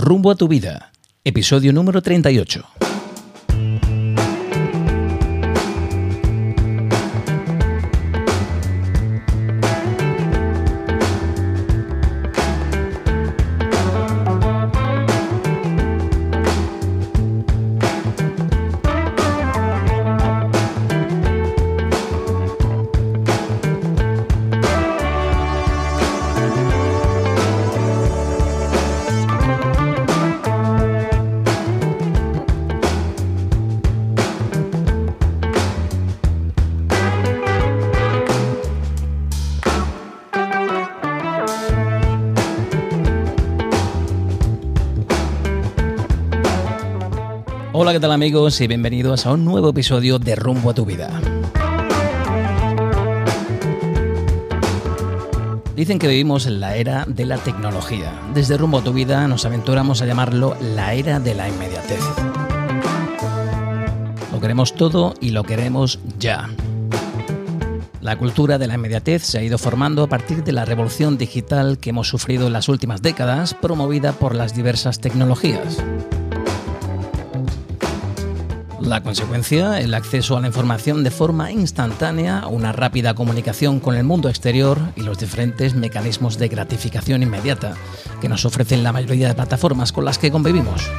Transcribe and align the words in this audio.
Rumbo 0.00 0.30
a 0.30 0.34
tu 0.34 0.48
vida, 0.48 0.92
episodio 1.24 1.74
número 1.74 2.00
38. 2.00 2.89
Amigos? 48.20 48.60
Y 48.60 48.66
bienvenidos 48.66 49.24
a 49.24 49.32
un 49.32 49.46
nuevo 49.46 49.70
episodio 49.70 50.18
de 50.18 50.36
Rumbo 50.36 50.68
a 50.68 50.74
tu 50.74 50.84
vida. 50.84 51.08
Dicen 55.74 55.98
que 55.98 56.06
vivimos 56.06 56.44
en 56.44 56.60
la 56.60 56.76
era 56.76 57.06
de 57.08 57.24
la 57.24 57.38
tecnología. 57.38 58.12
Desde 58.34 58.58
Rumbo 58.58 58.80
a 58.80 58.84
tu 58.84 58.92
vida 58.92 59.26
nos 59.26 59.46
aventuramos 59.46 60.02
a 60.02 60.06
llamarlo 60.06 60.54
la 60.60 60.92
era 60.92 61.18
de 61.18 61.34
la 61.34 61.48
inmediatez. 61.48 62.02
Lo 64.30 64.38
queremos 64.38 64.74
todo 64.74 65.14
y 65.18 65.30
lo 65.30 65.42
queremos 65.44 65.98
ya. 66.18 66.50
La 68.02 68.18
cultura 68.18 68.58
de 68.58 68.66
la 68.66 68.74
inmediatez 68.74 69.22
se 69.22 69.38
ha 69.38 69.42
ido 69.42 69.56
formando 69.56 70.02
a 70.02 70.08
partir 70.08 70.44
de 70.44 70.52
la 70.52 70.66
revolución 70.66 71.16
digital 71.16 71.78
que 71.78 71.88
hemos 71.88 72.08
sufrido 72.08 72.48
en 72.48 72.52
las 72.52 72.68
últimas 72.68 73.00
décadas, 73.00 73.54
promovida 73.54 74.12
por 74.12 74.34
las 74.34 74.54
diversas 74.54 75.00
tecnologías. 75.00 75.82
La 78.90 79.04
consecuencia, 79.04 79.78
el 79.78 79.94
acceso 79.94 80.36
a 80.36 80.40
la 80.40 80.48
información 80.48 81.04
de 81.04 81.12
forma 81.12 81.52
instantánea, 81.52 82.48
una 82.48 82.72
rápida 82.72 83.14
comunicación 83.14 83.78
con 83.78 83.94
el 83.94 84.02
mundo 84.02 84.28
exterior 84.28 84.80
y 84.96 85.02
los 85.02 85.16
diferentes 85.16 85.76
mecanismos 85.76 86.38
de 86.38 86.48
gratificación 86.48 87.22
inmediata 87.22 87.76
que 88.20 88.28
nos 88.28 88.44
ofrecen 88.44 88.82
la 88.82 88.90
mayoría 88.92 89.28
de 89.28 89.34
plataformas 89.34 89.92
con 89.92 90.04
las 90.04 90.18
que 90.18 90.32
convivimos. 90.32 90.90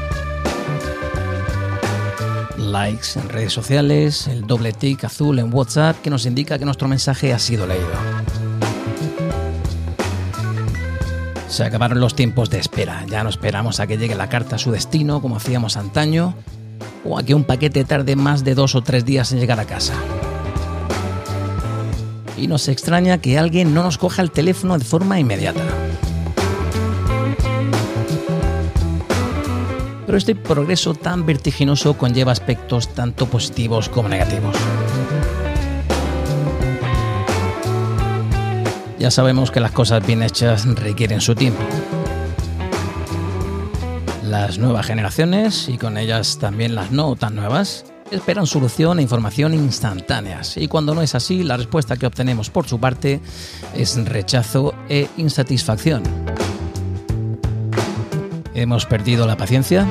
Likes 2.58 3.20
en 3.20 3.28
redes 3.28 3.52
sociales, 3.52 4.26
el 4.30 4.48
doble 4.48 4.72
tick 4.72 5.04
azul 5.04 5.38
en 5.40 5.54
WhatsApp 5.54 6.02
que 6.02 6.10
nos 6.10 6.26
indica 6.26 6.58
que 6.58 6.64
nuestro 6.64 6.88
mensaje 6.88 7.34
ha 7.34 7.40
sido 7.40 7.68
leído. 7.68 7.90
Se 11.50 11.66
acabaron 11.66 12.00
los 12.00 12.16
tiempos 12.16 12.50
de 12.50 12.60
espera, 12.60 13.06
ya 13.10 13.26
no 13.26 13.30
esperamos 13.30 13.82
a 13.82 13.88
que 13.88 13.98
llegue 13.98 14.16
la 14.16 14.30
carta 14.30 14.56
a 14.56 14.60
su 14.60 14.72
destino 14.72 15.22
como 15.22 15.36
hacíamos 15.36 15.76
antaño 15.76 16.36
o 17.04 17.18
a 17.18 17.24
que 17.24 17.34
un 17.34 17.44
paquete 17.44 17.84
tarde 17.84 18.16
más 18.16 18.44
de 18.44 18.56
dos 18.56 18.76
o 18.76 18.82
tres 18.82 19.06
días 19.06 19.32
en 19.32 19.40
llegar 19.40 19.60
a 19.60 19.66
casa. 19.66 19.94
Y 22.38 22.48
nos 22.48 22.68
extraña 22.68 23.20
que 23.20 23.38
alguien 23.38 23.74
no 23.74 23.84
nos 23.84 23.98
coja 23.98 24.22
el 24.22 24.32
teléfono 24.32 24.78
de 24.78 24.86
forma 24.86 25.20
inmediata. 25.20 25.62
Pero 30.06 30.18
este 30.18 30.36
progreso 30.36 30.94
tan 30.94 31.26
vertiginoso 31.26 31.94
conlleva 31.94 32.32
aspectos 32.32 32.94
tanto 32.94 33.28
positivos 33.28 33.88
como 33.88 34.10
negativos. 34.10 34.56
Ya 39.00 39.10
sabemos 39.10 39.50
que 39.50 39.60
las 39.60 39.72
cosas 39.72 40.06
bien 40.06 40.22
hechas 40.22 40.66
requieren 40.76 41.22
su 41.22 41.34
tiempo. 41.34 41.64
Las 44.32 44.60
nuevas 44.60 44.86
generaciones, 44.86 45.68
y 45.68 45.78
con 45.78 45.98
ellas 45.98 46.38
también 46.40 46.74
las 46.74 46.90
no 46.90 47.18
tan 47.18 47.36
nuevas, 47.36 47.84
esperan 48.12 48.48
solución 48.48 48.98
e 48.98 49.02
información 49.02 49.54
instantáneas. 49.54 50.56
Y 50.56 50.70
cuando 50.70 50.96
no 50.96 51.02
es 51.02 51.16
así, 51.16 51.44
la 51.44 51.58
respuesta 51.58 51.98
que 51.98 52.06
obtenemos 52.06 52.50
por 52.50 52.66
su 52.66 52.80
parte 52.80 53.20
es 53.76 53.98
rechazo 54.06 54.74
e 54.88 55.10
insatisfacción. 55.18 56.04
¿Hemos 58.54 58.86
perdido 58.86 59.28
la 59.28 59.36
paciencia? 59.36 59.86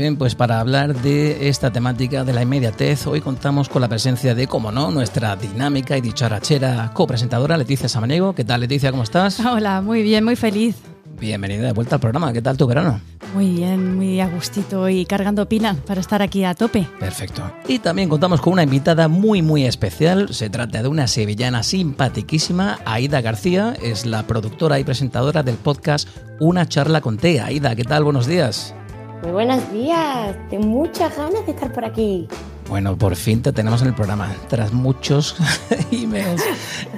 Bien, 0.00 0.16
pues 0.16 0.34
para 0.34 0.60
hablar 0.60 0.94
de 1.02 1.50
esta 1.50 1.70
temática 1.70 2.24
de 2.24 2.32
la 2.32 2.40
inmediatez, 2.40 3.06
hoy 3.06 3.20
contamos 3.20 3.68
con 3.68 3.82
la 3.82 3.88
presencia 3.88 4.34
de, 4.34 4.46
como 4.46 4.72
no, 4.72 4.90
nuestra 4.90 5.36
dinámica 5.36 5.94
y 5.94 6.00
dicharachera 6.00 6.90
copresentadora 6.94 7.58
Leticia 7.58 7.86
Samaniego. 7.86 8.34
¿Qué 8.34 8.42
tal, 8.42 8.62
Leticia? 8.62 8.92
¿Cómo 8.92 9.02
estás? 9.02 9.38
Hola, 9.40 9.82
muy 9.82 10.02
bien, 10.02 10.24
muy 10.24 10.36
feliz. 10.36 10.76
Bienvenida 11.20 11.66
de 11.66 11.72
vuelta 11.74 11.96
al 11.96 12.00
programa. 12.00 12.32
¿Qué 12.32 12.40
tal 12.40 12.56
tu 12.56 12.66
verano? 12.66 12.98
Muy 13.34 13.56
bien, 13.56 13.96
muy 13.96 14.22
a 14.22 14.28
gustito 14.28 14.88
y 14.88 15.04
cargando 15.04 15.46
pila 15.46 15.76
para 15.86 16.00
estar 16.00 16.22
aquí 16.22 16.44
a 16.44 16.54
tope. 16.54 16.88
Perfecto. 16.98 17.42
Y 17.68 17.78
también 17.78 18.08
contamos 18.08 18.40
con 18.40 18.54
una 18.54 18.62
invitada 18.62 19.06
muy, 19.06 19.42
muy 19.42 19.66
especial. 19.66 20.32
Se 20.32 20.48
trata 20.48 20.82
de 20.82 20.88
una 20.88 21.08
sevillana 21.08 21.62
simpaticísima, 21.62 22.78
Aida 22.86 23.20
García. 23.20 23.76
Es 23.82 24.06
la 24.06 24.26
productora 24.26 24.78
y 24.78 24.84
presentadora 24.84 25.42
del 25.42 25.56
podcast 25.56 26.08
Una 26.40 26.66
charla 26.66 27.02
con 27.02 27.18
T. 27.18 27.38
Aida, 27.42 27.76
¿qué 27.76 27.84
tal? 27.84 28.02
Buenos 28.02 28.26
días. 28.26 28.74
Muy 29.22 29.32
buenos 29.32 29.70
días, 29.70 30.34
tengo 30.48 30.66
muchas 30.66 31.14
ganas 31.14 31.44
de 31.44 31.52
estar 31.52 31.70
por 31.72 31.84
aquí. 31.84 32.26
Bueno, 32.70 32.96
por 32.96 33.16
fin 33.16 33.42
te 33.42 33.52
tenemos 33.52 33.82
en 33.82 33.88
el 33.88 33.94
programa. 33.94 34.34
Tras 34.48 34.72
muchos 34.72 35.36
emails 35.90 36.42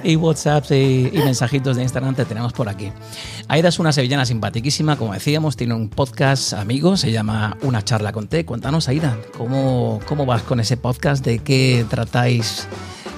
y 0.03 0.15
WhatsApps 0.15 0.71
y, 0.71 1.09
y, 1.11 1.17
mensajitos 1.17 1.75
de 1.75 1.83
Instagram 1.83 2.15
te 2.15 2.23
tenemos 2.23 2.53
por 2.53 2.69
aquí. 2.69 2.93
Aida 3.49 3.67
es 3.67 3.77
una 3.77 3.91
sevillana 3.91 4.25
simpaticísima, 4.25 4.95
como 4.95 5.13
decíamos, 5.13 5.57
tiene 5.57 5.73
un 5.73 5.89
podcast 5.89 6.53
amigo, 6.53 6.95
se 6.95 7.11
llama 7.11 7.57
Una 7.61 7.83
charla 7.83 8.13
con 8.13 8.29
té. 8.29 8.45
Cuéntanos, 8.45 8.87
Aida, 8.87 9.17
¿cómo, 9.37 9.99
cómo 10.07 10.25
vas 10.25 10.43
con 10.43 10.61
ese 10.61 10.77
podcast? 10.77 11.25
¿De 11.25 11.39
qué 11.39 11.85
tratáis 11.89 12.69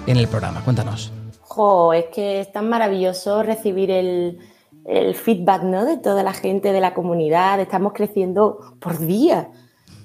en 0.07 0.17
el 0.17 0.27
programa? 0.27 0.61
Cuéntanos. 0.61 1.11
Jo, 1.41 1.94
es 1.94 2.05
que 2.05 2.39
es 2.39 2.51
tan 2.51 2.69
maravilloso 2.69 3.44
recibir 3.44 3.91
el, 3.91 4.39
el 4.85 5.16
feedback 5.16 5.63
¿no? 5.63 5.84
de 5.85 5.97
toda 5.97 6.23
la 6.23 6.34
gente 6.34 6.72
de 6.72 6.79
la 6.79 6.94
comunidad. 6.94 7.59
Estamos 7.59 7.94
creciendo 7.94 8.59
por 8.79 9.00
día. 9.00 9.50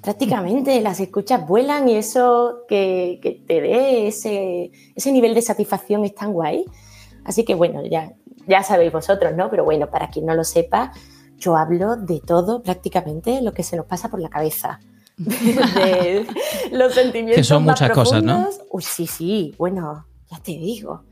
Prácticamente 0.01 0.81
las 0.81 0.99
escuchas 0.99 1.47
vuelan 1.47 1.87
y 1.87 1.95
eso 1.95 2.63
que, 2.67 3.19
que 3.21 3.43
te 3.47 3.61
dé 3.61 4.07
ese, 4.07 4.71
ese, 4.95 5.11
nivel 5.11 5.35
de 5.35 5.43
satisfacción 5.43 6.03
es 6.03 6.15
tan 6.15 6.33
guay. 6.33 6.65
Así 7.23 7.45
que 7.45 7.53
bueno, 7.53 7.85
ya, 7.85 8.13
ya 8.47 8.63
sabéis 8.63 8.91
vosotros, 8.91 9.33
¿no? 9.35 9.51
Pero 9.51 9.63
bueno, 9.63 9.91
para 9.91 10.09
quien 10.09 10.25
no 10.25 10.33
lo 10.33 10.43
sepa, 10.43 10.91
yo 11.37 11.55
hablo 11.55 11.97
de 11.97 12.19
todo 12.19 12.63
prácticamente 12.63 13.41
lo 13.43 13.53
que 13.53 13.61
se 13.61 13.77
nos 13.77 13.85
pasa 13.85 14.09
por 14.09 14.19
la 14.19 14.29
cabeza. 14.29 14.79
De, 15.17 16.25
los 16.71 16.95
sentimientos. 16.95 17.35
Que 17.35 17.43
son 17.43 17.63
más 17.63 17.79
muchas 17.79 17.91
cosas, 17.91 18.23
¿no? 18.23 18.49
Uy, 18.71 18.81
sí, 18.81 19.05
sí, 19.05 19.53
bueno, 19.59 20.07
ya 20.31 20.39
te 20.39 20.53
digo. 20.53 21.03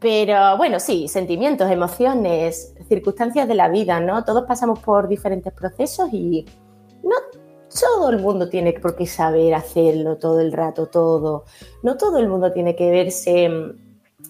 Pero 0.00 0.56
bueno, 0.56 0.78
sí, 0.78 1.08
sentimientos, 1.08 1.70
emociones, 1.70 2.74
circunstancias 2.88 3.48
de 3.48 3.54
la 3.54 3.68
vida, 3.68 4.00
¿no? 4.00 4.24
Todos 4.24 4.44
pasamos 4.46 4.78
por 4.78 5.08
diferentes 5.08 5.52
procesos 5.52 6.08
y 6.12 6.46
no 7.02 7.16
todo 7.68 8.10
el 8.10 8.20
mundo 8.20 8.48
tiene 8.48 8.72
por 8.74 8.96
qué 8.96 9.06
saber 9.06 9.54
hacerlo 9.54 10.16
todo 10.16 10.40
el 10.40 10.52
rato, 10.52 10.86
todo. 10.86 11.44
No 11.82 11.96
todo 11.96 12.18
el 12.18 12.28
mundo 12.28 12.52
tiene 12.52 12.76
que 12.76 12.90
verse 12.90 13.44
en 13.44 13.78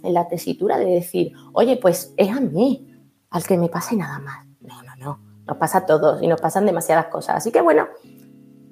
la 0.03 0.27
tesitura 0.29 0.79
de 0.79 0.87
decir, 0.87 1.33
oye, 1.53 1.77
pues 1.77 2.15
es 2.17 2.31
a 2.31 2.41
mí 2.41 2.89
al 3.31 3.45
que 3.45 3.59
me 3.59 3.69
pase 3.69 3.97
nada 3.97 4.19
más. 4.19 4.47
No, 4.61 4.83
no, 4.83 4.97
no. 4.97 5.21
Nos 5.47 5.57
pasa 5.57 5.79
a 5.79 5.87
todos 5.87 6.23
y 6.23 6.27
nos 6.27 6.41
pasan 6.41 6.67
demasiadas 6.67 7.07
cosas. 7.07 7.37
Así 7.37 7.51
que 7.51 7.61
bueno, 7.61 7.89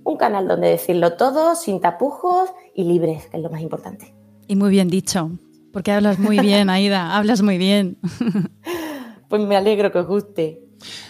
un 0.04 0.16
canal 0.16 0.48
donde 0.48 0.68
decirlo 0.68 1.14
todo, 1.14 1.54
sin 1.56 1.80
tapujos 1.80 2.50
y 2.74 2.84
libres, 2.84 3.26
que 3.26 3.36
es 3.36 3.42
lo 3.42 3.50
más 3.50 3.60
importante. 3.60 4.14
Y 4.46 4.56
muy 4.56 4.70
bien 4.70 4.88
dicho. 4.88 5.30
Porque 5.76 5.92
hablas 5.92 6.18
muy 6.18 6.38
bien, 6.38 6.70
Aida, 6.70 7.18
hablas 7.18 7.42
muy 7.42 7.58
bien. 7.58 7.98
Pues 9.28 9.42
me 9.42 9.56
alegro 9.56 9.92
que 9.92 9.98
os 9.98 10.06
guste. 10.06 10.62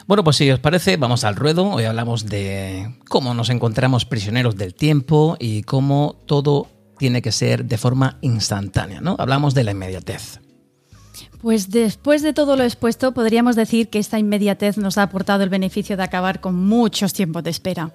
Bueno, 0.07 0.25
pues 0.25 0.37
si 0.37 0.51
os 0.51 0.59
parece, 0.59 0.97
vamos 0.97 1.23
al 1.23 1.37
ruedo. 1.37 1.71
Hoy 1.71 1.85
hablamos 1.85 2.25
de 2.25 2.97
cómo 3.11 3.35
nos 3.35 3.51
encontramos 3.51 4.07
prisioneros 4.07 4.57
del 4.57 4.75
tiempo 4.75 5.37
y 5.39 5.63
cómo 5.63 6.17
todo 6.27 6.67
tiene 6.99 7.21
que 7.21 7.31
ser 7.31 7.67
de 7.67 7.77
forma 7.77 8.17
instantánea, 8.23 9.03
¿no? 9.03 9.15
Hablamos 9.19 9.53
de 9.55 9.65
la 9.65 9.73
inmediatez. 9.73 10.41
Pues 11.43 11.71
después 11.71 12.23
de 12.23 12.33
todo 12.33 12.57
lo 12.57 12.65
expuesto, 12.65 13.13
podríamos 13.13 13.55
decir 13.55 13.89
que 13.89 13.99
esta 13.99 14.19
inmediatez 14.19 14.79
nos 14.79 14.97
ha 14.97 15.03
aportado 15.03 15.45
el 15.45 15.51
beneficio 15.51 15.99
de 15.99 16.03
acabar 16.03 16.41
con 16.41 16.57
muchos 16.57 17.13
tiempos 17.13 17.45
de 17.45 17.51
espera 17.51 17.93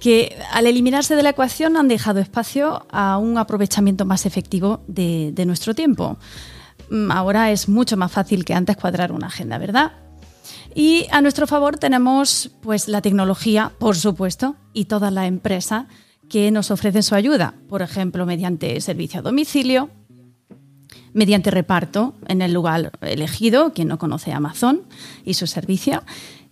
que 0.00 0.36
al 0.52 0.66
eliminarse 0.66 1.16
de 1.16 1.22
la 1.22 1.30
ecuación 1.30 1.76
han 1.76 1.88
dejado 1.88 2.20
espacio 2.20 2.86
a 2.90 3.18
un 3.18 3.38
aprovechamiento 3.38 4.04
más 4.04 4.26
efectivo 4.26 4.80
de, 4.86 5.32
nuestro 5.46 5.74
tiempo. 5.74 6.18
Ahora 7.10 7.50
es 7.50 7.68
mucho 7.68 7.96
más 7.96 8.12
fácil 8.12 8.44
que 8.44 8.54
antes 8.54 8.76
cuadrar 8.76 9.12
una 9.12 9.26
agenda, 9.26 9.58
¿verdad? 9.58 9.92
Y 10.74 11.06
a 11.10 11.20
nuestro 11.20 11.46
favor 11.46 11.78
tenemos 11.78 12.50
pues 12.60 12.88
la 12.88 13.00
tecnología, 13.00 13.72
por 13.78 13.96
supuesto, 13.96 14.56
y 14.72 14.84
toda 14.84 15.10
la 15.10 15.26
empresa 15.26 15.88
que 16.28 16.50
nos 16.50 16.70
ofrecen 16.70 17.02
su 17.02 17.14
ayuda, 17.14 17.54
por 17.68 17.82
ejemplo, 17.82 18.26
mediante 18.26 18.80
servicio 18.80 19.20
a 19.20 19.22
domicilio, 19.22 19.90
mediante 21.12 21.50
reparto 21.50 22.14
en 22.28 22.42
el 22.42 22.52
lugar 22.52 22.92
elegido, 23.00 23.72
quien 23.72 23.88
no 23.88 23.98
conoce 23.98 24.32
Amazon 24.32 24.82
y 25.24 25.34
su 25.34 25.46
servicio, 25.46 26.02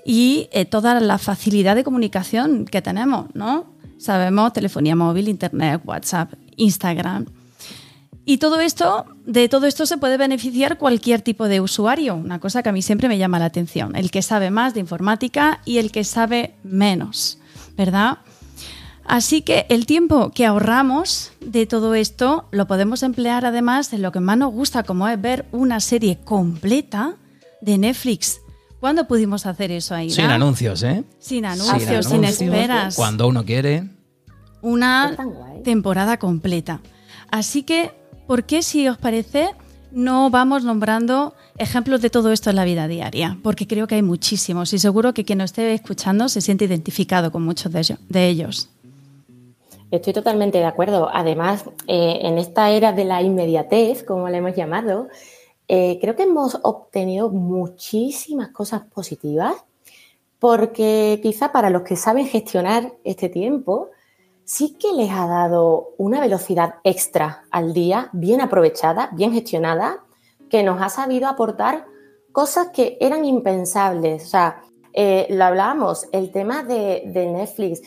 y 0.05 0.49
eh, 0.53 0.65
toda 0.65 1.01
la 1.01 1.19
facilidad 1.19 1.75
de 1.75 1.85
comunicación 1.85 2.67
que 2.67 2.83
tenemos, 2.83 3.27
¿no? 3.35 3.67
Sabemos 3.99 4.53
telefonía 4.53 4.95
móvil, 4.95 5.29
internet, 5.29 5.81
WhatsApp, 5.85 6.35
Instagram. 6.57 7.27
Y 8.27 8.39
todo 8.39 8.61
esto, 8.61 9.05
de 9.27 9.49
todo 9.49 9.67
esto 9.67 9.87
se 9.87 9.99
puede 9.99 10.17
beneficiar 10.17 10.79
cualquier 10.79 11.21
tipo 11.21 11.47
de 11.47 11.61
usuario, 11.61 12.15
una 12.15 12.39
cosa 12.41 12.63
que 12.63 12.71
a 12.71 12.73
mí 12.73 12.81
siempre 12.81 13.09
me 13.09 13.19
llama 13.19 13.39
la 13.39 13.47
atención, 13.47 13.97
el 13.97 14.11
que 14.11 14.23
sabe 14.23 14.51
más 14.51 14.75
de 14.75 14.81
informática 14.81 15.61
y 15.65 15.79
el 15.79 15.93
que 15.93 16.05
sabe 16.05 16.55
menos, 16.63 17.39
¿verdad? 17.77 18.19
Así 19.05 19.43
que 19.43 19.67
el 19.69 19.85
tiempo 19.85 20.31
que 20.31 20.47
ahorramos 20.47 21.33
de 21.41 21.67
todo 21.67 21.95
esto 21.95 22.47
lo 22.51 22.67
podemos 22.67 23.03
emplear 23.03 23.45
además 23.45 23.93
en 23.93 24.01
lo 24.01 24.13
que 24.13 24.21
más 24.21 24.39
nos 24.39 24.53
gusta, 24.53 24.83
como 24.83 25.07
es 25.09 25.21
ver 25.21 25.45
una 25.53 25.81
serie 25.81 26.19
completa 26.25 27.17
de 27.61 27.77
Netflix. 27.77 28.41
¿Cuándo 28.85 29.07
pudimos 29.07 29.47
hacer 29.47 29.73
eso 29.73 29.95
ahí? 29.95 30.11
Sin 30.11 30.27
anuncios, 30.27 30.83
¿eh? 30.83 31.05
Sin 31.19 31.47
anuncios, 31.47 32.05
sin, 32.05 32.23
esperas. 32.23 32.97
Cuando 32.97 33.27
uno 33.27 33.43
quiere. 33.43 33.89
Una 34.61 35.17
temporada 35.65 36.19
completa. 36.19 36.83
Así 37.31 37.63
que, 37.63 37.93
¿por 38.27 38.45
qué 38.45 38.63
si 38.63 38.87
os 38.87 38.99
parece 38.99 39.53
no 39.91 40.29
vamos 40.29 40.65
nombrando 40.65 41.33
ejemplos 41.57 42.03
de 42.03 42.11
todo 42.11 42.31
esto 42.31 42.51
en 42.51 42.57
la 42.57 42.67
vida 42.67 42.87
diaria? 42.87 43.39
Porque 43.43 43.67
creo 43.67 43.87
que 43.87 43.95
hay 43.95 44.03
muchísimos 44.03 44.71
y 44.75 44.79
seguro 44.79 45.15
que 45.15 45.25
quien 45.25 45.39
nos 45.39 45.53
esté 45.53 45.73
escuchando 45.73 46.29
se 46.29 46.43
siente 46.43 46.67
identificado 46.67 47.33
con 47.33 47.43
muchos 47.43 47.73
de 47.73 48.29
ellos. 48.29 48.69
Estoy 49.91 50.13
totalmente 50.13 50.59
de 50.59 50.67
acuerdo. 50.67 51.09
Además, 51.11 51.65
eh, 51.87 52.19
en 52.21 52.37
esta 52.37 52.71
era 52.71 52.93
de 52.93 53.07
la 53.07 53.23
inmediatez, 53.23 54.03
como 54.03 54.29
le 54.29 54.39
hemos 54.39 54.55
llamado, 54.55 55.09
eh, 55.69 55.99
creo 56.01 56.15
que 56.15 56.25
hemos 56.25 56.59
obtenido 56.63 57.31
muchísimas 57.31 58.49
cosas 58.51 58.83
positivas 58.83 59.55
porque 60.39 61.21
quizá 61.23 61.53
para 61.53 61.71
los 61.71 61.83
que 61.83 61.97
saben 61.97 62.27
gestionar 62.27 62.93
este 63.03 63.31
tiempo, 63.31 63.91
sí 64.45 64.77
que 64.79 64.93
les 64.93 65.11
ha 65.11 65.27
dado 65.27 65.95
una 65.97 66.21
velocidad 66.21 66.75
extra 66.85 67.45
al 67.51 67.73
día, 67.73 68.11
bien 68.13 68.43
aprovechada, 68.43 69.09
bien 69.13 69.33
gestionada, 69.33 70.05
que 70.51 70.63
nos 70.63 70.83
ha 70.83 70.91
sabido 70.91 71.29
aportar 71.29 71.87
cosas 72.31 72.69
que 72.75 72.99
eran 73.01 73.25
impensables. 73.25 74.25
O 74.25 74.29
sea, 74.29 74.61
eh, 74.93 75.27
lo 75.31 75.45
hablábamos, 75.45 76.09
el 76.13 76.31
tema 76.31 76.63
de, 76.63 77.05
de 77.07 77.27
Netflix, 77.27 77.81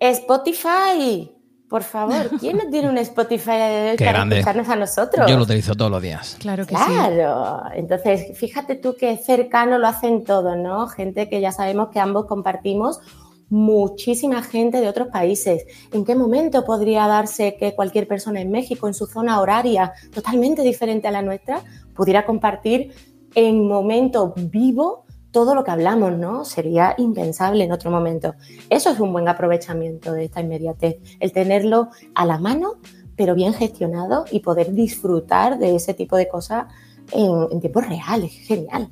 Spotify. 0.00 1.30
Por 1.68 1.82
favor, 1.82 2.30
¿quién 2.38 2.58
no 2.58 2.68
tiene 2.70 2.88
un 2.88 2.98
Spotify 2.98 3.96
para 3.98 4.22
escucharnos 4.24 4.68
a 4.68 4.76
nosotros? 4.76 5.30
Yo 5.30 5.36
lo 5.36 5.44
utilizo 5.44 5.74
todos 5.74 5.90
los 5.90 6.02
días. 6.02 6.36
Claro 6.38 6.66
que 6.66 6.76
sí. 6.76 6.82
Claro. 6.84 7.62
Entonces, 7.74 8.38
fíjate 8.38 8.76
tú 8.76 8.96
que 8.98 9.16
cercano 9.16 9.78
lo 9.78 9.88
hacen 9.88 10.24
todo, 10.24 10.56
¿no? 10.56 10.86
Gente 10.88 11.28
que 11.28 11.40
ya 11.40 11.52
sabemos 11.52 11.88
que 11.88 12.00
ambos 12.00 12.26
compartimos 12.26 13.00
muchísima 13.48 14.42
gente 14.42 14.80
de 14.80 14.88
otros 14.88 15.08
países. 15.08 15.64
¿En 15.92 16.04
qué 16.04 16.14
momento 16.14 16.64
podría 16.64 17.06
darse 17.06 17.56
que 17.56 17.74
cualquier 17.74 18.08
persona 18.08 18.40
en 18.40 18.50
México, 18.50 18.88
en 18.88 18.94
su 18.94 19.06
zona 19.06 19.40
horaria 19.40 19.92
totalmente 20.12 20.62
diferente 20.62 21.08
a 21.08 21.10
la 21.10 21.22
nuestra, 21.22 21.62
pudiera 21.94 22.26
compartir 22.26 22.92
en 23.34 23.66
momento 23.66 24.34
vivo 24.36 25.03
todo 25.34 25.56
lo 25.56 25.64
que 25.64 25.72
hablamos, 25.72 26.16
¿no? 26.16 26.44
Sería 26.44 26.94
impensable 26.96 27.64
en 27.64 27.72
otro 27.72 27.90
momento. 27.90 28.36
Eso 28.70 28.90
es 28.90 29.00
un 29.00 29.12
buen 29.12 29.28
aprovechamiento 29.28 30.12
de 30.12 30.26
esta 30.26 30.40
inmediatez, 30.40 30.98
el 31.18 31.32
tenerlo 31.32 31.88
a 32.14 32.24
la 32.24 32.38
mano, 32.38 32.76
pero 33.16 33.34
bien 33.34 33.52
gestionado 33.52 34.26
y 34.30 34.40
poder 34.40 34.72
disfrutar 34.72 35.58
de 35.58 35.74
ese 35.74 35.92
tipo 35.92 36.16
de 36.16 36.28
cosas 36.28 36.66
en, 37.10 37.48
en 37.50 37.60
tiempo 37.60 37.80
real. 37.80 38.22
Es 38.22 38.46
genial. 38.46 38.88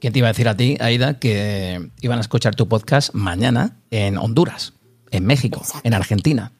¿Quién 0.00 0.12
te 0.12 0.18
iba 0.18 0.26
a 0.26 0.32
decir 0.32 0.48
a 0.48 0.56
ti, 0.56 0.76
Aida, 0.80 1.20
que 1.20 1.90
iban 2.00 2.18
a 2.18 2.22
escuchar 2.22 2.56
tu 2.56 2.66
podcast 2.66 3.14
mañana 3.14 3.76
en 3.92 4.18
Honduras, 4.18 4.72
en 5.12 5.26
México, 5.26 5.62
en 5.84 5.94
Argentina? 5.94 6.50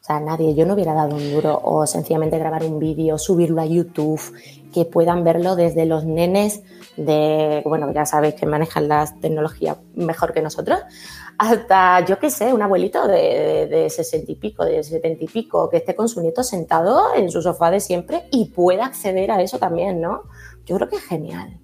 O 0.00 0.06
sea, 0.06 0.20
nadie, 0.20 0.54
yo 0.54 0.66
no 0.66 0.74
hubiera 0.74 0.92
dado 0.92 1.16
un 1.16 1.32
duro 1.32 1.58
o 1.64 1.84
sencillamente 1.86 2.38
grabar 2.38 2.62
un 2.62 2.78
vídeo, 2.78 3.18
subirlo 3.18 3.60
a 3.62 3.66
YouTube, 3.66 4.20
que 4.72 4.84
puedan 4.84 5.24
verlo 5.24 5.56
desde 5.56 5.86
los 5.86 6.04
nenes 6.04 6.62
de, 6.96 7.62
bueno, 7.64 7.92
ya 7.92 8.06
sabéis 8.06 8.34
que 8.34 8.46
manejan 8.46 8.88
las 8.88 9.18
tecnologías 9.20 9.78
mejor 9.94 10.32
que 10.32 10.42
nosotros, 10.42 10.80
hasta, 11.38 12.04
yo 12.04 12.18
qué 12.18 12.30
sé, 12.30 12.52
un 12.52 12.62
abuelito 12.62 13.06
de, 13.08 13.66
de, 13.68 13.90
60 13.90 14.30
y 14.30 14.34
pico, 14.36 14.64
de 14.64 14.82
70 14.82 15.24
y 15.24 15.26
pico, 15.26 15.68
que 15.68 15.78
esté 15.78 15.94
con 15.94 16.08
su 16.08 16.20
nieto 16.20 16.42
sentado 16.42 17.14
en 17.14 17.30
su 17.30 17.42
sofá 17.42 17.70
de 17.70 17.80
siempre 17.80 18.28
y 18.30 18.46
pueda 18.50 18.86
acceder 18.86 19.30
a 19.30 19.42
eso 19.42 19.58
también, 19.58 20.00
¿no? 20.00 20.22
Yo 20.64 20.76
creo 20.76 20.88
que 20.88 20.96
es 20.96 21.04
genial. 21.04 21.63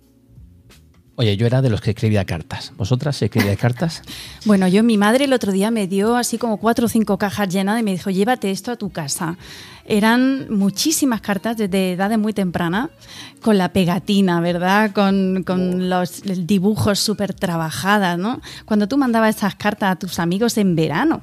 Oye, 1.20 1.36
yo 1.36 1.46
era 1.46 1.60
de 1.60 1.68
los 1.68 1.82
que 1.82 1.90
escribía 1.90 2.24
cartas. 2.24 2.72
¿Vosotras 2.78 3.20
escribíais 3.20 3.58
cartas? 3.58 4.02
bueno, 4.46 4.66
yo, 4.68 4.82
mi 4.82 4.96
madre 4.96 5.26
el 5.26 5.34
otro 5.34 5.52
día 5.52 5.70
me 5.70 5.86
dio 5.86 6.16
así 6.16 6.38
como 6.38 6.56
cuatro 6.56 6.86
o 6.86 6.88
cinco 6.88 7.18
cajas 7.18 7.50
llenas 7.50 7.78
y 7.78 7.82
me 7.82 7.90
dijo, 7.90 8.08
llévate 8.08 8.50
esto 8.50 8.72
a 8.72 8.76
tu 8.76 8.88
casa. 8.88 9.36
Eran 9.84 10.46
muchísimas 10.48 11.20
cartas 11.20 11.58
desde 11.58 11.92
edades 11.92 12.18
muy 12.18 12.32
temprana, 12.32 12.88
con 13.42 13.58
la 13.58 13.70
pegatina, 13.70 14.40
¿verdad? 14.40 14.92
Con, 14.92 15.42
con 15.42 15.90
los 15.90 16.22
dibujos 16.46 16.98
súper 16.98 17.34
trabajadas, 17.34 18.16
¿no? 18.16 18.40
Cuando 18.64 18.88
tú 18.88 18.96
mandabas 18.96 19.36
esas 19.36 19.56
cartas 19.56 19.92
a 19.92 19.96
tus 19.96 20.18
amigos 20.20 20.56
en 20.56 20.74
verano. 20.74 21.20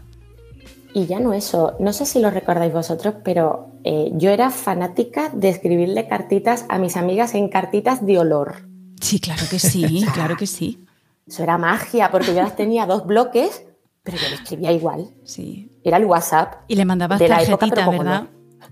Y 0.94 1.08
ya 1.08 1.20
no 1.20 1.34
eso, 1.34 1.76
no 1.80 1.92
sé 1.92 2.06
si 2.06 2.20
lo 2.20 2.30
recordáis 2.30 2.72
vosotros, 2.72 3.16
pero 3.24 3.72
eh, 3.84 4.12
yo 4.14 4.30
era 4.30 4.52
fanática 4.52 5.32
de 5.34 5.50
escribirle 5.50 6.08
cartitas 6.08 6.66
a 6.70 6.78
mis 6.78 6.98
amigas 6.98 7.34
en 7.34 7.50
cartitas 7.50 8.06
de 8.06 8.20
olor. 8.20 8.77
Sí, 9.08 9.22
claro 9.22 9.44
que 9.50 9.58
sí, 9.58 10.06
claro 10.14 10.36
que 10.36 10.48
sí. 10.48 10.86
Eso 11.26 11.44
era 11.44 11.58
magia, 11.58 12.12
porque 12.12 12.28
yo 12.28 12.42
las 12.42 12.58
tenía 12.58 12.86
dos 12.86 13.06
bloques, 13.06 13.64
pero 14.04 14.18
yo 14.18 14.28
le 14.28 14.36
escribía 14.36 14.72
igual. 14.74 15.10
Sí. 15.24 15.72
Era 15.84 15.96
el 15.98 16.06
WhatsApp. 16.06 16.56
Y 16.68 16.76
le 16.76 16.84
mandabas 16.84 17.20
tarjetita, 17.20 17.90
¿verdad? 17.90 18.28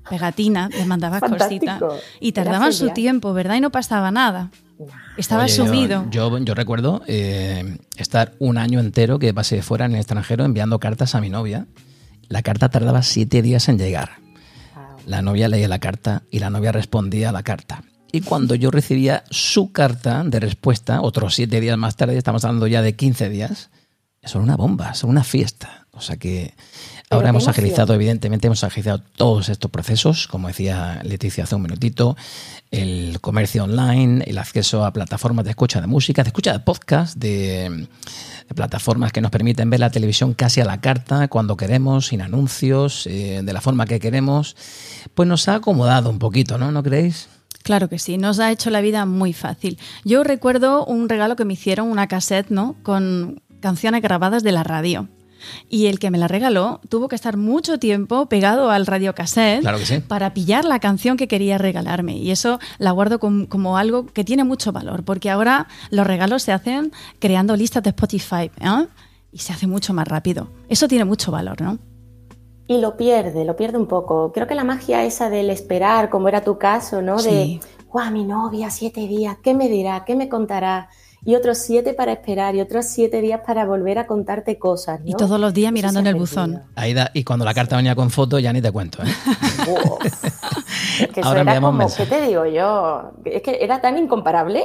Pegatina, 0.09 0.69
le 0.69 0.85
mandabas 0.85 1.21
cosita. 1.37 1.79
Y 2.19 2.33
tardaban 2.33 2.73
su 2.73 2.89
tiempo, 2.89 3.33
¿verdad? 3.33 3.55
Y 3.55 3.61
no 3.61 3.71
pasaba 3.71 4.11
nada. 4.11 4.51
Estaba 5.15 5.47
sumido. 5.47 6.05
Yo, 6.11 6.37
yo, 6.39 6.53
recuerdo 6.53 7.01
eh, 7.07 7.77
estar 7.95 8.33
un 8.39 8.57
año 8.57 8.81
entero 8.81 9.19
que 9.19 9.33
pasé 9.33 9.61
fuera 9.61 9.85
en 9.85 9.93
el 9.93 9.99
extranjero 9.99 10.43
enviando 10.43 10.79
cartas 10.79 11.15
a 11.15 11.21
mi 11.21 11.29
novia. 11.29 11.65
La 12.27 12.41
carta 12.41 12.67
tardaba 12.67 13.03
siete 13.03 13.41
días 13.41 13.69
en 13.69 13.77
llegar. 13.77 14.17
La 15.05 15.21
novia 15.21 15.47
leía 15.47 15.69
la 15.69 15.79
carta 15.79 16.23
y 16.29 16.39
la 16.39 16.49
novia 16.49 16.73
respondía 16.73 17.29
a 17.29 17.31
la 17.31 17.43
carta. 17.43 17.83
Y 18.15 18.21
cuando 18.21 18.55
yo 18.55 18.71
recibía 18.71 19.25
su 19.29 19.73
carta 19.73 20.23
de 20.23 20.39
respuesta, 20.39 21.01
otros 21.01 21.35
siete 21.35 21.59
días 21.59 21.77
más 21.77 21.97
tarde, 21.97 22.17
estamos 22.17 22.45
hablando 22.45 22.65
ya 22.65 22.81
de 22.81 22.95
15 22.95 23.27
días, 23.27 23.71
son 24.23 24.41
una 24.41 24.55
bomba, 24.55 24.93
son 24.93 25.09
una 25.09 25.25
fiesta. 25.25 25.85
O 25.91 25.99
sea 25.99 26.15
que 26.15 26.53
ahora 27.09 27.27
hemos 27.27 27.49
agilizado, 27.49 27.93
evidentemente, 27.93 28.47
hemos 28.47 28.63
agilizado 28.63 28.99
todos 29.17 29.49
estos 29.49 29.69
procesos, 29.69 30.29
como 30.29 30.47
decía 30.47 31.01
Leticia 31.03 31.43
hace 31.43 31.55
un 31.55 31.63
minutito, 31.63 32.15
el 32.71 33.19
comercio 33.19 33.65
online, 33.65 34.23
el 34.25 34.37
acceso 34.37 34.85
a 34.85 34.93
plataformas 34.93 35.43
de 35.43 35.51
escucha 35.51 35.81
de 35.81 35.87
música, 35.87 36.23
de 36.23 36.29
escucha 36.29 36.53
de 36.53 36.59
podcast, 36.59 37.17
de, 37.17 37.89
plataformas 38.55 39.11
que 39.11 39.19
nos 39.19 39.31
permiten 39.31 39.69
ver 39.69 39.81
la 39.81 39.89
televisión 39.89 40.33
casi 40.33 40.61
a 40.61 40.65
la 40.65 40.79
carta, 40.79 41.27
cuando 41.27 41.57
queremos, 41.57 42.07
sin 42.07 42.21
anuncios, 42.21 43.07
eh, 43.07 43.41
de 43.43 43.53
la 43.53 43.59
forma 43.59 43.85
que 43.85 43.99
queremos, 43.99 44.55
pues 45.13 45.27
nos 45.27 45.49
ha 45.49 45.55
acomodado 45.55 46.09
un 46.09 46.19
poquito, 46.19 46.57
¿no? 46.57 46.71
¿No 46.71 46.81
creéis? 46.81 47.27
Claro 47.65 47.89
que 47.89 47.97
sí, 47.97 48.19
nos 48.19 48.39
ha 48.39 48.51
hecho 48.51 48.69
la 48.69 48.79
vida 48.79 49.07
muy 49.07 49.33
fácil. 49.33 49.79
Yo 50.03 50.23
recuerdo 50.23 50.85
un 50.85 51.09
regalo 51.09 51.35
que 51.35 51.45
me 51.45 51.53
hicieron, 51.53 51.89
una 51.89 52.05
cassette, 52.07 52.51
¿no? 52.51 52.75
Con 52.83 53.41
canciones 53.59 54.03
grabadas 54.03 54.43
de 54.43 54.51
la 54.51 54.61
radio. 54.61 55.09
Y 55.67 55.87
el 55.87 55.97
que 55.97 56.11
me 56.11 56.19
la 56.19 56.27
regaló 56.27 56.79
tuvo 56.89 57.07
que 57.07 57.15
estar 57.15 57.37
mucho 57.37 57.79
tiempo 57.79 58.27
pegado 58.27 58.69
al 58.69 58.85
radiocassette 58.85 59.61
claro 59.61 59.79
sí. 59.79 59.97
para 59.99 60.31
pillar 60.35 60.63
la 60.63 60.79
canción 60.79 61.17
que 61.17 61.27
quería 61.27 61.57
regalarme. 61.57 62.15
Y 62.17 62.29
eso 62.29 62.59
la 62.77 62.91
guardo 62.91 63.17
como, 63.19 63.77
algo 63.79 64.05
que 64.05 64.23
tiene 64.23 64.43
mucho 64.43 64.71
valor, 64.71 65.03
porque 65.03 65.31
ahora 65.31 65.67
los 65.89 66.05
regalos 66.05 66.43
se 66.43 66.51
hacen 66.51 66.91
creando 67.17 67.55
listas 67.55 67.81
de 67.81 67.89
Spotify 67.89 68.51
¿eh? 68.59 68.85
y 69.31 69.39
se 69.39 69.53
hace 69.53 69.65
mucho 69.65 69.91
más 69.91 70.07
rápido. 70.07 70.51
Eso 70.69 70.87
tiene 70.87 71.03
mucho 71.03 71.31
valor, 71.31 71.59
¿no? 71.61 71.79
Y 72.67 72.79
lo 72.79 72.97
pierde, 72.97 73.45
lo 73.45 73.55
pierde 73.55 73.77
un 73.77 73.87
poco. 73.87 74.31
Creo 74.31 74.47
que 74.47 74.55
la 74.55 74.63
magia 74.63 75.03
esa 75.03 75.29
del 75.29 75.49
esperar, 75.49 76.09
como 76.09 76.27
era 76.27 76.41
tu 76.41 76.57
caso, 76.57 77.01
¿no? 77.01 77.21
De, 77.21 77.59
guau, 77.91 78.11
mi 78.11 78.25
novia, 78.25 78.71
siete 78.71 79.01
días, 79.01 79.37
¿qué 79.43 79.53
me 79.53 79.69
dirá? 79.69 80.03
¿Qué 80.03 80.15
me 80.15 80.27
contará? 80.27 80.89
Y 81.23 81.33
otros 81.35 81.57
siete 81.57 81.93
para 81.93 82.11
esperar 82.11 82.55
y 82.55 82.61
otros 82.61 82.85
siete 82.85 83.19
días 83.21 83.41
para 83.45 83.65
volver 83.65 83.97
a 83.97 84.05
contarte 84.05 84.59
cosas. 84.59 84.99
¿no? 85.01 85.07
Y 85.07 85.13
todos 85.13 85.39
los 85.39 85.53
días 85.53 85.71
mirando 85.71 85.99
en 85.99 86.07
el 86.07 86.15
buzón. 86.15 86.61
Aida, 86.75 87.09
y 87.13 87.23
cuando 87.23 87.45
la 87.45 87.53
carta 87.53 87.75
venía 87.75 87.95
con 87.95 88.11
foto, 88.11 88.37
ya 88.37 88.53
ni 88.53 88.61
te 88.61 88.71
cuento. 88.71 89.01
¿eh? 89.01 89.07
es 91.01 91.07
que 91.07 91.21
eso 91.21 91.35
era 91.35 91.61
como, 91.61 91.87
¿qué 91.87 92.05
te 92.05 92.21
digo 92.27 92.45
yo? 92.45 93.11
Es 93.25 93.41
que 93.41 93.57
era 93.59 93.81
tan 93.81 93.97
incomparable 93.97 94.63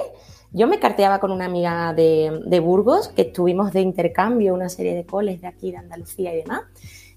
Yo 0.52 0.66
me 0.66 0.78
carteaba 0.78 1.19
con 1.19 1.30
una 1.30 1.47
amiga 1.47 1.95
de, 1.95 2.61
Burgos, 2.62 3.09
que 3.09 3.23
estuvimos 3.23 3.73
de 3.73 3.80
intercambio, 3.80 4.52
una 4.52 4.69
serie 4.69 4.95
de 4.95 5.07
coles 5.07 5.40
de 5.40 5.47
aquí, 5.47 5.71
de 5.71 5.78
Andalucía 5.78 6.35
y 6.35 6.42
demás, 6.42 6.62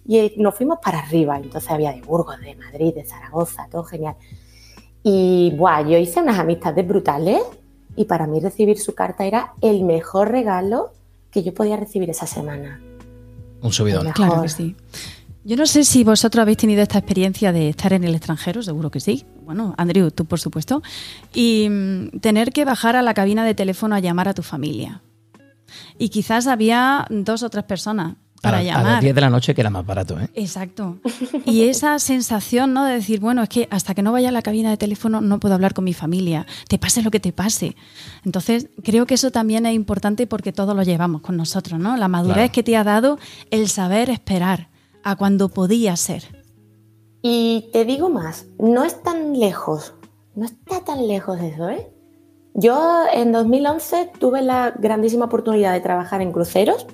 y 0.05 0.33
nos 0.37 0.55
fuimos 0.55 0.79
para 0.83 0.99
arriba. 0.99 1.37
Entonces 1.37 1.69
había 1.69 1.91
de 1.91 2.01
Burgos, 2.01 2.39
de 2.39 2.55
Madrid, 2.55 2.93
de 2.93 3.05
Zaragoza, 3.05 3.67
todo 3.71 3.83
genial. 3.83 4.15
Y 5.03 5.53
buah, 5.55 5.81
yo 5.81 5.97
hice 5.97 6.21
unas 6.21 6.39
amistades 6.39 6.87
brutales 6.87 7.41
y 7.95 8.05
para 8.05 8.27
mí 8.27 8.39
recibir 8.39 8.79
su 8.79 8.95
carta 8.95 9.25
era 9.25 9.53
el 9.61 9.83
mejor 9.83 10.31
regalo 10.31 10.91
que 11.29 11.43
yo 11.43 11.53
podía 11.53 11.77
recibir 11.77 12.09
esa 12.09 12.27
semana. 12.27 12.81
Un 13.61 13.71
subidón. 13.71 14.11
Claro 14.11 14.41
que 14.41 14.49
sí. 14.49 14.75
Yo 15.45 15.57
no 15.57 15.65
sé 15.65 15.83
si 15.83 16.05
vosotros 16.05 16.41
habéis 16.41 16.57
tenido 16.57 16.81
esta 16.81 16.99
experiencia 16.99 17.51
de 17.51 17.67
estar 17.67 17.91
en 17.91 18.05
el 18.05 18.15
extranjero, 18.15 18.63
seguro 18.63 18.89
que 18.89 19.01
sí. 19.01 19.25
Bueno, 19.43 19.73
Andrew, 19.77 20.09
tú 20.09 20.25
por 20.25 20.39
supuesto. 20.39 20.81
Y 21.33 21.67
mm, 21.69 22.19
tener 22.21 22.53
que 22.53 22.63
bajar 22.63 22.95
a 22.95 23.01
la 23.01 23.13
cabina 23.13 23.43
de 23.43 23.53
teléfono 23.53 23.95
a 23.95 23.99
llamar 23.99 24.29
a 24.29 24.33
tu 24.33 24.41
familia. 24.41 25.01
Y 25.97 26.09
quizás 26.09 26.47
había 26.47 27.07
dos 27.09 27.43
o 27.43 27.49
tres 27.49 27.65
personas 27.65 28.15
para 28.43 28.61
llamar. 28.61 28.85
A 28.85 28.91
las 28.91 29.01
10 29.01 29.15
de 29.15 29.21
la 29.21 29.29
noche 29.29 29.55
que 29.55 29.61
era 29.61 29.69
más 29.69 29.85
barato, 29.85 30.19
¿eh? 30.19 30.29
Exacto. 30.33 30.97
Y 31.45 31.63
esa 31.63 31.97
sensación, 32.13 32.73
¿no? 32.73 32.83
De 32.83 32.95
decir, 32.95 33.21
bueno, 33.21 33.41
es 33.41 33.47
que 33.47 33.69
hasta 33.71 33.95
que 33.95 34.01
no 34.01 34.11
vaya 34.11 34.29
a 34.29 34.31
la 34.33 34.41
cabina 34.41 34.69
de 34.69 34.75
teléfono 34.75 35.21
no 35.21 35.39
puedo 35.39 35.55
hablar 35.55 35.73
con 35.73 35.85
mi 35.85 35.93
familia, 35.93 36.45
te 36.67 36.77
pase 36.77 37.01
lo 37.01 37.09
que 37.09 37.21
te 37.21 37.31
pase. 37.31 37.77
Entonces, 38.25 38.67
creo 38.83 39.05
que 39.05 39.13
eso 39.13 39.31
también 39.31 39.65
es 39.65 39.73
importante 39.73 40.27
porque 40.27 40.51
todos 40.51 40.75
lo 40.75 40.83
llevamos 40.83 41.21
con 41.21 41.37
nosotros, 41.37 41.79
¿no? 41.79 41.95
La 41.95 42.09
madurez 42.09 42.51
que 42.51 42.63
te 42.63 42.75
ha 42.75 42.83
dado 42.83 43.17
el 43.49 43.69
saber 43.69 44.09
esperar 44.09 44.67
a 45.03 45.15
cuando 45.15 45.47
podía 45.47 45.95
ser. 45.95 46.23
Y 47.21 47.69
te 47.71 47.85
digo 47.85 48.09
más, 48.09 48.47
no 48.59 48.83
es 48.83 49.01
tan 49.03 49.39
lejos, 49.39 49.93
no 50.35 50.43
está 50.43 50.83
tan 50.83 51.07
lejos 51.07 51.39
eso, 51.39 51.69
¿eh? 51.69 51.89
Yo 52.55 53.05
en 53.11 53.31
2011 53.31 54.11
tuve 54.19 54.41
la 54.41 54.73
grandísima 54.77 55.25
oportunidad 55.25 55.71
de 55.71 55.79
trabajar 55.79 56.21
en 56.21 56.33
cruceros 56.33 56.85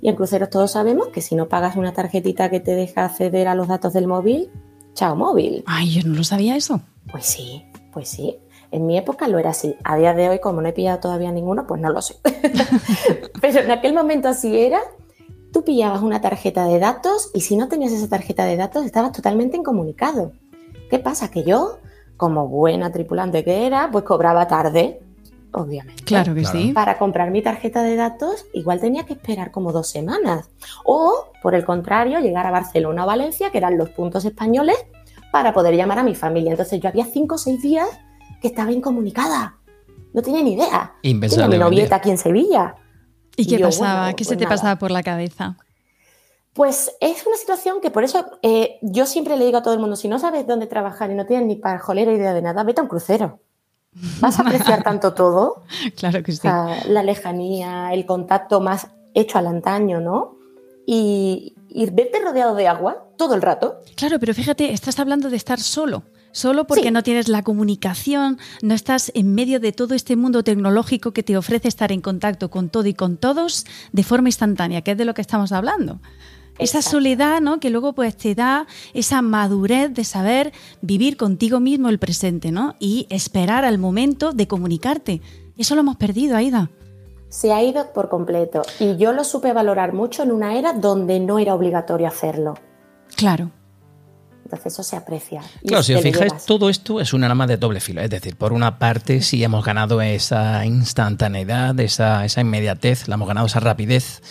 y 0.00 0.08
en 0.08 0.16
cruceros 0.16 0.50
todos 0.50 0.72
sabemos 0.72 1.08
que 1.08 1.20
si 1.20 1.34
no 1.34 1.48
pagas 1.48 1.76
una 1.76 1.92
tarjetita 1.92 2.50
que 2.50 2.60
te 2.60 2.74
deja 2.74 3.04
acceder 3.04 3.48
a 3.48 3.54
los 3.54 3.68
datos 3.68 3.92
del 3.92 4.06
móvil, 4.06 4.50
chao 4.94 5.16
móvil. 5.16 5.64
Ay, 5.66 5.90
yo 5.90 6.08
no 6.08 6.14
lo 6.14 6.24
sabía 6.24 6.56
eso. 6.56 6.80
Pues 7.10 7.26
sí, 7.26 7.64
pues 7.92 8.08
sí. 8.08 8.38
En 8.70 8.86
mi 8.86 8.98
época 8.98 9.28
lo 9.28 9.38
era 9.38 9.50
así. 9.50 9.76
A 9.84 9.96
día 9.96 10.12
de 10.12 10.28
hoy, 10.28 10.40
como 10.40 10.60
no 10.60 10.68
he 10.68 10.72
pillado 10.72 10.98
todavía 10.98 11.30
ninguno, 11.32 11.66
pues 11.66 11.80
no 11.80 11.90
lo 11.90 12.02
sé. 12.02 12.16
Pero 13.40 13.60
en 13.60 13.70
aquel 13.70 13.94
momento 13.94 14.28
así 14.28 14.58
era 14.58 14.80
tú 15.52 15.64
pillabas 15.64 16.02
una 16.02 16.20
tarjeta 16.20 16.66
de 16.66 16.78
datos 16.78 17.30
y 17.32 17.40
si 17.40 17.56
no 17.56 17.68
tenías 17.68 17.92
esa 17.92 18.08
tarjeta 18.08 18.44
de 18.44 18.56
datos 18.56 18.84
estabas 18.84 19.12
totalmente 19.12 19.56
incomunicado. 19.56 20.32
¿Qué 20.90 20.98
pasa? 20.98 21.30
Que 21.30 21.44
yo, 21.44 21.78
como 22.18 22.48
buena 22.48 22.92
tripulante 22.92 23.42
que 23.42 23.66
era, 23.66 23.90
pues 23.90 24.04
cobraba 24.04 24.48
tarde, 24.48 25.00
obviamente. 25.56 26.04
Claro 26.04 26.34
que 26.34 26.44
sí. 26.44 26.72
Para 26.72 26.98
comprar 26.98 27.30
mi 27.30 27.42
tarjeta 27.42 27.82
de 27.82 27.96
datos 27.96 28.46
igual 28.52 28.80
tenía 28.80 29.04
que 29.04 29.14
esperar 29.14 29.50
como 29.50 29.72
dos 29.72 29.88
semanas. 29.88 30.50
O, 30.84 31.32
por 31.42 31.54
el 31.54 31.64
contrario, 31.64 32.20
llegar 32.20 32.46
a 32.46 32.50
Barcelona 32.50 33.04
o 33.04 33.06
Valencia, 33.06 33.50
que 33.50 33.58
eran 33.58 33.78
los 33.78 33.90
puntos 33.90 34.24
españoles, 34.24 34.76
para 35.32 35.52
poder 35.52 35.74
llamar 35.76 35.98
a 35.98 36.02
mi 36.02 36.14
familia. 36.14 36.52
Entonces 36.52 36.80
yo 36.80 36.88
había 36.88 37.04
cinco 37.04 37.34
o 37.34 37.38
seis 37.38 37.60
días 37.60 37.88
que 38.40 38.48
estaba 38.48 38.72
incomunicada. 38.72 39.56
No 40.12 40.22
tenía 40.22 40.42
ni 40.42 40.54
idea. 40.54 40.94
Tenía 41.02 41.48
mi 41.48 41.58
novieta 41.58 41.96
aquí 41.96 42.10
en 42.10 42.18
Sevilla. 42.18 42.76
¿Y 43.36 43.46
qué 43.46 43.58
pasaba? 43.58 44.12
¿Qué 44.14 44.24
se 44.24 44.30
pues 44.30 44.38
te 44.38 44.46
pasaba 44.46 44.76
por 44.76 44.90
la 44.90 45.02
cabeza? 45.02 45.56
Pues 46.54 46.96
es 47.00 47.26
una 47.26 47.36
situación 47.36 47.82
que 47.82 47.90
por 47.90 48.02
eso 48.02 48.24
eh, 48.40 48.78
yo 48.80 49.04
siempre 49.04 49.36
le 49.36 49.44
digo 49.44 49.58
a 49.58 49.62
todo 49.62 49.74
el 49.74 49.80
mundo, 49.80 49.94
si 49.94 50.08
no 50.08 50.18
sabes 50.18 50.46
dónde 50.46 50.66
trabajar 50.66 51.10
y 51.10 51.14
no 51.14 51.26
tienes 51.26 51.46
ni 51.46 51.56
para 51.56 51.78
jolera 51.78 52.12
idea 52.12 52.32
de 52.32 52.40
nada, 52.40 52.64
vete 52.64 52.80
a 52.80 52.84
un 52.84 52.88
crucero. 52.88 53.40
Vas 54.20 54.38
a 54.38 54.42
apreciar 54.42 54.82
tanto 54.82 55.14
todo. 55.14 55.62
Claro 55.96 56.22
que 56.22 56.32
sí. 56.32 56.40
la 56.44 57.02
lejanía, 57.02 57.92
el 57.92 58.06
contacto 58.06 58.60
más 58.60 58.88
hecho 59.14 59.38
al 59.38 59.46
antaño, 59.46 60.00
¿no? 60.00 60.36
Y, 60.86 61.54
y 61.68 61.90
verte 61.90 62.20
rodeado 62.20 62.54
de 62.54 62.68
agua 62.68 63.06
todo 63.16 63.34
el 63.34 63.42
rato. 63.42 63.80
Claro, 63.96 64.18
pero 64.20 64.34
fíjate, 64.34 64.72
estás 64.72 64.98
hablando 64.98 65.30
de 65.30 65.36
estar 65.36 65.60
solo 65.60 66.04
solo 66.36 66.66
porque 66.66 66.90
no 66.90 67.02
tienes 67.02 67.28
la 67.28 67.42
comunicación, 67.42 68.38
no 68.60 68.74
estás 68.74 69.10
en 69.14 69.34
medio 69.34 69.58
de 69.58 69.72
todo 69.72 69.94
este 69.94 70.16
mundo 70.16 70.44
tecnológico 70.44 71.12
que 71.12 71.22
te 71.22 71.36
ofrece 71.36 71.66
estar 71.66 71.92
en 71.92 72.02
contacto 72.02 72.50
con 72.50 72.68
todo 72.68 72.86
y 72.86 72.92
con 72.92 73.16
todos 73.16 73.64
de 73.92 74.02
forma 74.02 74.28
instantánea, 74.28 74.82
que 74.82 74.90
es 74.92 74.98
de 74.98 75.06
lo 75.06 75.14
que 75.14 75.22
estamos 75.22 75.50
hablando. 75.50 75.98
Esa 76.58 76.82
soledad, 76.82 77.40
¿no? 77.40 77.60
Que 77.60 77.70
luego 77.70 77.92
pues 77.92 78.16
te 78.16 78.34
da 78.34 78.66
esa 78.94 79.22
madurez 79.22 79.92
de 79.92 80.04
saber 80.04 80.52
vivir 80.80 81.16
contigo 81.16 81.60
mismo 81.60 81.88
el 81.88 81.98
presente, 81.98 82.50
¿no? 82.50 82.76
Y 82.78 83.06
esperar 83.10 83.64
al 83.64 83.78
momento 83.78 84.32
de 84.32 84.46
comunicarte. 84.46 85.20
Eso 85.58 85.74
lo 85.74 85.82
hemos 85.82 85.96
perdido, 85.96 86.36
Aida. 86.36 86.70
Se 87.28 87.52
ha 87.52 87.62
ido 87.62 87.92
por 87.92 88.08
completo. 88.08 88.62
Y 88.78 88.96
yo 88.96 89.12
lo 89.12 89.24
supe 89.24 89.52
valorar 89.52 89.92
mucho 89.92 90.22
en 90.22 90.32
una 90.32 90.58
era 90.58 90.72
donde 90.72 91.20
no 91.20 91.38
era 91.38 91.54
obligatorio 91.54 92.06
hacerlo. 92.06 92.54
Claro. 93.16 93.50
Entonces 94.44 94.72
eso 94.72 94.84
se 94.84 94.96
aprecia. 94.96 95.42
Claro, 95.66 95.82
si 95.82 95.92
os 95.92 96.02
fijáis, 96.02 96.44
todo 96.46 96.70
esto 96.70 97.00
es 97.00 97.12
un 97.12 97.24
arma 97.24 97.48
de 97.48 97.56
doble 97.56 97.80
filo. 97.80 98.00
Es 98.00 98.10
decir, 98.10 98.36
por 98.36 98.52
una 98.52 98.78
parte 98.78 99.20
sí 99.20 99.42
hemos 99.42 99.64
ganado 99.64 100.00
esa 100.00 100.64
instantaneidad, 100.64 101.78
esa, 101.80 102.24
esa 102.24 102.40
inmediatez, 102.42 103.08
la 103.08 103.16
hemos 103.16 103.26
ganado 103.26 103.48
esa 103.48 103.58
rapidez. 103.58 104.22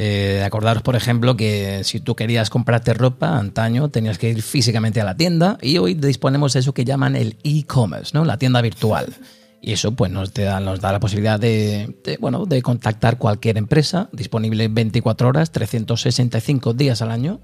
Eh, 0.00 0.44
acordaros, 0.44 0.84
por 0.84 0.94
ejemplo, 0.94 1.36
que 1.36 1.82
si 1.82 1.98
tú 1.98 2.14
querías 2.14 2.50
comprarte 2.50 2.94
ropa 2.94 3.36
antaño, 3.36 3.88
tenías 3.88 4.16
que 4.16 4.30
ir 4.30 4.42
físicamente 4.42 5.00
a 5.00 5.04
la 5.04 5.16
tienda 5.16 5.58
y 5.60 5.78
hoy 5.78 5.94
disponemos 5.94 6.52
de 6.52 6.60
eso 6.60 6.72
que 6.72 6.84
llaman 6.84 7.16
el 7.16 7.36
e-commerce, 7.42 8.12
¿no? 8.14 8.24
la 8.24 8.38
tienda 8.38 8.62
virtual. 8.62 9.12
Y 9.60 9.72
eso 9.72 9.96
pues 9.96 10.12
nos, 10.12 10.32
da, 10.32 10.60
la 10.60 11.00
posibilidad 11.00 11.40
de, 11.40 12.16
bueno, 12.20 12.46
de 12.46 12.62
contactar 12.62 13.18
cualquier 13.18 13.58
empresa, 13.58 14.08
disponible 14.12 14.68
24 14.68 15.26
horas, 15.30 15.50
365 15.50 16.74
días 16.74 17.02
al 17.02 17.10
año 17.10 17.40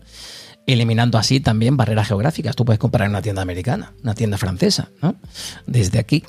eliminando 0.66 1.18
así 1.18 1.40
también 1.40 1.76
barreras 1.76 2.06
geográficas. 2.06 2.54
Tú 2.54 2.64
puedes 2.64 2.78
comprar 2.78 3.06
en 3.06 3.10
una 3.10 3.20
tienda 3.20 3.42
americana, 3.42 3.94
una 4.04 4.14
tienda 4.14 4.38
francesa, 4.38 4.90
¿no? 5.02 5.16
Desde 5.66 5.98
aquí. 5.98 6.22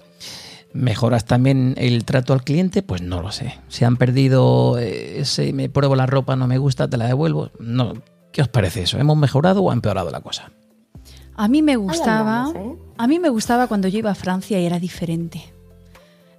¿Mejoras 0.76 1.24
también 1.24 1.74
el 1.78 2.04
trato 2.04 2.34
al 2.34 2.44
cliente? 2.44 2.84
Pues 2.84 3.02
no 3.02 3.22
lo 3.22 3.32
sé. 3.32 3.58
Si 3.70 3.86
han 3.86 3.96
perdido 3.96 4.78
eh, 4.78 5.22
ese 5.22 5.54
me 5.54 5.70
pruebo 5.70 5.96
la 5.96 6.06
ropa, 6.06 6.36
no 6.36 6.48
me 6.48 6.58
gusta, 6.58 6.90
te 6.90 6.98
la 6.98 7.08
devuelvo. 7.08 7.50
No. 7.60 7.94
¿Qué 8.34 8.42
os 8.42 8.50
parece 8.50 8.84
eso? 8.84 9.00
¿Hemos 9.00 9.16
mejorado 9.16 9.62
o 9.64 9.72
ha 9.72 9.74
empeorado 9.74 10.12
la 10.12 10.20
cosa? 10.20 10.52
A 11.38 11.48
mí 11.48 11.62
me 11.62 11.78
gustaba, 11.78 12.52
¿eh? 12.54 12.76
a 12.98 13.08
mí 13.08 13.20
me 13.20 13.30
gustaba 13.30 13.68
cuando 13.68 13.88
yo 13.88 14.00
iba 14.00 14.12
a 14.12 14.16
Francia 14.16 14.60
y 14.60 14.66
era 14.66 14.78
diferente. 14.78 15.46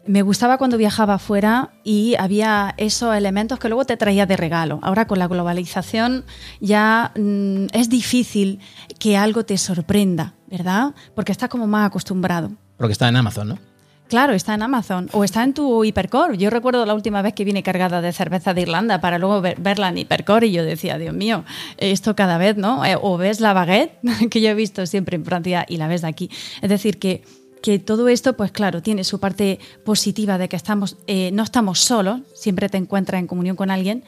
Me 0.06 0.20
gustaba 0.20 0.58
cuando 0.58 0.76
viajaba 0.76 1.14
afuera 1.14 1.72
y 1.82 2.14
había 2.18 2.74
esos 2.76 3.16
elementos 3.16 3.58
que 3.58 3.68
luego 3.68 3.86
te 3.86 3.96
traía 3.96 4.26
de 4.26 4.36
regalo. 4.36 4.80
Ahora 4.82 5.06
con 5.06 5.18
la 5.18 5.28
globalización 5.28 6.26
ya 6.60 7.12
mm, 7.16 7.68
es 7.72 7.88
difícil 7.88 8.60
que 8.98 9.16
algo 9.16 9.46
te 9.46 9.56
sorprenda, 9.56 10.34
¿verdad? 10.46 10.94
Porque 11.14 11.32
estás 11.32 11.48
como 11.48 11.66
más 11.66 11.86
acostumbrado. 11.86 12.50
Porque 12.76 12.92
está 12.92 13.08
en 13.08 13.16
Amazon, 13.16 13.48
¿no? 13.48 13.75
Claro, 14.08 14.34
está 14.34 14.54
en 14.54 14.62
Amazon 14.62 15.08
o 15.12 15.24
está 15.24 15.42
en 15.42 15.52
tu 15.52 15.84
Hipercore. 15.84 16.38
Yo 16.38 16.48
recuerdo 16.50 16.86
la 16.86 16.94
última 16.94 17.22
vez 17.22 17.34
que 17.34 17.44
vine 17.44 17.62
cargada 17.62 18.00
de 18.00 18.12
cerveza 18.12 18.54
de 18.54 18.62
Irlanda 18.62 19.00
para 19.00 19.18
luego 19.18 19.40
verla 19.40 19.88
en 19.88 19.98
Hipercore 19.98 20.46
y 20.46 20.52
yo 20.52 20.64
decía, 20.64 20.96
Dios 20.96 21.14
mío, 21.14 21.44
esto 21.76 22.14
cada 22.14 22.38
vez, 22.38 22.56
¿no? 22.56 22.84
Eh, 22.84 22.96
o 23.00 23.16
ves 23.16 23.40
la 23.40 23.52
baguette 23.52 23.98
que 24.30 24.40
yo 24.40 24.50
he 24.50 24.54
visto 24.54 24.86
siempre 24.86 25.16
en 25.16 25.24
Francia 25.24 25.66
y 25.68 25.76
la 25.76 25.88
ves 25.88 26.02
de 26.02 26.08
aquí. 26.08 26.30
Es 26.62 26.70
decir, 26.70 26.98
que 26.98 27.22
que 27.62 27.80
todo 27.80 28.08
esto, 28.08 28.36
pues 28.36 28.52
claro, 28.52 28.80
tiene 28.80 29.02
su 29.02 29.18
parte 29.18 29.58
positiva 29.84 30.38
de 30.38 30.48
que 30.48 30.54
estamos, 30.54 30.98
eh, 31.08 31.30
no 31.32 31.42
estamos 31.42 31.80
solos, 31.80 32.20
siempre 32.32 32.68
te 32.68 32.76
encuentras 32.76 33.18
en 33.18 33.26
comunión 33.26 33.56
con 33.56 33.72
alguien, 33.72 34.04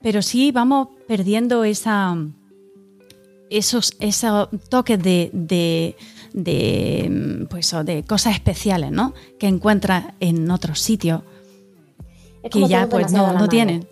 pero 0.00 0.22
sí 0.22 0.52
vamos 0.52 0.88
perdiendo 1.08 1.64
esa, 1.64 2.16
esos, 3.50 3.96
esos 3.98 4.48
toques 4.68 5.02
de, 5.02 5.30
de, 5.32 5.96
de, 6.32 7.46
pues, 7.50 7.74
de 7.84 8.04
cosas 8.04 8.34
especiales 8.34 8.90
¿no? 8.90 9.14
que 9.38 9.46
encuentras 9.46 10.06
en 10.20 10.50
otros 10.50 10.80
sitios 10.80 11.22
que 12.50 12.66
ya 12.66 12.88
pues 12.88 13.12
no, 13.12 13.32
no 13.32 13.48
tienen. 13.48 13.86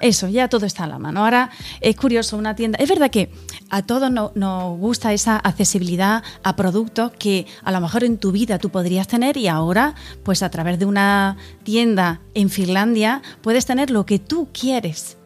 Eso, 0.00 0.28
ya 0.28 0.48
todo 0.48 0.64
está 0.64 0.84
a 0.84 0.86
la 0.86 0.98
mano. 0.98 1.24
Ahora 1.24 1.50
es 1.82 1.94
curioso, 1.94 2.38
una 2.38 2.54
tienda. 2.54 2.78
Es 2.80 2.88
verdad 2.88 3.10
que 3.10 3.30
a 3.68 3.82
todos 3.82 4.10
nos 4.10 4.78
gusta 4.78 5.12
esa 5.12 5.36
accesibilidad 5.36 6.22
a 6.42 6.56
productos 6.56 7.12
que 7.12 7.46
a 7.62 7.70
lo 7.70 7.80
mejor 7.80 8.04
en 8.04 8.16
tu 8.16 8.32
vida 8.32 8.58
tú 8.58 8.70
podrías 8.70 9.06
tener 9.06 9.36
y 9.36 9.48
ahora, 9.48 9.94
pues 10.22 10.42
a 10.42 10.50
través 10.50 10.78
de 10.78 10.86
una 10.86 11.36
tienda 11.64 12.22
en 12.32 12.48
Finlandia, 12.48 13.20
puedes 13.42 13.66
tener 13.66 13.90
lo 13.90 14.06
que 14.06 14.18
tú 14.18 14.48
quieres. 14.52 15.18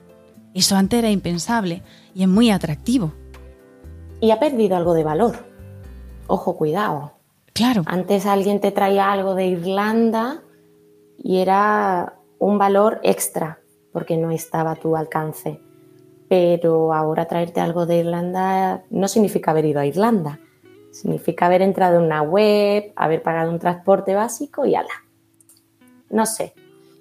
Eso 0.55 0.77
antes 0.77 0.99
era 0.99 1.11
impensable 1.11 1.83
y 2.13 2.23
es 2.23 2.29
muy 2.29 2.51
atractivo. 2.51 3.15
Y 4.21 4.33
ha 4.33 4.41
perdido 4.41 4.77
algo 4.77 4.95
de 4.95 5.05
valor. 5.05 5.54
Ojo, 6.27 6.57
cuidado. 6.57 7.13
Claro. 7.53 7.83
Antes 7.87 8.27
alguien 8.27 8.61
te 8.61 8.73
traía 8.73 9.13
algo 9.13 9.35
de 9.35 9.47
Irlanda 9.47 10.43
y 11.19 11.39
era 11.39 12.15
un 12.39 12.59
valor 12.59 13.01
extra 13.03 13.61
porque 13.93 14.17
no 14.17 14.31
estaba 14.31 14.73
a 14.73 14.77
tu 14.77 14.97
alcance. 14.97 15.61
Pero 16.29 16.93
ahora 16.93 17.27
traerte 17.27 17.61
algo 17.61 17.87
de 17.87 17.99
Irlanda 17.99 18.85
no 18.91 19.07
significa 19.07 19.53
haber 19.53 19.67
ido 19.67 19.81
a 19.81 19.87
Irlanda. 19.87 20.41
Significa 20.91 21.47
haber 21.47 21.63
entrado 21.63 21.99
en 21.99 22.05
una 22.05 22.23
web, 22.23 22.93
haber 22.97 23.23
pagado 23.23 23.51
un 23.51 23.59
transporte 23.59 24.15
básico 24.15 24.67
y 24.67 24.75
ala. 24.75 25.05
No 26.11 26.27
sé, 26.27 26.55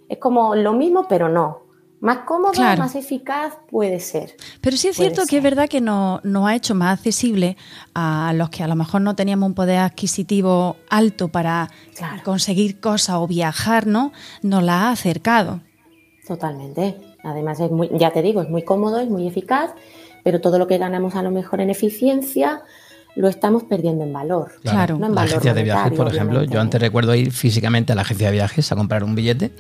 Es 0.09 0.17
como 0.17 0.55
lo 0.55 0.73
mismo, 0.73 1.07
pero 1.07 1.29
no. 1.29 1.62
Más 2.03 2.25
cómodo, 2.25 2.61
más 2.61 2.95
eficaz 2.95 3.53
puede 3.71 4.01
ser. 4.01 4.35
Pero 4.59 4.75
sí 4.75 4.89
es 4.89 4.97
cierto 4.97 5.21
que 5.25 5.37
es 5.37 5.43
verdad 5.43 5.69
que 5.69 5.79
nos 5.79 6.21
no 6.25 6.47
ha 6.47 6.53
hecho 6.53 6.75
más 6.75 6.99
accesible 6.99 7.55
a 7.95 8.33
los 8.35 8.49
que 8.49 8.61
a 8.61 8.67
lo 8.67 8.75
mejor 8.75 8.99
no 8.99 9.15
teníamos 9.15 9.47
un 9.47 9.53
poder 9.53 9.77
adquisitivo 9.77 10.75
alto 10.89 11.29
para 11.29 11.69
conseguir 12.25 12.81
cosas 12.81 13.15
o 13.15 13.25
viajar, 13.25 13.87
¿no? 13.87 14.11
Nos 14.41 14.63
la 14.63 14.81
ha 14.81 14.91
acercado. 14.91 15.61
Totalmente. 16.27 16.97
Además, 17.23 17.61
es 17.61 17.71
muy, 17.71 17.89
ya 17.97 18.11
te 18.11 18.21
digo, 18.21 18.41
es 18.41 18.49
muy 18.49 18.63
cómodo, 18.63 18.99
es 18.99 19.09
muy 19.09 19.25
eficaz, 19.25 19.71
pero 20.25 20.41
todo 20.41 20.59
lo 20.59 20.67
que 20.67 20.77
ganamos 20.77 21.15
a 21.15 21.23
lo 21.23 21.31
mejor 21.31 21.61
en 21.61 21.69
eficiencia 21.69 22.63
lo 23.15 23.29
estamos 23.29 23.63
perdiendo 23.63 24.03
en 24.03 24.11
valor. 24.11 24.51
Claro, 24.61 24.99
la 24.99 25.21
agencia 25.21 25.53
de 25.53 25.63
viajes, 25.63 25.93
por 25.93 26.13
ejemplo, 26.13 26.43
yo 26.43 26.59
antes 26.59 26.81
recuerdo 26.81 27.15
ir 27.15 27.31
físicamente 27.31 27.93
a 27.93 27.95
la 27.95 28.01
agencia 28.01 28.27
de 28.27 28.33
viajes 28.33 28.69
a 28.73 28.75
comprar 28.75 29.05
un 29.05 29.15
billete 29.15 29.53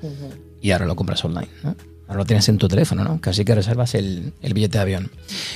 y 0.59 0.71
ahora 0.71 0.85
lo 0.85 0.97
compras 0.97 1.23
online. 1.23 1.47
¿no? 1.63 1.92
Ahora 2.13 2.21
lo 2.21 2.27
tienes 2.27 2.47
en 2.47 2.59
tu 2.59 2.67
teléfono, 2.67 3.03
¿no? 3.03 3.19
Casi 3.19 3.43
que 3.43 3.55
reservas 3.55 3.95
el, 3.95 4.35
billete 4.39 4.77
de 4.77 4.81
avión. 4.83 5.11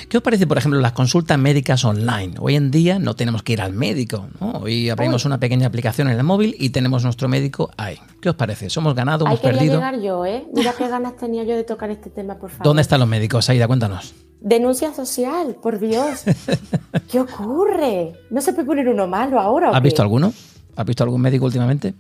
¿Qué 0.10 0.18
os 0.18 0.24
parece, 0.24 0.48
por 0.48 0.58
ejemplo, 0.58 0.80
las 0.80 0.94
consultas 0.94 1.38
médicas 1.38 1.86
online? 1.86 2.34
Hoy 2.40 2.56
en 2.56 2.72
día 2.72 2.98
no 2.98 3.16
tenemos 3.16 3.44
que 3.44 3.54
ir 3.54 3.62
al 3.62 3.74
médico, 3.74 4.26
¿no? 4.42 4.54
Hoy 4.54 4.90
abrimos 4.90 5.24
una 5.26 5.40
pequeña 5.40 5.68
aplicación 5.68 6.08
en 6.08 6.18
el 6.18 6.24
móvil 6.24 6.56
y 6.58 6.72
tenemos 6.72 7.04
nuestro 7.04 7.28
médico 7.28 7.70
ahí. 7.78 8.00
¿Qué 8.22 8.30
os 8.30 8.36
parece? 8.36 8.72
¿Somos 8.72 8.96
ganado, 8.96 9.28
hemos 9.28 9.40
perdido? 9.40 9.76
llegar 9.76 10.02
yo, 10.02 10.26
¿eh? 10.26 10.48
Mira 10.52 10.74
qué 10.76 10.88
ganas 10.88 11.16
tenía 11.16 11.44
yo 11.44 11.56
de 11.56 11.64
tocar 11.64 11.92
este 11.92 12.10
tema, 12.10 12.40
por 12.40 12.50
favor. 12.50 12.64
¿Dónde 12.64 12.82
están 12.82 13.02
los 13.02 13.08
médicos, 13.08 13.48
Aida? 13.52 13.68
Cuéntanos. 13.68 14.16
Denuncia 14.42 14.96
social, 14.96 15.58
por 15.62 15.78
Dios. 15.78 16.24
¿Qué 17.12 17.20
ocurre? 17.20 18.14
¿No 18.32 18.42
se 18.42 18.54
puede 18.54 18.66
poner 18.66 18.90
uno 18.90 19.06
malo 19.06 19.40
ahora? 19.40 19.70
¿Has 19.70 19.84
visto 19.84 20.02
alguno? 20.02 20.34
¿Has 20.76 20.86
visto 20.88 21.04
algún 21.04 21.22
médico 21.22 21.46
últimamente? 21.46 21.94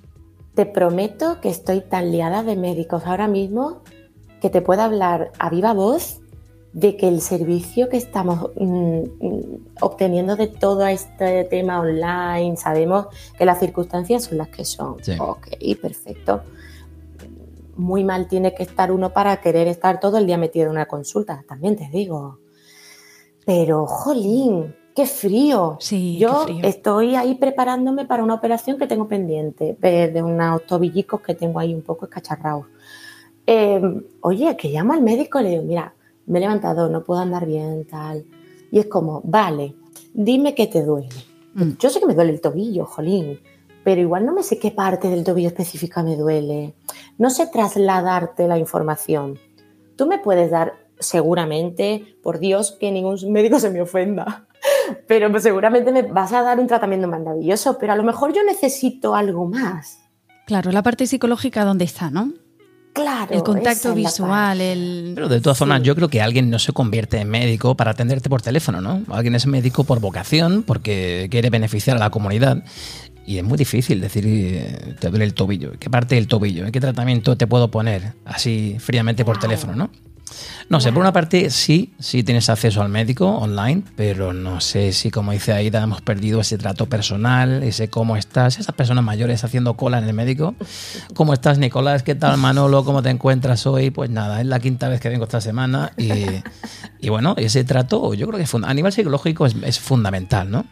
Te 0.55 0.65
prometo 0.65 1.39
que 1.41 1.49
estoy 1.49 1.81
tan 1.81 2.11
liada 2.11 2.41
de 2.41 2.55
médicos 2.55 3.03
ahora 3.05 3.27
mismo 3.27 3.83
que 4.41 4.49
te 4.49 4.61
pueda 4.61 4.85
hablar 4.85 5.31
a 5.39 5.49
viva 5.49 5.73
voz 5.73 6.21
de 6.73 6.95
que 6.95 7.07
el 7.07 7.21
servicio 7.21 7.89
que 7.89 7.97
estamos 7.97 8.51
mm, 8.55 8.99
mm, 9.19 9.65
obteniendo 9.81 10.35
de 10.35 10.47
todo 10.47 10.85
este 10.85 11.43
tema 11.45 11.79
online, 11.79 12.55
sabemos 12.55 13.07
que 13.35 13.45
las 13.45 13.59
circunstancias 13.59 14.25
son 14.25 14.37
las 14.37 14.49
que 14.49 14.63
son. 14.63 14.97
Ok, 15.19 15.47
perfecto. 15.81 16.41
Muy 17.75 18.03
mal 18.03 18.27
tiene 18.27 18.53
que 18.53 18.63
estar 18.63 18.91
uno 18.91 19.11
para 19.11 19.41
querer 19.41 19.67
estar 19.67 19.99
todo 19.99 20.17
el 20.17 20.27
día 20.27 20.37
metido 20.37 20.65
en 20.65 20.71
una 20.71 20.85
consulta, 20.85 21.43
también 21.47 21.75
te 21.75 21.89
digo. 21.89 22.39
Pero, 23.43 23.87
jolín, 23.87 24.75
qué 24.95 25.07
frío. 25.07 25.77
Sí, 25.79 26.17
Yo 26.17 26.45
estoy 26.61 27.15
ahí 27.15 27.35
preparándome 27.35 28.05
para 28.05 28.23
una 28.23 28.35
operación 28.35 28.77
que 28.77 28.85
tengo 28.85 29.07
pendiente, 29.07 29.75
de 29.79 30.21
unos 30.21 30.65
tobillicos 30.65 31.21
que 31.21 31.33
tengo 31.33 31.59
ahí 31.59 31.73
un 31.73 31.81
poco 31.81 32.05
escacharrados. 32.05 32.65
Em, 33.49 34.03
oye, 34.21 34.57
que 34.57 34.67
llamo 34.67 34.91
al 34.91 35.01
médico 35.01 35.39
y 35.39 35.43
le 35.43 35.49
digo, 35.51 35.63
mira, 35.63 35.93
me 36.25 36.37
he 36.37 36.41
levantado, 36.41 36.89
no 36.89 37.05
puedo 37.05 37.21
andar 37.21 37.45
bien, 37.45 37.87
tal. 37.87 38.25
Y 38.71 38.79
es 38.79 38.87
como, 38.87 39.21
vale, 39.23 39.73
dime 40.13 40.53
qué 40.53 40.67
te 40.67 40.83
duele. 40.83 41.15
Mm. 41.53 41.77
Yo 41.79 41.89
sé 41.89 42.01
que 42.01 42.05
me 42.05 42.13
duele 42.13 42.33
el 42.33 42.41
tobillo, 42.41 42.85
jolín, 42.85 43.39
pero 43.85 44.01
igual 44.01 44.25
no 44.25 44.33
me 44.33 44.43
sé 44.43 44.59
qué 44.59 44.71
parte 44.71 45.07
del 45.07 45.23
tobillo 45.23 45.47
específica 45.47 46.03
me 46.03 46.17
duele. 46.17 46.75
No 47.17 47.29
sé 47.29 47.47
trasladarte 47.47 48.49
la 48.49 48.57
información. 48.57 49.39
Tú 49.95 50.07
me 50.07 50.19
puedes 50.19 50.51
dar, 50.51 50.73
seguramente, 50.99 52.17
por 52.21 52.39
Dios, 52.39 52.75
que 52.77 52.91
ningún 52.91 53.17
médico 53.31 53.61
se 53.61 53.69
me 53.69 53.81
ofenda, 53.81 54.45
pero 55.07 55.39
seguramente 55.39 55.93
me 55.93 56.01
vas 56.01 56.33
a 56.33 56.41
dar 56.41 56.59
un 56.59 56.67
tratamiento 56.67 57.07
maravilloso, 57.07 57.77
pero 57.77 57.93
a 57.93 57.95
lo 57.95 58.03
mejor 58.03 58.33
yo 58.33 58.43
necesito 58.43 59.15
algo 59.15 59.45
más. 59.45 59.99
Claro, 60.45 60.73
la 60.73 60.83
parte 60.83 61.07
psicológica, 61.07 61.63
¿dónde 61.63 61.85
está, 61.85 62.09
no? 62.09 62.33
Claro. 62.97 63.33
El 63.33 63.43
contacto 63.43 63.93
visual, 63.93 64.59
el... 64.59 65.11
Pero 65.13 65.29
de 65.29 65.39
todas 65.39 65.57
formas, 65.57 65.83
yo 65.83 65.95
creo 65.95 66.09
que 66.09 66.19
alguien 66.19 66.49
no 66.49 66.57
se 66.57 66.73
convierte 66.73 67.19
en 67.19 67.29
médico 67.29 67.75
para 67.75 67.91
atenderte 67.91 68.27
por 68.27 68.41
teléfono, 68.41 68.81
¿no? 68.81 69.03
Alguien 69.09 69.35
es 69.35 69.45
médico 69.45 69.83
por 69.83 69.99
vocación, 69.99 70.63
porque 70.63 71.27
quiere 71.29 71.51
beneficiar 71.51 71.97
a 71.97 71.99
la 71.99 72.09
comunidad. 72.09 72.63
Y 73.27 73.37
es 73.37 73.43
muy 73.43 73.57
difícil 73.57 74.01
decir, 74.01 74.23
eh, 74.25 74.95
te 74.99 75.09
duele 75.09 75.25
el 75.25 75.35
tobillo. 75.35 75.73
¿Qué 75.77 75.91
parte 75.91 76.15
del 76.15 76.27
tobillo? 76.27 76.71
¿Qué 76.71 76.79
tratamiento 76.79 77.37
te 77.37 77.45
puedo 77.45 77.69
poner 77.69 78.13
así 78.25 78.77
fríamente 78.79 79.23
por 79.23 79.37
teléfono, 79.37 79.75
no? 79.75 79.91
No 80.69 80.79
sé, 80.79 80.91
por 80.91 81.01
una 81.01 81.13
parte 81.13 81.49
sí, 81.49 81.93
sí 81.99 82.23
tienes 82.23 82.49
acceso 82.49 82.81
al 82.81 82.89
médico 82.89 83.27
online, 83.27 83.83
pero 83.95 84.33
no 84.33 84.59
sé 84.59 84.91
si, 84.91 85.11
como 85.11 85.31
dice 85.31 85.53
Aida, 85.53 85.81
hemos 85.81 86.01
perdido 86.01 86.41
ese 86.41 86.57
trato 86.57 86.87
personal, 86.87 87.63
ese 87.63 87.89
cómo 87.89 88.17
estás, 88.17 88.59
esas 88.59 88.75
personas 88.75 89.03
mayores 89.03 89.43
haciendo 89.43 89.75
cola 89.75 89.97
en 89.97 90.05
el 90.05 90.13
médico. 90.13 90.55
¿Cómo 91.13 91.33
estás, 91.33 91.57
Nicolás? 91.57 92.03
¿Qué 92.03 92.15
tal, 92.15 92.37
Manolo? 92.37 92.83
¿Cómo 92.83 93.01
te 93.01 93.09
encuentras 93.09 93.65
hoy? 93.65 93.91
Pues 93.91 94.09
nada, 94.09 94.41
es 94.41 94.47
la 94.47 94.59
quinta 94.59 94.89
vez 94.89 94.99
que 94.99 95.09
vengo 95.09 95.23
esta 95.23 95.41
semana 95.41 95.93
y, 95.97 96.23
y 96.99 97.09
bueno, 97.09 97.35
ese 97.37 97.63
trato 97.63 98.13
yo 98.13 98.27
creo 98.27 98.43
que 98.43 98.57
a 98.65 98.73
nivel 98.73 98.91
psicológico 98.91 99.45
es, 99.45 99.55
es 99.63 99.79
fundamental, 99.79 100.51
¿no? 100.51 100.65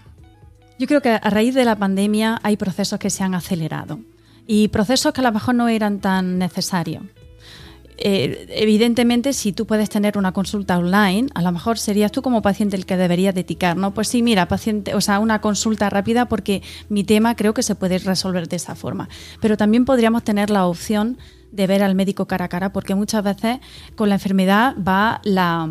Yo 0.77 0.87
creo 0.87 1.01
que 1.01 1.11
a 1.11 1.29
raíz 1.29 1.55
de 1.55 1.63
la 1.63 1.77
pandemia 1.77 2.39
hay 2.43 2.57
procesos 2.57 2.99
que 2.99 3.09
se 3.09 3.23
han 3.23 3.33
acelerado 3.33 3.99
y 4.45 4.67
procesos 4.67 5.13
que 5.13 5.21
a 5.21 5.23
lo 5.23 5.31
mejor 5.31 5.55
no 5.55 5.69
eran 5.69 5.99
tan 5.99 6.37
necesarios. 6.37 7.03
Eh, 7.97 8.47
evidentemente, 8.49 9.33
si 9.33 9.53
tú 9.53 9.65
puedes 9.65 9.89
tener 9.89 10.17
una 10.17 10.33
consulta 10.33 10.77
online, 10.77 11.29
a 11.33 11.41
lo 11.41 11.51
mejor 11.51 11.77
serías 11.77 12.11
tú 12.11 12.21
como 12.21 12.41
paciente 12.41 12.75
el 12.75 12.85
que 12.85 12.97
deberías 12.97 13.33
dedicar, 13.33 13.77
¿no? 13.77 13.93
Pues 13.93 14.07
sí, 14.07 14.21
mira, 14.21 14.47
paciente, 14.47 14.95
o 14.95 15.01
sea, 15.01 15.19
una 15.19 15.39
consulta 15.41 15.89
rápida 15.89 16.27
porque 16.27 16.61
mi 16.89 17.03
tema 17.03 17.35
creo 17.35 17.53
que 17.53 17.63
se 17.63 17.75
puede 17.75 17.99
resolver 17.99 18.47
de 18.47 18.57
esa 18.57 18.75
forma. 18.75 19.07
Pero 19.41 19.57
también 19.57 19.85
podríamos 19.85 20.23
tener 20.23 20.49
la 20.49 20.65
opción 20.65 21.17
de 21.51 21.67
ver 21.67 21.83
al 21.83 21.95
médico 21.95 22.27
cara 22.27 22.45
a 22.45 22.49
cara, 22.49 22.73
porque 22.73 22.95
muchas 22.95 23.23
veces 23.23 23.59
con 23.95 24.09
la 24.09 24.15
enfermedad 24.15 24.75
va 24.77 25.21
la 25.23 25.69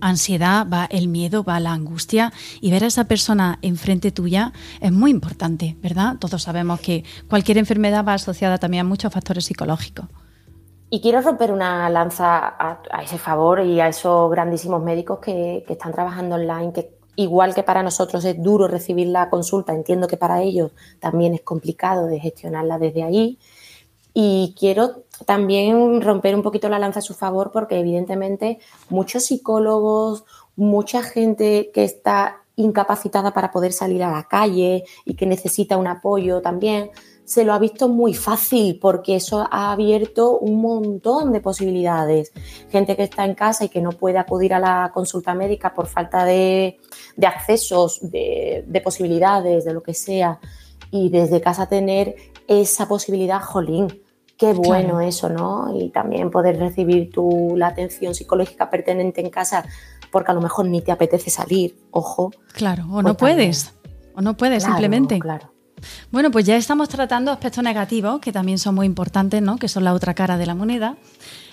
ansiedad, 0.00 0.66
va 0.66 0.86
el 0.90 1.08
miedo, 1.08 1.44
va 1.44 1.60
la 1.60 1.72
angustia 1.72 2.32
y 2.62 2.70
ver 2.70 2.84
a 2.84 2.86
esa 2.86 3.04
persona 3.04 3.58
enfrente 3.60 4.10
tuya 4.10 4.52
es 4.80 4.92
muy 4.92 5.10
importante, 5.10 5.76
¿verdad? 5.82 6.16
Todos 6.18 6.42
sabemos 6.42 6.80
que 6.80 7.04
cualquier 7.28 7.58
enfermedad 7.58 8.04
va 8.06 8.14
asociada 8.14 8.56
también 8.56 8.86
a 8.86 8.88
muchos 8.88 9.12
factores 9.12 9.44
psicológicos. 9.44 10.06
Y 10.92 11.00
quiero 11.00 11.20
romper 11.20 11.52
una 11.52 11.88
lanza 11.88 12.56
a, 12.58 13.02
ese 13.04 13.16
favor 13.16 13.60
y 13.60 13.78
a 13.78 13.86
esos 13.86 14.28
grandísimos 14.28 14.82
médicos 14.82 15.20
que, 15.20 15.64
están 15.68 15.92
trabajando 15.92 16.34
online, 16.34 16.72
que 16.72 16.98
igual 17.14 17.54
que 17.54 17.62
para 17.62 17.84
nosotros 17.84 18.24
es 18.24 18.42
duro 18.42 18.66
recibir 18.66 19.06
la 19.06 19.30
consulta, 19.30 19.72
entiendo 19.72 20.08
que 20.08 20.16
para 20.16 20.42
ellos 20.42 20.72
también 20.98 21.32
es 21.32 21.42
complicado 21.42 22.06
de 22.06 22.18
gestionarla 22.18 22.80
desde 22.80 23.04
ahí. 23.04 23.38
Y 24.12 24.56
quiero 24.58 25.04
también 25.26 26.02
romper 26.02 26.34
un 26.34 26.42
poquito 26.42 26.68
la 26.68 26.80
lanza 26.80 26.98
a 26.98 27.02
su 27.02 27.14
favor 27.14 27.52
porque 27.52 27.78
evidentemente 27.78 28.58
muchos 28.88 29.26
psicólogos, 29.26 30.24
mucha 30.56 31.04
gente 31.04 31.70
que 31.72 31.84
está 31.84 32.42
incapacitada 32.56 33.32
para 33.32 33.52
poder 33.52 33.72
salir 33.72 34.02
a 34.02 34.10
la 34.10 34.24
calle 34.24 34.84
y 35.04 35.14
que 35.14 35.26
necesita 35.26 35.76
un 35.76 35.86
apoyo 35.86 36.42
también, 36.42 36.90
se 37.30 37.44
lo 37.44 37.52
ha 37.52 37.60
visto 37.60 37.88
muy 37.88 38.12
fácil 38.12 38.76
porque 38.80 39.14
eso 39.14 39.46
ha 39.52 39.70
abierto 39.70 40.36
un 40.36 40.60
montón 40.60 41.32
de 41.32 41.40
posibilidades. 41.40 42.32
Gente 42.70 42.96
que 42.96 43.04
está 43.04 43.24
en 43.24 43.36
casa 43.36 43.64
y 43.66 43.68
que 43.68 43.80
no 43.80 43.92
puede 43.92 44.18
acudir 44.18 44.52
a 44.52 44.58
la 44.58 44.90
consulta 44.92 45.32
médica 45.32 45.72
por 45.72 45.86
falta 45.86 46.24
de, 46.24 46.80
accesos, 47.24 48.00
de, 48.02 48.82
posibilidades, 48.82 49.64
de 49.64 49.72
lo 49.72 49.80
que 49.80 49.94
sea, 49.94 50.40
y 50.90 51.08
desde 51.08 51.40
casa 51.40 51.68
tener 51.68 52.16
esa 52.48 52.88
posibilidad, 52.88 53.40
jolín. 53.40 54.02
Qué 54.36 54.52
bueno 54.52 55.00
eso, 55.00 55.28
¿no? 55.28 55.72
Y 55.72 55.90
también 55.90 56.32
poder 56.32 56.58
recibir 56.58 57.12
tu, 57.12 57.54
la 57.56 57.68
atención 57.68 58.12
psicológica 58.12 58.68
pertinente 58.70 59.20
en 59.20 59.30
casa 59.30 59.64
porque 60.10 60.32
a 60.32 60.34
lo 60.34 60.40
mejor 60.40 60.66
ni 60.66 60.82
te 60.82 60.90
apetece 60.90 61.30
salir, 61.30 61.78
ojo. 61.92 62.32
Claro, 62.54 62.86
o 62.90 63.02
no 63.02 63.16
pues 63.16 63.36
puedes, 63.36 63.74
o 64.16 64.20
no 64.20 64.36
puedes 64.36 64.64
simplemente. 64.64 65.20
Claro. 65.20 65.49
Bueno, 66.10 66.30
pues 66.30 66.46
ya 66.46 66.56
estamos 66.56 66.88
tratando 66.88 67.30
aspectos 67.30 67.62
negativos, 67.64 68.20
que 68.20 68.32
también 68.32 68.58
son 68.58 68.74
muy 68.74 68.86
importantes, 68.86 69.42
¿no? 69.42 69.56
que 69.56 69.68
son 69.68 69.84
la 69.84 69.94
otra 69.94 70.14
cara 70.14 70.38
de 70.38 70.46
la 70.46 70.54
moneda. 70.54 70.96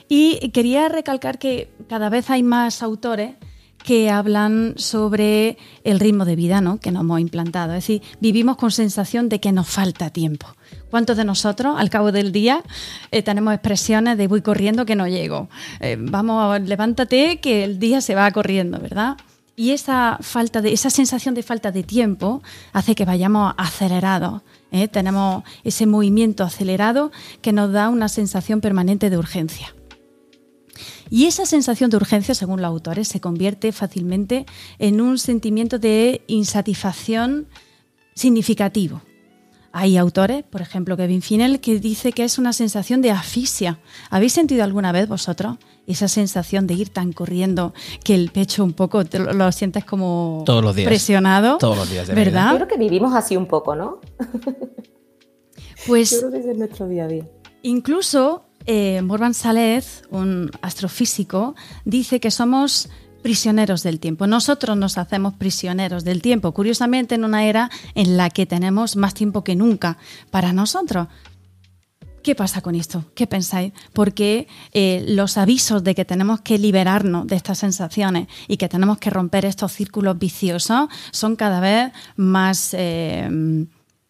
Y 0.09 0.49
quería 0.49 0.87
recalcar 0.89 1.37
que 1.37 1.69
cada 1.89 2.09
vez 2.09 2.29
hay 2.29 2.43
más 2.43 2.81
autores 2.81 3.35
que 3.83 4.09
hablan 4.09 4.73
sobre 4.75 5.57
el 5.83 5.99
ritmo 5.99 6.25
de 6.25 6.35
vida 6.35 6.59
¿no? 6.59 6.77
que 6.79 6.91
nos 6.91 7.01
hemos 7.01 7.19
implantado. 7.19 7.73
Es 7.73 7.87
decir, 7.87 8.01
vivimos 8.19 8.57
con 8.57 8.71
sensación 8.71 9.29
de 9.29 9.39
que 9.39 9.51
nos 9.51 9.67
falta 9.67 10.09
tiempo. 10.09 10.47
¿Cuántos 10.89 11.15
de 11.15 11.23
nosotros 11.23 11.75
al 11.77 11.89
cabo 11.89 12.11
del 12.11 12.31
día 12.31 12.63
eh, 13.11 13.21
tenemos 13.21 13.53
expresiones 13.53 14.17
de 14.17 14.27
voy 14.27 14.41
corriendo 14.41 14.85
que 14.85 14.95
no 14.95 15.07
llego? 15.07 15.49
Eh, 15.79 15.97
vamos, 15.99 16.59
levántate 16.61 17.39
que 17.39 17.63
el 17.63 17.79
día 17.79 18.01
se 18.01 18.15
va 18.15 18.29
corriendo, 18.31 18.79
¿verdad? 18.79 19.15
Y 19.59 19.71
esa, 19.71 20.19
falta 20.21 20.61
de, 20.61 20.71
esa 20.71 20.91
sensación 20.91 21.33
de 21.33 21.41
falta 21.41 21.71
de 21.71 21.81
tiempo 21.81 22.43
hace 22.73 22.93
que 22.93 23.05
vayamos 23.05 23.55
acelerados. 23.57 24.43
¿eh? 24.71 24.87
Tenemos 24.87 25.43
ese 25.63 25.87
movimiento 25.87 26.43
acelerado 26.43 27.11
que 27.41 27.53
nos 27.53 27.71
da 27.71 27.89
una 27.89 28.07
sensación 28.07 28.61
permanente 28.61 29.09
de 29.09 29.17
urgencia. 29.17 29.73
Y 31.09 31.25
esa 31.25 31.47
sensación 31.47 31.89
de 31.89 31.97
urgencia, 31.97 32.35
según 32.35 32.61
los 32.61 32.69
autores, 32.69 33.07
se 33.07 33.19
convierte 33.19 33.71
fácilmente 33.71 34.45
en 34.77 35.01
un 35.01 35.17
sentimiento 35.17 35.79
de 35.79 36.21
insatisfacción 36.27 37.47
significativo. 38.13 39.01
Hay 39.71 39.97
autores, 39.97 40.43
por 40.43 40.61
ejemplo, 40.61 40.97
Kevin 40.97 41.21
Finel, 41.21 41.59
que 41.59 41.79
dice 41.79 42.11
que 42.11 42.23
es 42.23 42.37
una 42.37 42.53
sensación 42.53 43.01
de 43.01 43.11
asfixia. 43.11 43.79
¿Habéis 44.09 44.33
sentido 44.33 44.63
alguna 44.63 44.91
vez 44.91 45.07
vosotros 45.07 45.57
esa 45.85 46.07
sensación 46.07 46.67
de 46.67 46.73
ir 46.73 46.89
tan 46.89 47.13
corriendo 47.13 47.73
que 48.03 48.15
el 48.15 48.31
pecho 48.31 48.63
un 48.63 48.73
poco 48.73 49.03
lo, 49.03 49.51
sientes 49.51 49.85
como 49.85 50.43
Todos 50.45 50.63
los 50.63 50.75
días. 50.75 50.87
presionado? 50.87 51.57
Todos 51.57 51.77
los 51.77 51.89
días, 51.89 52.07
de 52.07 52.13
¿verdad? 52.15 52.51
Yo 52.51 52.55
creo 52.57 52.67
que 52.67 52.77
vivimos 52.77 53.13
así 53.13 53.37
un 53.37 53.45
poco, 53.45 53.75
¿no? 53.75 53.99
Pues 55.85 56.11
Yo 56.11 56.29
creo 56.29 56.31
que 56.43 56.51
es 56.51 56.57
nuestro 56.57 56.87
día 56.87 57.05
a 57.05 57.07
día. 57.07 57.25
incluso 57.61 58.43
eh, 58.65 59.01
Morvan 59.01 59.33
Salez, 59.33 60.01
un 60.09 60.51
astrofísico, 60.61 61.55
dice 61.85 62.19
que 62.19 62.31
somos 62.31 62.89
prisioneros 63.27 63.83
del 63.83 63.99
tiempo. 63.99 64.25
Nosotros 64.25 64.77
nos 64.77 64.97
hacemos 64.97 65.33
prisioneros 65.33 66.05
del 66.05 66.21
tiempo, 66.21 66.53
curiosamente 66.53 67.15
en 67.15 67.25
una 67.25 67.43
era 67.43 67.69
en 67.93 68.15
la 68.15 68.29
que 68.29 68.45
tenemos 68.45 68.95
más 68.95 69.13
tiempo 69.13 69.43
que 69.43 69.53
nunca 69.53 69.97
para 70.31 70.53
nosotros. 70.53 71.09
¿Qué 72.23 72.35
pasa 72.35 72.61
con 72.61 72.73
esto? 72.73 73.03
¿Qué 73.15 73.27
pensáis? 73.27 73.73
Porque 73.91 74.47
eh, 74.71 75.03
los 75.09 75.37
avisos 75.37 75.83
de 75.83 75.93
que 75.93 76.05
tenemos 76.05 76.39
que 76.39 76.57
liberarnos 76.57 77.27
de 77.27 77.35
estas 77.35 77.57
sensaciones 77.57 78.29
y 78.47 78.55
que 78.55 78.69
tenemos 78.69 78.97
que 78.97 79.09
romper 79.09 79.43
estos 79.43 79.73
círculos 79.73 80.17
viciosos 80.17 80.87
son 81.11 81.35
cada 81.35 81.59
vez 81.59 81.91
más, 82.15 82.73
eh, 82.77 83.67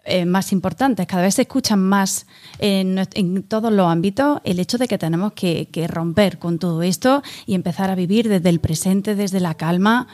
eh, 0.08 0.26
más 0.26 0.52
importantes, 0.52 1.06
cada 1.06 1.24
vez 1.24 1.36
se 1.36 1.43
escuchan 1.43 1.80
más 1.80 2.26
en, 2.60 3.06
todos 3.48 3.72
los 3.72 3.88
ámbitos 3.88 4.39
el 4.43 4.60
hecho 4.60 4.78
de 4.78 4.88
que 4.88 4.98
tenemos 4.98 5.34
que, 5.34 5.67
que 5.70 5.88
romper 5.88 6.39
con 6.39 6.60
todo 6.60 6.82
esto 6.82 7.22
y 7.46 7.56
empezar 7.56 7.89
a 7.89 7.96
vivir 7.96 8.30
desde 8.30 8.50
el 8.50 8.60
presente, 8.60 9.15
desde 9.15 9.39
la 9.39 9.56
calma. 9.56 10.08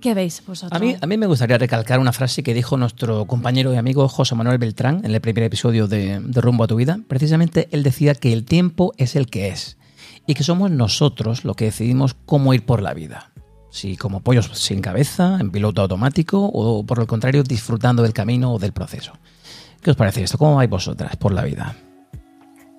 ¿Qué 0.00 0.14
veis 0.14 0.42
vosotros? 0.46 0.80
A 0.80 0.82
mí, 0.82 0.96
a 1.00 1.06
mí 1.06 1.16
me 1.16 1.26
gustaría 1.26 1.58
recalcar 1.58 1.98
una 1.98 2.12
frase 2.12 2.42
que 2.42 2.54
dijo 2.54 2.76
nuestro 2.76 3.26
compañero 3.26 3.74
y 3.74 3.76
amigo 3.76 4.08
José 4.08 4.34
Manuel 4.34 4.58
Beltrán 4.58 5.04
en 5.04 5.12
el 5.12 5.20
primer 5.20 5.44
episodio 5.44 5.88
de, 5.88 6.20
de 6.20 6.40
Rumbo 6.40 6.64
a 6.64 6.66
tu 6.66 6.76
vida. 6.76 7.00
Precisamente 7.08 7.68
él 7.72 7.82
decía 7.82 8.14
que 8.14 8.32
el 8.32 8.44
tiempo 8.44 8.94
es 8.96 9.16
el 9.16 9.26
que 9.26 9.48
es 9.48 9.76
y 10.26 10.34
que 10.34 10.44
somos 10.44 10.70
nosotros 10.70 11.44
los 11.44 11.56
que 11.56 11.66
decidimos 11.66 12.14
cómo 12.26 12.54
ir 12.54 12.64
por 12.64 12.82
la 12.82 12.94
vida. 12.94 13.30
Si 13.70 13.96
como 13.96 14.20
pollos 14.20 14.50
sin 14.54 14.80
cabeza, 14.80 15.38
en 15.40 15.50
piloto 15.50 15.82
automático 15.82 16.50
o 16.52 16.84
por 16.84 17.00
el 17.00 17.06
contrario 17.06 17.42
disfrutando 17.42 18.02
del 18.02 18.12
camino 18.12 18.52
o 18.54 18.58
del 18.58 18.72
proceso. 18.72 19.12
¿Qué 19.82 19.90
os 19.90 19.96
parece 19.96 20.22
esto? 20.22 20.38
¿Cómo 20.38 20.56
vais 20.56 20.70
vosotras 20.70 21.16
por 21.16 21.32
la 21.32 21.44
vida? 21.44 21.76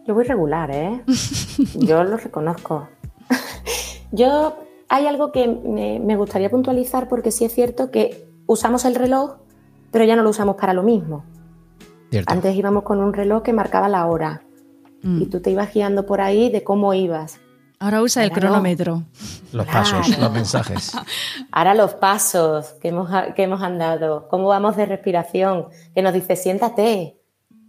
Yo 0.08 0.13
voy 0.15 0.23
regular, 0.25 0.71
¿eh? 0.71 1.04
Yo 1.75 2.04
lo 2.04 2.17
reconozco. 2.17 2.89
Yo 4.12 4.58
hay 4.89 5.06
algo 5.06 5.32
que 5.32 5.47
me, 5.47 5.99
me 5.99 6.17
gustaría 6.17 6.49
puntualizar 6.49 7.08
porque 7.08 7.32
sí 7.32 7.45
es 7.45 7.54
cierto 7.54 7.91
que 7.91 8.28
usamos 8.47 8.86
el 8.86 8.95
reloj, 8.95 9.38
pero 9.91 10.06
ya 10.06 10.15
no 10.15 10.23
lo 10.23 10.32
usamos 10.32 10.56
para 10.56 10.73
lo 10.73 10.84
mismo. 10.84 11.23
¿Cierto? 12.10 12.34
Antes 12.34 12.56
íbamos 12.56 12.84
con 12.84 12.99
un 12.99 13.13
reloj 13.13 13.43
que 13.43 13.54
marcaba 13.54 13.88
la 13.88 14.08
hora 14.08 14.41
Mm. 15.02 15.21
y 15.21 15.25
tú 15.28 15.39
te 15.39 15.52
ibas 15.52 15.73
guiando 15.73 16.06
por 16.06 16.21
ahí 16.21 16.49
de 16.49 16.63
cómo 16.63 16.93
ibas. 16.93 17.39
Ahora 17.80 18.02
usa 18.02 18.24
el 18.24 18.30
no. 18.30 18.36
cronómetro. 18.36 19.04
Los 19.54 19.65
Claro. 19.65 19.89
pasos, 19.98 20.18
los 20.20 20.32
mensajes. 20.32 20.92
Ahora 21.52 21.74
los 21.74 21.94
pasos 21.96 22.74
que 22.82 22.89
hemos, 22.89 23.10
que 23.36 23.44
hemos 23.44 23.62
andado, 23.62 24.28
cómo 24.30 24.48
vamos 24.48 24.76
de 24.76 24.86
respiración, 24.86 25.68
que 25.96 26.02
nos 26.02 26.13
dice 26.13 26.36
siéntate 26.36 27.18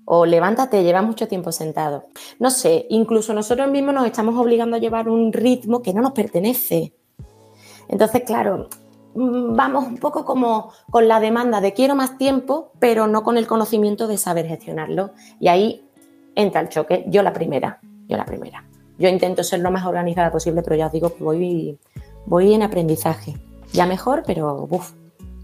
o 0.04 0.26
levántate, 0.26 0.82
llevas 0.82 1.04
mucho 1.04 1.28
tiempo 1.28 1.52
sentado. 1.52 2.06
No 2.40 2.50
sé, 2.50 2.86
incluso 2.90 3.32
nosotros 3.32 3.70
mismos 3.70 3.94
nos 3.94 4.06
estamos 4.06 4.34
obligando 4.36 4.76
a 4.76 4.80
llevar 4.80 5.08
un 5.08 5.32
ritmo 5.32 5.80
que 5.82 5.94
no 5.94 6.02
nos 6.02 6.12
pertenece. 6.12 6.92
Entonces, 7.86 8.24
claro, 8.26 8.68
mm, 9.14 9.54
vamos 9.54 9.84
un 9.86 9.98
poco 9.98 10.24
como 10.24 10.72
con 10.90 11.06
la 11.06 11.20
demanda 11.20 11.60
de 11.60 11.72
quiero 11.72 11.94
más 11.94 12.18
tiempo, 12.18 12.72
pero 12.80 13.06
no 13.06 13.22
con 13.22 13.36
el 13.36 13.46
conocimiento 13.46 14.08
de 14.08 14.18
saber 14.18 14.46
gestionarlo. 14.48 15.12
Y 15.38 15.46
ahí 15.46 15.84
entra 16.34 16.60
el 16.62 16.68
choque. 16.68 17.04
Yo 17.06 17.22
la 17.22 17.32
primera, 17.32 17.78
yo 18.08 18.16
la 18.16 18.24
primera. 18.24 18.64
Yo 19.00 19.08
intento 19.08 19.42
ser 19.42 19.60
lo 19.60 19.70
más 19.72 19.84
organizada 19.86 20.30
posible, 20.30 20.62
pero 20.62 20.76
ya 20.76 20.86
os 20.86 20.92
digo 20.92 21.16
que 21.16 21.24
voy, 21.24 21.78
voy 22.26 22.54
en 22.54 22.62
aprendizaje. 22.62 23.36
Ya 23.72 23.86
mejor, 23.86 24.22
pero 24.26 24.68
uff. 24.70 24.92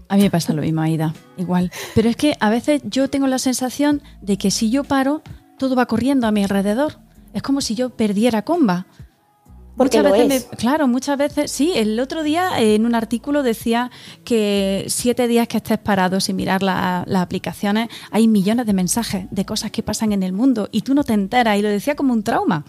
A 0.09 0.15
mí 0.15 0.21
me 0.21 0.29
pasa 0.29 0.53
lo 0.53 0.61
mismo, 0.61 0.81
Aida, 0.81 1.13
igual. 1.37 1.71
Pero 1.95 2.07
es 2.07 2.15
que 2.15 2.35
a 2.39 2.49
veces 2.49 2.81
yo 2.85 3.09
tengo 3.09 3.27
la 3.27 3.39
sensación 3.39 4.01
de 4.21 4.37
que 4.37 4.51
si 4.51 4.69
yo 4.69 4.83
paro, 4.85 5.21
todo 5.57 5.75
va 5.75 5.85
corriendo 5.87 6.27
a 6.27 6.31
mi 6.31 6.43
alrededor. 6.43 6.99
Es 7.33 7.41
como 7.41 7.59
si 7.59 7.75
yo 7.75 7.89
perdiera 7.89 8.43
comba. 8.43 8.85
Porque 9.75 9.97
muchas 9.97 10.03
lo 10.11 10.17
veces 10.17 10.43
es. 10.45 10.49
me- 10.51 10.57
claro, 10.57 10.87
muchas 10.87 11.17
veces, 11.17 11.51
sí, 11.51 11.71
el 11.75 11.99
otro 11.99 12.23
día 12.23 12.59
en 12.59 12.85
un 12.85 12.95
artículo 12.95 13.43
decía 13.43 13.91
que 14.23 14.85
siete 14.87 15.27
días 15.27 15.47
que 15.47 15.57
estés 15.57 15.77
parado 15.77 16.19
sin 16.19 16.35
mirar 16.35 16.63
la- 16.63 17.03
las 17.05 17.21
aplicaciones, 17.21 17.89
hay 18.09 18.27
millones 18.27 18.65
de 18.65 18.73
mensajes 18.73 19.27
de 19.29 19.45
cosas 19.45 19.69
que 19.71 19.83
pasan 19.83 20.13
en 20.13 20.23
el 20.23 20.33
mundo 20.33 20.67
y 20.71 20.81
tú 20.81 20.95
no 20.95 21.03
te 21.03 21.13
enteras 21.13 21.59
y 21.59 21.61
lo 21.61 21.69
decía 21.69 21.95
como 21.95 22.13
un 22.13 22.23
trauma. 22.23 22.65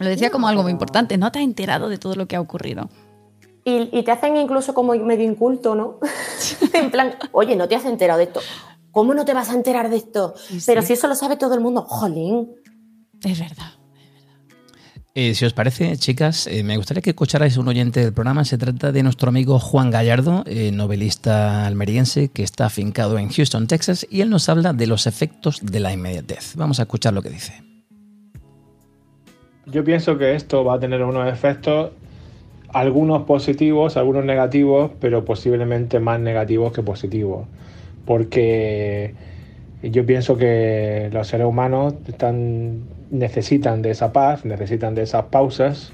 Lo 0.00 0.08
decía 0.08 0.30
como 0.30 0.48
algo 0.48 0.62
muy 0.62 0.72
importante, 0.72 1.16
no 1.18 1.30
te 1.30 1.38
has 1.38 1.44
enterado 1.44 1.88
de 1.88 1.98
todo 1.98 2.14
lo 2.16 2.26
que 2.26 2.34
ha 2.34 2.40
ocurrido. 2.40 2.88
Y, 3.64 3.96
y 3.96 4.02
te 4.02 4.10
hacen 4.10 4.36
incluso 4.36 4.72
como 4.72 4.94
medio 4.94 5.24
inculto, 5.24 5.74
¿no? 5.74 5.98
en 6.72 6.90
plan, 6.90 7.14
oye, 7.32 7.54
no 7.54 7.68
te 7.68 7.76
has 7.76 7.84
enterado 7.84 8.18
de 8.18 8.24
esto. 8.24 8.40
¿Cómo 8.90 9.14
no 9.14 9.24
te 9.24 9.34
vas 9.34 9.50
a 9.50 9.54
enterar 9.54 9.90
de 9.90 9.96
esto? 9.96 10.34
Sí, 10.36 10.58
Pero 10.66 10.80
sí. 10.80 10.88
si 10.88 10.92
eso 10.94 11.06
lo 11.06 11.14
sabe 11.14 11.36
todo 11.36 11.54
el 11.54 11.60
mundo, 11.60 11.82
jolín. 11.82 12.48
Es 13.22 13.38
verdad. 13.38 13.72
Eh, 15.14 15.34
si 15.34 15.44
os 15.44 15.52
parece, 15.52 15.96
chicas, 15.96 16.46
eh, 16.46 16.62
me 16.62 16.76
gustaría 16.76 17.02
que 17.02 17.10
escucharais 17.10 17.56
un 17.56 17.68
oyente 17.68 18.00
del 18.00 18.14
programa. 18.14 18.44
Se 18.44 18.56
trata 18.56 18.92
de 18.92 19.02
nuestro 19.02 19.28
amigo 19.28 19.58
Juan 19.58 19.90
Gallardo, 19.90 20.44
eh, 20.46 20.70
novelista 20.72 21.66
almeriense 21.66 22.28
que 22.28 22.42
está 22.42 22.66
afincado 22.66 23.18
en 23.18 23.28
Houston, 23.28 23.66
Texas, 23.66 24.06
y 24.08 24.22
él 24.22 24.30
nos 24.30 24.48
habla 24.48 24.72
de 24.72 24.86
los 24.86 25.06
efectos 25.06 25.60
de 25.62 25.80
la 25.80 25.92
inmediatez. 25.92 26.54
Vamos 26.56 26.78
a 26.78 26.82
escuchar 26.84 27.12
lo 27.12 27.22
que 27.22 27.30
dice. 27.30 27.69
Yo 29.70 29.84
pienso 29.84 30.18
que 30.18 30.34
esto 30.34 30.64
va 30.64 30.74
a 30.74 30.80
tener 30.80 31.02
unos 31.02 31.32
efectos, 31.32 31.92
algunos 32.68 33.22
positivos, 33.22 33.96
algunos 33.96 34.24
negativos, 34.24 34.90
pero 35.00 35.24
posiblemente 35.24 36.00
más 36.00 36.18
negativos 36.18 36.72
que 36.72 36.82
positivos. 36.82 37.46
Porque 38.04 39.14
yo 39.82 40.04
pienso 40.06 40.36
que 40.36 41.10
los 41.12 41.28
seres 41.28 41.46
humanos 41.46 41.94
están, 42.08 42.82
necesitan 43.10 43.82
de 43.82 43.90
esa 43.90 44.12
paz, 44.12 44.44
necesitan 44.44 44.94
de 44.94 45.02
esas 45.02 45.24
pausas, 45.26 45.92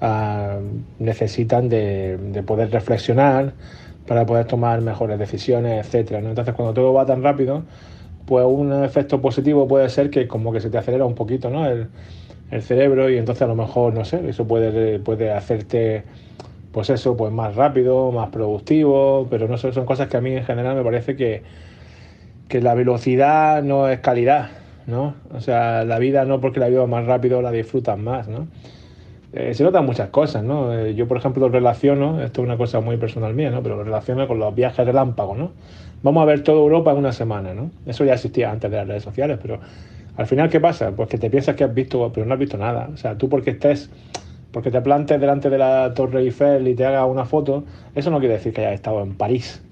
ah, 0.00 0.58
necesitan 0.98 1.68
de, 1.68 2.18
de 2.18 2.42
poder 2.42 2.70
reflexionar 2.70 3.54
para 4.06 4.26
poder 4.26 4.46
tomar 4.46 4.80
mejores 4.82 5.18
decisiones. 5.18 5.88
¿no? 6.10 6.28
Entonces, 6.30 6.54
cuando 6.54 6.74
todo 6.74 6.92
va 6.92 7.06
tan 7.06 7.22
rápido, 7.22 7.62
pues 8.26 8.44
un 8.46 8.84
efecto 8.84 9.20
positivo 9.20 9.66
puede 9.66 9.88
ser 9.88 10.10
que 10.10 10.28
como 10.28 10.52
que 10.52 10.60
se 10.60 10.70
te 10.70 10.78
acelera 10.78 11.04
un 11.06 11.14
poquito 11.14 11.48
¿no? 11.50 11.66
el, 11.66 11.88
el 12.50 12.62
cerebro 12.62 13.10
y 13.10 13.18
entonces 13.18 13.42
a 13.42 13.46
lo 13.46 13.54
mejor, 13.54 13.94
no 13.94 14.04
sé, 14.04 14.28
eso 14.28 14.46
puede, 14.46 14.98
puede 14.98 15.32
hacerte, 15.32 16.04
pues 16.72 16.90
eso, 16.90 17.16
pues 17.16 17.32
más 17.32 17.56
rápido, 17.56 18.10
más 18.12 18.30
productivo, 18.30 19.26
pero 19.30 19.48
no 19.48 19.58
sé, 19.58 19.72
son 19.72 19.86
cosas 19.86 20.08
que 20.08 20.16
a 20.16 20.20
mí 20.20 20.32
en 20.32 20.44
general 20.44 20.76
me 20.76 20.82
parece 20.82 21.16
que, 21.16 21.42
que 22.48 22.60
la 22.60 22.74
velocidad 22.74 23.62
no 23.62 23.88
es 23.88 24.00
calidad, 24.00 24.50
¿no? 24.86 25.14
O 25.34 25.40
sea, 25.40 25.84
la 25.84 25.98
vida 25.98 26.24
no 26.24 26.40
porque 26.40 26.60
la 26.60 26.68
vivas 26.68 26.88
más 26.88 27.04
rápido 27.04 27.42
la 27.42 27.52
disfrutas 27.52 27.98
más, 27.98 28.28
¿no? 28.28 28.48
Eh, 29.34 29.52
se 29.52 29.62
notan 29.62 29.84
muchas 29.84 30.08
cosas, 30.08 30.42
¿no? 30.42 30.72
Eh, 30.72 30.94
yo, 30.94 31.06
por 31.06 31.18
ejemplo, 31.18 31.46
lo 31.46 31.52
relaciono, 31.52 32.22
esto 32.22 32.40
es 32.40 32.46
una 32.46 32.56
cosa 32.56 32.80
muy 32.80 32.96
personal 32.96 33.34
mía, 33.34 33.50
¿no? 33.50 33.62
Pero 33.62 33.76
lo 33.76 33.84
relaciono 33.84 34.26
con 34.26 34.38
los 34.38 34.54
viajes 34.54 34.86
relámpagos, 34.86 35.36
¿no? 35.36 35.52
Vamos 36.02 36.22
a 36.22 36.24
ver 36.24 36.42
toda 36.42 36.58
Europa 36.58 36.92
en 36.92 36.96
una 36.96 37.12
semana, 37.12 37.52
¿no? 37.52 37.70
Eso 37.84 38.06
ya 38.06 38.14
existía 38.14 38.50
antes 38.50 38.70
de 38.70 38.78
las 38.78 38.88
redes 38.88 39.02
sociales, 39.02 39.38
pero 39.42 39.60
al 40.18 40.26
final, 40.26 40.50
¿qué 40.50 40.58
pasa? 40.58 40.90
Pues 40.90 41.08
que 41.08 41.16
te 41.16 41.30
piensas 41.30 41.54
que 41.54 41.62
has 41.62 41.72
visto, 41.72 42.10
pero 42.12 42.26
no 42.26 42.34
has 42.34 42.40
visto 42.40 42.58
nada. 42.58 42.90
O 42.92 42.96
sea, 42.96 43.16
tú 43.16 43.28
porque 43.28 43.50
estés, 43.50 43.88
porque 44.50 44.72
te 44.72 44.80
plantes 44.80 45.20
delante 45.20 45.48
de 45.48 45.58
la 45.58 45.94
Torre 45.94 46.22
Eiffel 46.22 46.66
y 46.66 46.74
te 46.74 46.84
hagas 46.84 47.08
una 47.08 47.24
foto, 47.24 47.62
eso 47.94 48.10
no 48.10 48.18
quiere 48.18 48.34
decir 48.34 48.52
que 48.52 48.62
hayas 48.62 48.74
estado 48.74 49.00
en 49.00 49.14
París, 49.14 49.62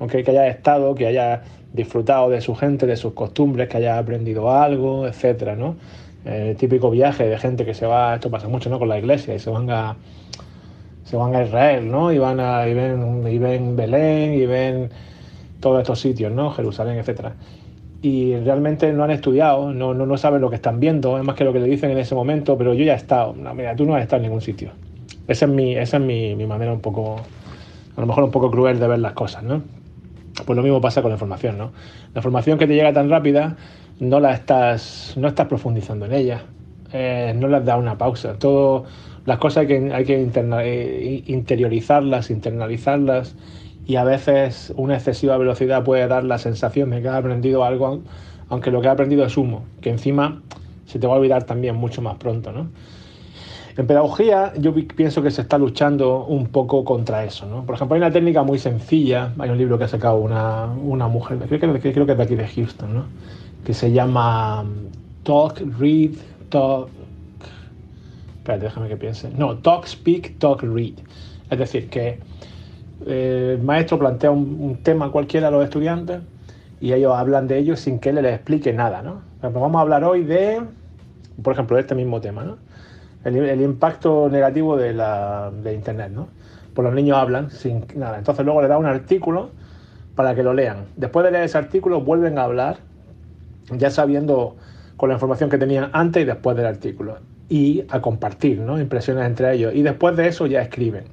aunque 0.00 0.24
que 0.24 0.32
hayas 0.32 0.56
estado, 0.56 0.96
que 0.96 1.06
hayas 1.06 1.42
disfrutado 1.72 2.30
de 2.30 2.40
su 2.40 2.56
gente, 2.56 2.84
de 2.84 2.96
sus 2.96 3.12
costumbres, 3.12 3.68
que 3.68 3.76
hayas 3.76 3.96
aprendido 3.96 4.50
algo, 4.50 5.06
etcétera, 5.06 5.54
¿no? 5.54 5.76
El 6.24 6.56
típico 6.56 6.90
viaje 6.90 7.28
de 7.28 7.38
gente 7.38 7.64
que 7.64 7.72
se 7.72 7.86
va, 7.86 8.16
esto 8.16 8.28
pasa 8.28 8.48
mucho, 8.48 8.70
¿no? 8.70 8.80
Con 8.80 8.88
la 8.88 8.98
iglesia 8.98 9.36
y 9.36 9.38
se 9.38 9.50
van 9.50 9.70
a 9.70 9.96
se 11.04 11.16
van 11.16 11.32
a 11.36 11.44
Israel, 11.44 11.88
¿no? 11.88 12.12
Y 12.12 12.18
van 12.18 12.40
a 12.40 12.66
y 12.66 12.74
ven, 12.74 13.24
y 13.28 13.38
ven 13.38 13.76
Belén 13.76 14.34
y 14.34 14.46
ven 14.46 14.90
todos 15.60 15.80
estos 15.80 16.00
sitios, 16.00 16.32
¿no? 16.32 16.50
Jerusalén, 16.50 16.98
etcétera. 16.98 17.34
Y 18.02 18.34
realmente 18.36 18.92
no 18.92 19.04
han 19.04 19.12
estudiado, 19.12 19.72
no, 19.72 19.94
no, 19.94 20.06
no 20.06 20.18
saben 20.18 20.40
lo 20.40 20.50
que 20.50 20.56
están 20.56 20.80
viendo, 20.80 21.16
es 21.18 21.24
más 21.24 21.36
que 21.36 21.44
lo 21.44 21.52
que 21.52 21.60
le 21.60 21.68
dicen 21.68 21.92
en 21.92 21.98
ese 21.98 22.16
momento, 22.16 22.58
pero 22.58 22.74
yo 22.74 22.84
ya 22.84 22.94
he 22.94 22.96
estado. 22.96 23.32
No, 23.36 23.54
mira, 23.54 23.76
tú 23.76 23.86
no 23.86 23.94
has 23.94 24.02
estado 24.02 24.18
en 24.18 24.24
ningún 24.24 24.40
sitio. 24.40 24.72
Esa 25.28 25.44
es 25.44 25.50
mi, 25.52 25.76
esa 25.76 25.98
es 25.98 26.02
mi, 26.02 26.34
mi 26.34 26.44
manera 26.46 26.72
un 26.72 26.80
poco, 26.80 27.16
a 27.96 28.00
lo 28.00 28.06
mejor 28.06 28.24
un 28.24 28.32
poco 28.32 28.50
cruel 28.50 28.80
de 28.80 28.88
ver 28.88 28.98
las 28.98 29.12
cosas, 29.12 29.44
¿no? 29.44 29.62
Pues 30.44 30.56
lo 30.56 30.62
mismo 30.64 30.80
pasa 30.80 31.00
con 31.00 31.10
la 31.10 31.14
información, 31.14 31.58
¿no? 31.58 31.72
La 32.12 32.18
información 32.18 32.58
que 32.58 32.66
te 32.66 32.74
llega 32.74 32.92
tan 32.92 33.08
rápida, 33.08 33.56
no 34.00 34.18
la 34.18 34.32
estás, 34.32 35.12
no 35.16 35.28
estás 35.28 35.46
profundizando 35.46 36.06
en 36.06 36.12
ella, 36.12 36.42
eh, 36.92 37.32
no 37.36 37.46
le 37.46 37.58
has 37.58 37.64
dado 37.64 37.78
una 37.78 37.98
pausa. 37.98 38.36
Todo, 38.36 38.84
las 39.26 39.38
cosas 39.38 39.58
hay 39.58 39.66
que, 39.68 39.94
hay 39.94 40.04
que 40.04 40.20
interna- 40.20 40.64
eh, 40.64 41.22
interiorizarlas, 41.26 42.30
internalizarlas, 42.30 43.36
y 43.86 43.96
a 43.96 44.04
veces 44.04 44.72
una 44.76 44.94
excesiva 44.94 45.36
velocidad 45.36 45.84
puede 45.84 46.06
dar 46.06 46.24
la 46.24 46.38
sensación 46.38 46.90
de 46.90 47.02
que 47.02 47.08
has 47.08 47.16
aprendido 47.16 47.64
algo, 47.64 48.02
aunque 48.48 48.70
lo 48.70 48.80
que 48.80 48.86
he 48.88 48.90
aprendido 48.90 49.24
es 49.24 49.36
humo, 49.36 49.64
que 49.80 49.90
encima 49.90 50.42
se 50.86 50.98
te 50.98 51.06
va 51.06 51.14
a 51.14 51.16
olvidar 51.16 51.44
también 51.44 51.76
mucho 51.76 52.02
más 52.02 52.16
pronto, 52.16 52.52
¿no? 52.52 52.68
En 53.76 53.86
pedagogía 53.86 54.52
yo 54.58 54.74
pienso 54.74 55.22
que 55.22 55.30
se 55.30 55.40
está 55.40 55.56
luchando 55.56 56.26
un 56.26 56.48
poco 56.48 56.84
contra 56.84 57.24
eso. 57.24 57.46
¿no? 57.46 57.64
Por 57.64 57.76
ejemplo, 57.76 57.94
hay 57.94 58.02
una 58.02 58.10
técnica 58.10 58.42
muy 58.42 58.58
sencilla, 58.58 59.32
hay 59.38 59.48
un 59.48 59.56
libro 59.56 59.78
que 59.78 59.84
ha 59.84 59.88
sacado 59.88 60.16
una, 60.16 60.66
una 60.66 61.08
mujer, 61.08 61.38
creo 61.38 61.58
que, 61.80 61.92
creo 61.92 62.04
que 62.04 62.12
es 62.12 62.18
de 62.18 62.24
aquí 62.24 62.34
de 62.34 62.46
Houston, 62.46 62.92
¿no? 62.92 63.04
que 63.64 63.72
se 63.72 63.90
llama 63.92 64.62
um, 64.62 64.68
Talk, 65.22 65.62
Read, 65.78 66.10
Talk... 66.50 66.88
Espérate, 68.38 68.64
déjame 68.64 68.88
que 68.88 68.96
piense. 68.96 69.30
No, 69.30 69.56
Talk, 69.56 69.86
Speak, 69.86 70.38
Talk, 70.38 70.62
Read. 70.62 70.94
Es 71.48 71.58
decir, 71.58 71.88
que 71.88 72.18
eh, 73.06 73.56
el 73.58 73.62
maestro 73.62 73.98
plantea 73.98 74.30
un, 74.30 74.78
tema 74.82 75.10
cualquiera 75.10 75.48
a 75.48 75.50
los 75.50 75.64
estudiantes 75.64 76.20
y 76.80 76.92
ellos 76.92 77.14
hablan 77.14 77.46
de 77.46 77.58
ello 77.58 77.76
sin 77.76 77.98
que 77.98 78.10
él 78.10 78.16
les 78.16 78.34
explique 78.34 78.72
nada. 78.72 79.02
¿no? 79.02 79.22
vamos 79.42 79.76
a 79.76 79.80
hablar 79.80 80.04
hoy 80.04 80.24
de, 80.24 80.60
por 81.42 81.52
ejemplo, 81.52 81.76
de 81.76 81.82
este 81.82 81.94
mismo 81.94 82.20
tema. 82.20 82.44
¿no? 82.44 82.56
el, 83.24 83.60
impacto 83.60 84.28
negativo 84.28 84.76
de, 84.76 84.92
la, 84.92 85.50
de 85.62 85.74
Internet, 85.74 86.10
¿no? 86.12 86.28
Pues 86.74 86.84
los 86.84 86.94
niños 86.94 87.18
hablan 87.18 87.50
sin 87.50 87.84
nada. 87.94 88.18
Entonces 88.18 88.44
luego 88.44 88.62
le 88.62 88.68
da 88.68 88.78
un 88.78 88.86
artículo 88.86 89.50
para 90.14 90.34
que 90.34 90.42
lo 90.42 90.54
lean. 90.54 90.86
Después 90.96 91.24
de 91.24 91.30
leer 91.30 91.44
ese 91.44 91.58
artículo 91.58 92.00
vuelven 92.00 92.38
a 92.38 92.44
hablar, 92.44 92.78
ya 93.70 93.90
sabiendo 93.90 94.56
con 94.96 95.08
la 95.08 95.14
información 95.14 95.50
que 95.50 95.58
tenían 95.58 95.90
antes 95.92 96.22
y 96.22 96.26
después 96.26 96.56
del 96.56 96.66
artículo. 96.66 97.18
Y 97.48 97.84
a 97.90 98.00
compartir 98.00 98.60
¿no? 98.60 98.80
impresiones 98.80 99.26
entre 99.26 99.54
ellos. 99.54 99.74
Y 99.74 99.82
después 99.82 100.16
de 100.16 100.28
eso 100.28 100.46
ya 100.46 100.62
escriben. 100.62 101.04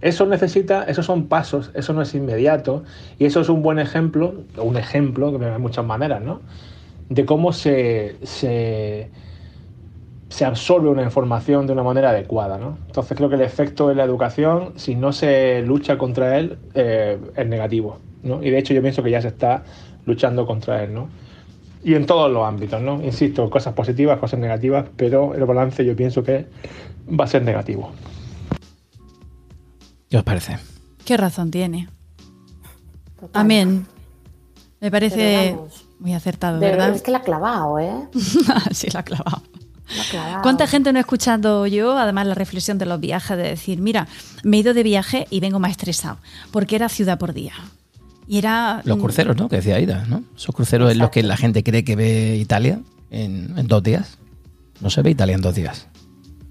Eso 0.00 0.26
necesita, 0.26 0.84
esos 0.84 1.06
son 1.06 1.26
pasos, 1.26 1.70
eso 1.74 1.92
no 1.92 2.02
es 2.02 2.14
inmediato. 2.14 2.84
Y 3.18 3.24
eso 3.24 3.40
es 3.40 3.48
un 3.48 3.62
buen 3.62 3.78
ejemplo, 3.78 4.34
un 4.58 4.76
ejemplo, 4.76 5.38
que 5.38 5.44
hay 5.44 5.58
muchas 5.58 5.84
maneras, 5.84 6.22
¿no? 6.22 6.40
De 7.08 7.24
cómo 7.24 7.52
se, 7.52 8.16
se 8.22 9.10
se 10.28 10.44
absorbe 10.44 10.88
una 10.88 11.02
información 11.02 11.66
de 11.66 11.72
una 11.72 11.82
manera 11.82 12.10
adecuada. 12.10 12.58
¿no? 12.58 12.78
Entonces 12.86 13.16
creo 13.16 13.28
que 13.28 13.36
el 13.36 13.42
efecto 13.42 13.88
de 13.88 13.94
la 13.94 14.04
educación, 14.04 14.72
si 14.76 14.94
no 14.94 15.12
se 15.12 15.62
lucha 15.62 15.96
contra 15.98 16.38
él, 16.38 16.58
eh, 16.74 17.18
es 17.34 17.46
negativo. 17.46 17.98
¿no? 18.22 18.42
Y 18.42 18.50
de 18.50 18.58
hecho 18.58 18.74
yo 18.74 18.82
pienso 18.82 19.02
que 19.02 19.10
ya 19.10 19.22
se 19.22 19.28
está 19.28 19.62
luchando 20.04 20.46
contra 20.46 20.82
él. 20.82 20.92
¿no? 20.92 21.08
Y 21.84 21.94
en 21.94 22.06
todos 22.06 22.30
los 22.30 22.44
ámbitos, 22.44 22.82
¿no? 22.82 23.00
Insisto, 23.02 23.48
cosas 23.48 23.72
positivas, 23.74 24.18
cosas 24.18 24.40
negativas, 24.40 24.86
pero 24.96 25.34
el 25.34 25.44
balance 25.44 25.84
yo 25.84 25.94
pienso 25.94 26.24
que 26.24 26.46
va 27.08 27.24
a 27.24 27.28
ser 27.28 27.42
negativo. 27.42 27.92
¿Qué 30.10 30.16
os 30.16 30.24
parece? 30.24 30.58
¿Qué 31.04 31.16
razón 31.16 31.50
tiene? 31.50 31.88
Amén. 33.32 33.86
Me 34.80 34.90
parece 34.90 35.56
muy 35.98 36.14
acertado, 36.14 36.60
¿verdad? 36.60 36.94
Es 36.94 37.02
que 37.02 37.10
la 37.10 37.18
ha 37.18 37.22
clavado, 37.22 37.78
¿eh? 37.78 38.08
sí, 38.72 38.88
la 38.92 39.00
ha 39.00 39.04
clavado. 39.04 39.42
¿Cuánta 40.42 40.66
gente 40.66 40.92
no 40.92 40.98
he 40.98 41.00
escuchado 41.00 41.66
yo, 41.66 41.96
además 41.96 42.26
la 42.26 42.34
reflexión 42.34 42.76
de 42.78 42.86
los 42.86 43.00
viajes, 43.00 43.36
de 43.36 43.44
decir, 43.44 43.80
mira, 43.80 44.08
me 44.42 44.56
he 44.56 44.60
ido 44.60 44.74
de 44.74 44.82
viaje 44.82 45.26
y 45.30 45.40
vengo 45.40 45.58
más 45.58 45.70
estresado, 45.70 46.18
porque 46.50 46.76
era 46.76 46.88
ciudad 46.88 47.18
por 47.18 47.32
día. 47.32 47.52
Y 48.28 48.38
era... 48.38 48.82
Los 48.84 48.98
cruceros, 48.98 49.36
¿no? 49.36 49.48
Que 49.48 49.56
decía 49.56 49.76
Aida, 49.76 50.04
¿no? 50.08 50.24
Esos 50.36 50.54
cruceros 50.54 50.90
en 50.90 50.98
los 50.98 51.10
que 51.10 51.22
la 51.22 51.36
gente 51.36 51.62
cree 51.62 51.84
que 51.84 51.94
ve 51.94 52.36
Italia 52.36 52.80
en, 53.10 53.54
dos 53.68 53.82
días. 53.82 54.18
No 54.80 54.90
se 54.90 55.02
ve 55.02 55.10
Italia 55.10 55.36
en 55.36 55.42
dos 55.42 55.54
días, 55.54 55.86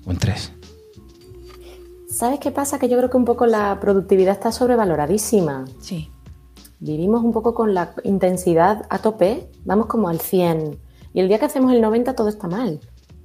o 0.05 0.11
en 0.11 0.17
tres. 0.17 0.53
¿Sabes 2.15 2.39
qué 2.39 2.49
pasa? 2.49 2.79
Que 2.79 2.87
yo 2.87 2.95
creo 2.95 3.09
que 3.09 3.17
un 3.17 3.25
poco 3.25 3.45
la 3.45 3.77
productividad 3.81 4.31
está 4.31 4.53
sobrevaloradísima. 4.53 5.65
Sí. 5.81 6.09
Vivimos 6.79 7.21
un 7.21 7.33
poco 7.33 7.53
con 7.53 7.73
la 7.73 7.93
intensidad 8.05 8.85
a 8.89 8.99
tope, 8.99 9.49
vamos 9.65 9.87
como 9.87 10.07
al 10.07 10.21
100. 10.21 10.79
Y 11.13 11.19
el 11.19 11.27
día 11.27 11.39
que 11.39 11.45
hacemos 11.45 11.73
el 11.73 11.81
90 11.81 12.15
todo 12.15 12.29
está 12.29 12.47
mal. 12.47 12.79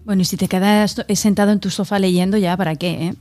Bueno, 0.05 0.22
y 0.22 0.24
si 0.24 0.37
te 0.37 0.48
quedas 0.48 1.05
sentado 1.14 1.53
en 1.53 1.61
tu 1.61 1.70
sofá 1.70 2.00
leyendo, 2.00 2.37
ya, 2.37 2.57
¿para 2.57 2.74
qué? 2.74 3.07
Eh? 3.07 3.14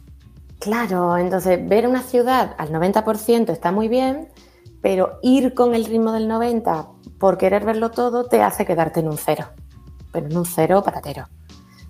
Claro, 0.57 1.15
entonces 1.17 1.59
ver 1.69 1.87
una 1.87 2.01
ciudad 2.01 2.55
al 2.57 2.71
90% 2.71 3.51
está 3.51 3.71
muy 3.71 3.89
bien, 3.89 4.27
pero 4.81 5.19
ir 5.21 5.53
con 5.53 5.75
el 5.75 5.85
ritmo 5.85 6.13
del 6.13 6.27
90 6.27 6.87
por 7.19 7.37
querer 7.37 7.63
verlo 7.63 7.91
todo 7.91 8.25
te 8.25 8.41
hace 8.41 8.65
quedarte 8.65 9.01
en 9.01 9.07
un 9.07 9.19
cero, 9.19 9.45
pero 10.11 10.25
en 10.25 10.35
un 10.35 10.47
cero 10.47 10.81
patatero. 10.83 11.27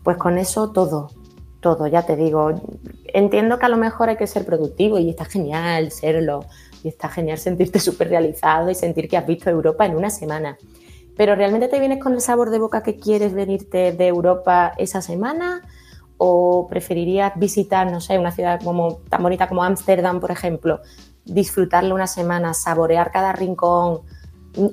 Pues 0.04 0.18
con 0.18 0.38
eso 0.38 0.72
todo, 0.72 1.12
todo, 1.60 1.88
ya 1.88 2.06
te 2.06 2.15
digo. 2.15 2.52
Entiendo 3.06 3.60
que 3.60 3.65
a 3.65 3.69
lo 3.69 3.78
mejor 3.78 4.10
hay 4.10 4.17
que 4.17 4.28
ser 4.28 4.45
productivo 4.45 4.98
y 4.98 5.10
está 5.10 5.26
genial 5.26 5.91
serlo, 5.91 6.45
y 6.84 6.88
está 6.88 7.10
genial 7.10 7.38
sentirte 7.38 7.80
súper 7.80 8.10
realizado 8.10 8.69
y 8.69 8.76
sentir 8.76 9.08
que 9.08 9.17
has 9.17 9.28
visto 9.28 9.50
Europa 9.50 9.86
en 9.86 9.95
una 9.95 10.10
semana 10.10 10.58
pero 11.19 11.36
¿realmente 11.36 11.67
te 11.67 11.82
vienes 11.82 12.02
con 12.02 12.13
el 12.13 12.22
sabor 12.22 12.50
de 12.50 12.60
boca 12.60 12.82
que 12.82 12.95
quieres 12.95 13.34
venirte 13.34 13.91
de 13.91 14.08
Europa 14.08 14.72
esa 14.78 15.02
semana? 15.02 15.62
¿O 16.15 16.69
preferirías 16.69 17.34
visitar, 17.36 17.91
no 17.91 18.00
sé, 18.00 18.17
una 18.17 18.32
ciudad 18.32 18.62
como, 18.63 19.00
tan 19.10 19.22
bonita 19.22 19.50
como 19.50 19.65
Ámsterdam, 19.65 20.22
por 20.22 20.32
ejemplo, 20.32 20.80
disfrutarla 21.26 21.93
una 21.93 22.08
semana, 22.08 22.54
saborear 22.54 23.12
cada 23.12 23.34
rincón, 23.34 24.00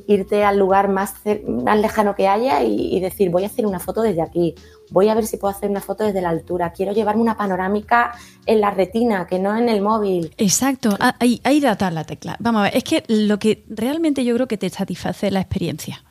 irte 0.06 0.44
al 0.44 0.56
lugar 0.56 0.88
más, 0.88 1.14
más 1.48 1.80
lejano 1.80 2.14
que 2.14 2.28
haya 2.28 2.62
y, 2.62 3.00
decir, 3.00 3.30
voy 3.30 3.42
a 3.42 3.46
hacer 3.46 3.66
una 3.66 3.80
foto 3.80 4.02
desde 4.02 4.22
aquí, 4.22 4.54
voy 4.90 5.08
a 5.08 5.14
ver 5.14 5.26
si 5.26 5.36
puedo 5.36 5.54
hacer 5.54 5.70
una 5.70 5.80
foto 5.80 6.04
desde 6.04 6.20
la 6.20 6.30
altura, 6.30 6.72
quiero 6.72 6.92
llevarme 6.92 7.22
una 7.22 7.36
panorámica 7.36 8.12
en 8.46 8.60
la 8.60 8.70
retina, 8.70 9.26
que 9.26 9.38
no 9.38 9.56
en 9.56 9.68
el 9.68 9.82
móvil. 9.82 10.32
Exacto, 10.36 10.96
ahí, 11.18 11.40
ahí 11.44 11.60
da 11.60 11.90
la 11.90 12.04
tecla. 12.04 12.36
Vamos 12.38 12.60
a 12.60 12.62
ver, 12.64 12.76
es 12.76 12.84
que 12.84 13.04
lo 13.08 13.38
que 13.38 13.64
realmente 13.68 14.24
yo 14.24 14.34
creo 14.34 14.48
que 14.48 14.58
te 14.58 14.68
satisface 14.70 15.28
es 15.28 15.32
la 15.32 15.40
experiencia. 15.40 16.04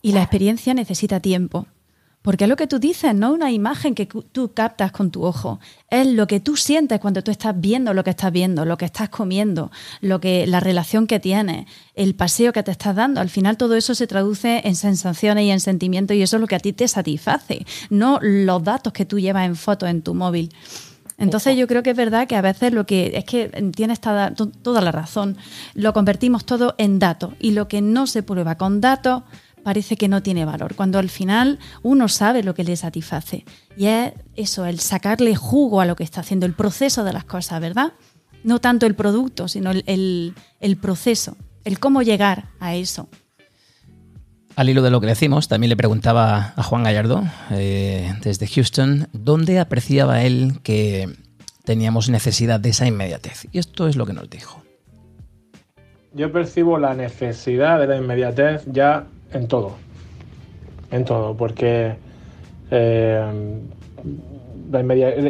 Y 0.00 0.12
la 0.12 0.22
experiencia 0.22 0.74
necesita 0.74 1.20
tiempo. 1.20 1.66
Porque 2.22 2.44
es 2.44 2.48
lo 2.50 2.56
que 2.56 2.68
tú 2.68 2.78
dices, 2.78 3.14
no 3.14 3.32
una 3.32 3.50
imagen 3.50 3.96
que 3.96 4.06
tú 4.06 4.52
captas 4.54 4.92
con 4.92 5.10
tu 5.10 5.24
ojo. 5.24 5.58
Es 5.90 6.06
lo 6.06 6.28
que 6.28 6.38
tú 6.38 6.56
sientes 6.56 7.00
cuando 7.00 7.22
tú 7.22 7.32
estás 7.32 7.60
viendo 7.60 7.92
lo 7.94 8.04
que 8.04 8.10
estás 8.10 8.32
viendo, 8.32 8.64
lo 8.64 8.78
que 8.78 8.84
estás 8.84 9.08
comiendo, 9.08 9.72
lo 10.00 10.20
que, 10.20 10.46
la 10.46 10.60
relación 10.60 11.08
que 11.08 11.18
tienes, 11.18 11.66
el 11.94 12.14
paseo 12.14 12.52
que 12.52 12.62
te 12.62 12.70
estás 12.70 12.94
dando. 12.94 13.20
Al 13.20 13.28
final 13.28 13.56
todo 13.56 13.74
eso 13.74 13.94
se 13.96 14.06
traduce 14.06 14.62
en 14.64 14.76
sensaciones 14.76 15.44
y 15.44 15.50
en 15.50 15.58
sentimientos 15.58 16.16
y 16.16 16.22
eso 16.22 16.36
es 16.36 16.40
lo 16.40 16.46
que 16.46 16.54
a 16.54 16.60
ti 16.60 16.72
te 16.72 16.86
satisface, 16.86 17.66
no 17.90 18.20
los 18.22 18.62
datos 18.62 18.92
que 18.92 19.04
tú 19.04 19.18
llevas 19.18 19.46
en 19.46 19.56
fotos 19.56 19.88
en 19.88 20.02
tu 20.02 20.14
móvil. 20.14 20.54
Entonces 21.18 21.56
yo 21.56 21.66
creo 21.68 21.82
que 21.82 21.90
es 21.90 21.96
verdad 21.96 22.26
que 22.26 22.36
a 22.36 22.40
veces 22.40 22.72
lo 22.72 22.86
que 22.86 23.12
es 23.14 23.24
que 23.24 23.48
tienes 23.74 24.00
toda, 24.00 24.34
toda 24.34 24.80
la 24.80 24.90
razón, 24.90 25.36
lo 25.74 25.92
convertimos 25.92 26.44
todo 26.44 26.74
en 26.78 26.98
datos 26.98 27.34
y 27.38 27.52
lo 27.52 27.68
que 27.68 27.80
no 27.80 28.06
se 28.06 28.22
prueba 28.22 28.56
con 28.56 28.80
datos 28.80 29.22
parece 29.62 29.96
que 29.96 30.08
no 30.08 30.22
tiene 30.22 30.44
valor, 30.44 30.74
cuando 30.74 30.98
al 30.98 31.08
final 31.08 31.58
uno 31.82 32.08
sabe 32.08 32.42
lo 32.42 32.54
que 32.54 32.64
le 32.64 32.76
satisface. 32.76 33.44
Y 33.76 33.86
es 33.86 34.12
eso, 34.36 34.66
el 34.66 34.80
sacarle 34.80 35.34
jugo 35.36 35.80
a 35.80 35.86
lo 35.86 35.96
que 35.96 36.04
está 36.04 36.20
haciendo, 36.20 36.46
el 36.46 36.54
proceso 36.54 37.04
de 37.04 37.12
las 37.12 37.24
cosas, 37.24 37.60
¿verdad? 37.60 37.92
No 38.44 38.60
tanto 38.60 38.86
el 38.86 38.94
producto, 38.94 39.48
sino 39.48 39.70
el, 39.70 40.34
proceso, 40.80 41.36
el 41.64 41.78
cómo 41.78 42.02
llegar 42.02 42.48
a 42.60 42.74
eso. 42.74 43.08
Al 44.56 44.68
hilo 44.68 44.82
de 44.82 44.90
lo 44.90 45.00
que 45.00 45.06
decimos, 45.06 45.48
también 45.48 45.70
le 45.70 45.76
preguntaba 45.76 46.52
a 46.56 46.62
Juan 46.62 46.82
Gallardo, 46.82 47.24
eh, 47.50 48.12
desde 48.22 48.46
Houston, 48.46 49.08
dónde 49.12 49.58
apreciaba 49.58 50.22
él 50.22 50.60
que 50.62 51.08
teníamos 51.64 52.10
necesidad 52.10 52.60
de 52.60 52.70
esa 52.70 52.86
inmediatez. 52.86 53.46
Y 53.52 53.58
esto 53.58 53.86
es 53.86 53.96
lo 53.96 54.04
que 54.04 54.12
nos 54.12 54.28
dijo. 54.28 54.62
Yo 56.14 56.30
percibo 56.30 56.78
la 56.78 56.94
necesidad 56.94 57.80
de 57.80 57.86
la 57.86 57.96
inmediatez 57.96 58.64
ya 58.66 59.06
en 59.32 59.48
todo, 59.48 59.72
en 60.90 61.04
todo, 61.04 61.36
porque 61.36 61.94
eh, 62.70 63.60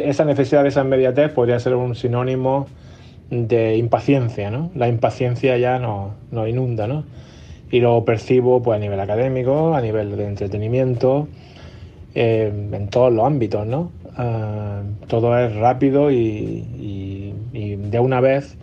esa 0.05 0.25
necesidad 0.25 0.63
de 0.63 0.69
esa 0.69 0.81
inmediatez 0.81 1.31
podría 1.31 1.59
ser 1.59 1.75
un 1.75 1.95
sinónimo 1.95 2.67
de 3.29 3.77
impaciencia, 3.77 4.51
¿no? 4.51 4.69
La 4.75 4.87
impaciencia 4.87 5.57
ya 5.57 5.79
nos 5.79 6.11
no 6.31 6.47
inunda, 6.47 6.87
¿no? 6.87 7.03
Y 7.71 7.79
lo 7.79 8.05
percibo 8.05 8.61
pues, 8.61 8.77
a 8.77 8.79
nivel 8.79 8.99
académico, 8.99 9.73
a 9.73 9.81
nivel 9.81 10.15
de 10.15 10.25
entretenimiento, 10.25 11.27
eh, 12.15 12.51
en 12.71 12.87
todos 12.89 13.11
los 13.11 13.25
ámbitos, 13.25 13.65
¿no? 13.65 13.91
Ah, 14.15 14.83
todo 15.07 15.37
es 15.39 15.55
rápido 15.55 16.11
y, 16.11 16.15
y, 17.51 17.75
de 17.75 17.99
una 17.99 18.21
vez 18.21 18.57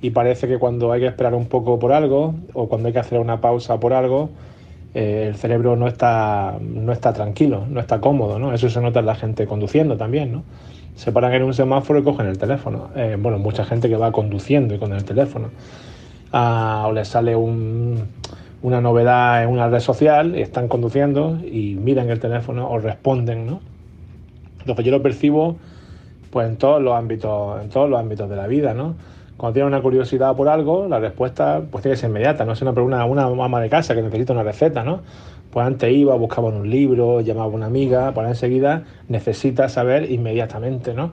y 0.00 0.10
parece 0.10 0.46
que 0.46 0.58
cuando 0.58 0.92
hay 0.92 1.00
que 1.00 1.06
esperar 1.06 1.34
un 1.34 1.46
poco 1.46 1.78
por 1.78 1.92
algo 1.92 2.34
o 2.52 2.68
cuando 2.68 2.88
hay 2.88 2.92
que 2.92 3.00
hacer 3.00 3.18
una 3.18 3.40
pausa 3.40 3.80
por 3.80 3.92
algo, 3.92 4.30
eh, 4.94 5.26
el 5.28 5.34
cerebro 5.34 5.74
no 5.74 5.88
está, 5.88 6.56
no 6.60 6.92
está 6.92 7.12
tranquilo, 7.12 7.64
no 7.68 7.80
está 7.80 8.00
cómodo, 8.00 8.38
¿no? 8.38 8.54
Eso 8.54 8.70
se 8.70 8.80
nota 8.80 9.00
en 9.00 9.06
la 9.06 9.16
gente 9.16 9.46
conduciendo 9.46 9.96
también, 9.96 10.32
¿no? 10.32 10.44
Se 10.94 11.10
paran 11.10 11.32
en 11.34 11.42
un 11.42 11.52
semáforo 11.52 11.98
y 11.98 12.02
cogen 12.04 12.26
el 12.26 12.38
teléfono. 12.38 12.90
Eh, 12.94 13.16
bueno, 13.18 13.38
mucha 13.38 13.64
gente 13.64 13.88
que 13.88 13.96
va 13.96 14.12
conduciendo 14.12 14.74
y 14.74 14.78
con 14.78 14.92
el 14.92 15.04
teléfono. 15.04 15.50
Ah, 16.32 16.84
o 16.86 16.92
les 16.92 17.08
sale 17.08 17.34
una 17.36 18.80
novedad 18.80 19.42
en 19.42 19.50
una 19.50 19.68
red 19.68 19.80
social 19.80 20.34
están 20.36 20.68
conduciendo 20.68 21.38
y 21.44 21.74
miran 21.74 22.08
el 22.10 22.20
teléfono 22.20 22.70
o 22.70 22.78
responden, 22.78 23.46
¿no? 23.46 23.60
Entonces 24.60 24.84
yo 24.84 24.92
lo 24.92 25.02
percibo 25.02 25.56
pues 26.30 26.48
en 26.48 26.56
todos 26.56 26.80
los 26.80 26.94
ámbitos, 26.94 27.62
en 27.62 27.68
todos 27.68 27.90
los 27.90 27.98
ámbitos 28.00 28.30
de 28.30 28.36
la 28.36 28.46
vida, 28.46 28.74
¿no? 28.74 28.94
Cuando 29.36 29.54
tienes 29.54 29.68
una 29.68 29.82
curiosidad 29.82 30.36
por 30.36 30.48
algo, 30.48 30.86
la 30.86 31.00
respuesta 31.00 31.62
pues 31.70 31.82
tiene 31.82 31.94
que 31.94 32.00
ser 32.00 32.10
inmediata, 32.10 32.44
no 32.44 32.52
es 32.52 32.62
una, 32.62 32.70
una, 32.70 33.04
una 33.04 33.44
ama 33.44 33.60
de 33.60 33.68
casa 33.68 33.94
que 33.94 34.02
necesita 34.02 34.32
una 34.32 34.44
receta, 34.44 34.84
¿no? 34.84 35.00
Pues 35.50 35.66
antes 35.66 35.92
iba, 35.92 36.14
buscaba 36.14 36.48
un 36.48 36.68
libro, 36.70 37.20
llamaba 37.20 37.46
a 37.46 37.54
una 37.54 37.66
amiga, 37.66 38.12
pues 38.12 38.28
enseguida 38.28 38.84
necesita 39.08 39.68
saber 39.68 40.10
inmediatamente, 40.10 40.94
¿no? 40.94 41.12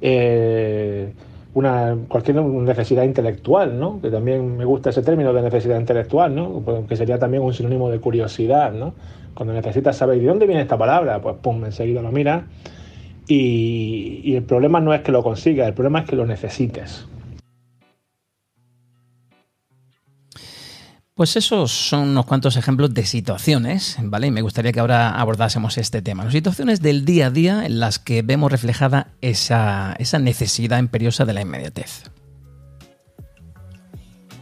Eh, 0.00 1.12
una, 1.54 1.96
cualquier 2.08 2.36
necesidad 2.42 3.04
intelectual, 3.04 3.78
¿no? 3.78 4.00
Que 4.00 4.10
también 4.10 4.56
me 4.56 4.64
gusta 4.64 4.90
ese 4.90 5.02
término 5.02 5.32
de 5.32 5.42
necesidad 5.42 5.78
intelectual, 5.78 6.34
¿no? 6.34 6.60
Pues, 6.64 6.86
que 6.86 6.96
sería 6.96 7.18
también 7.18 7.42
un 7.42 7.54
sinónimo 7.54 7.90
de 7.90 8.00
curiosidad, 8.00 8.72
¿no? 8.72 8.94
Cuando 9.34 9.54
necesitas 9.54 9.96
saber 9.96 10.18
de 10.20 10.26
dónde 10.26 10.46
viene 10.46 10.62
esta 10.62 10.76
palabra, 10.76 11.20
pues 11.20 11.36
pum, 11.40 11.64
enseguida 11.64 12.02
lo 12.02 12.10
miras. 12.10 12.44
Y, 13.28 14.20
y 14.24 14.36
el 14.36 14.42
problema 14.42 14.80
no 14.80 14.94
es 14.94 15.00
que 15.02 15.12
lo 15.12 15.22
consigas, 15.22 15.66
el 15.66 15.74
problema 15.74 16.00
es 16.00 16.06
que 16.10 16.16
lo 16.16 16.26
necesites. 16.26 17.06
Pues 21.16 21.34
esos 21.34 21.72
son 21.72 22.10
unos 22.10 22.26
cuantos 22.26 22.58
ejemplos 22.58 22.92
de 22.92 23.06
situaciones, 23.06 23.96
¿vale? 24.02 24.26
Y 24.26 24.30
me 24.30 24.42
gustaría 24.42 24.70
que 24.70 24.80
ahora 24.80 25.18
abordásemos 25.18 25.78
este 25.78 26.02
tema. 26.02 26.24
Las 26.24 26.34
situaciones 26.34 26.82
del 26.82 27.06
día 27.06 27.28
a 27.28 27.30
día 27.30 27.64
en 27.64 27.80
las 27.80 27.98
que 27.98 28.20
vemos 28.20 28.52
reflejada 28.52 29.14
esa, 29.22 29.96
esa 29.98 30.18
necesidad 30.18 30.78
imperiosa 30.78 31.24
de 31.24 31.32
la 31.32 31.40
inmediatez. 31.40 32.10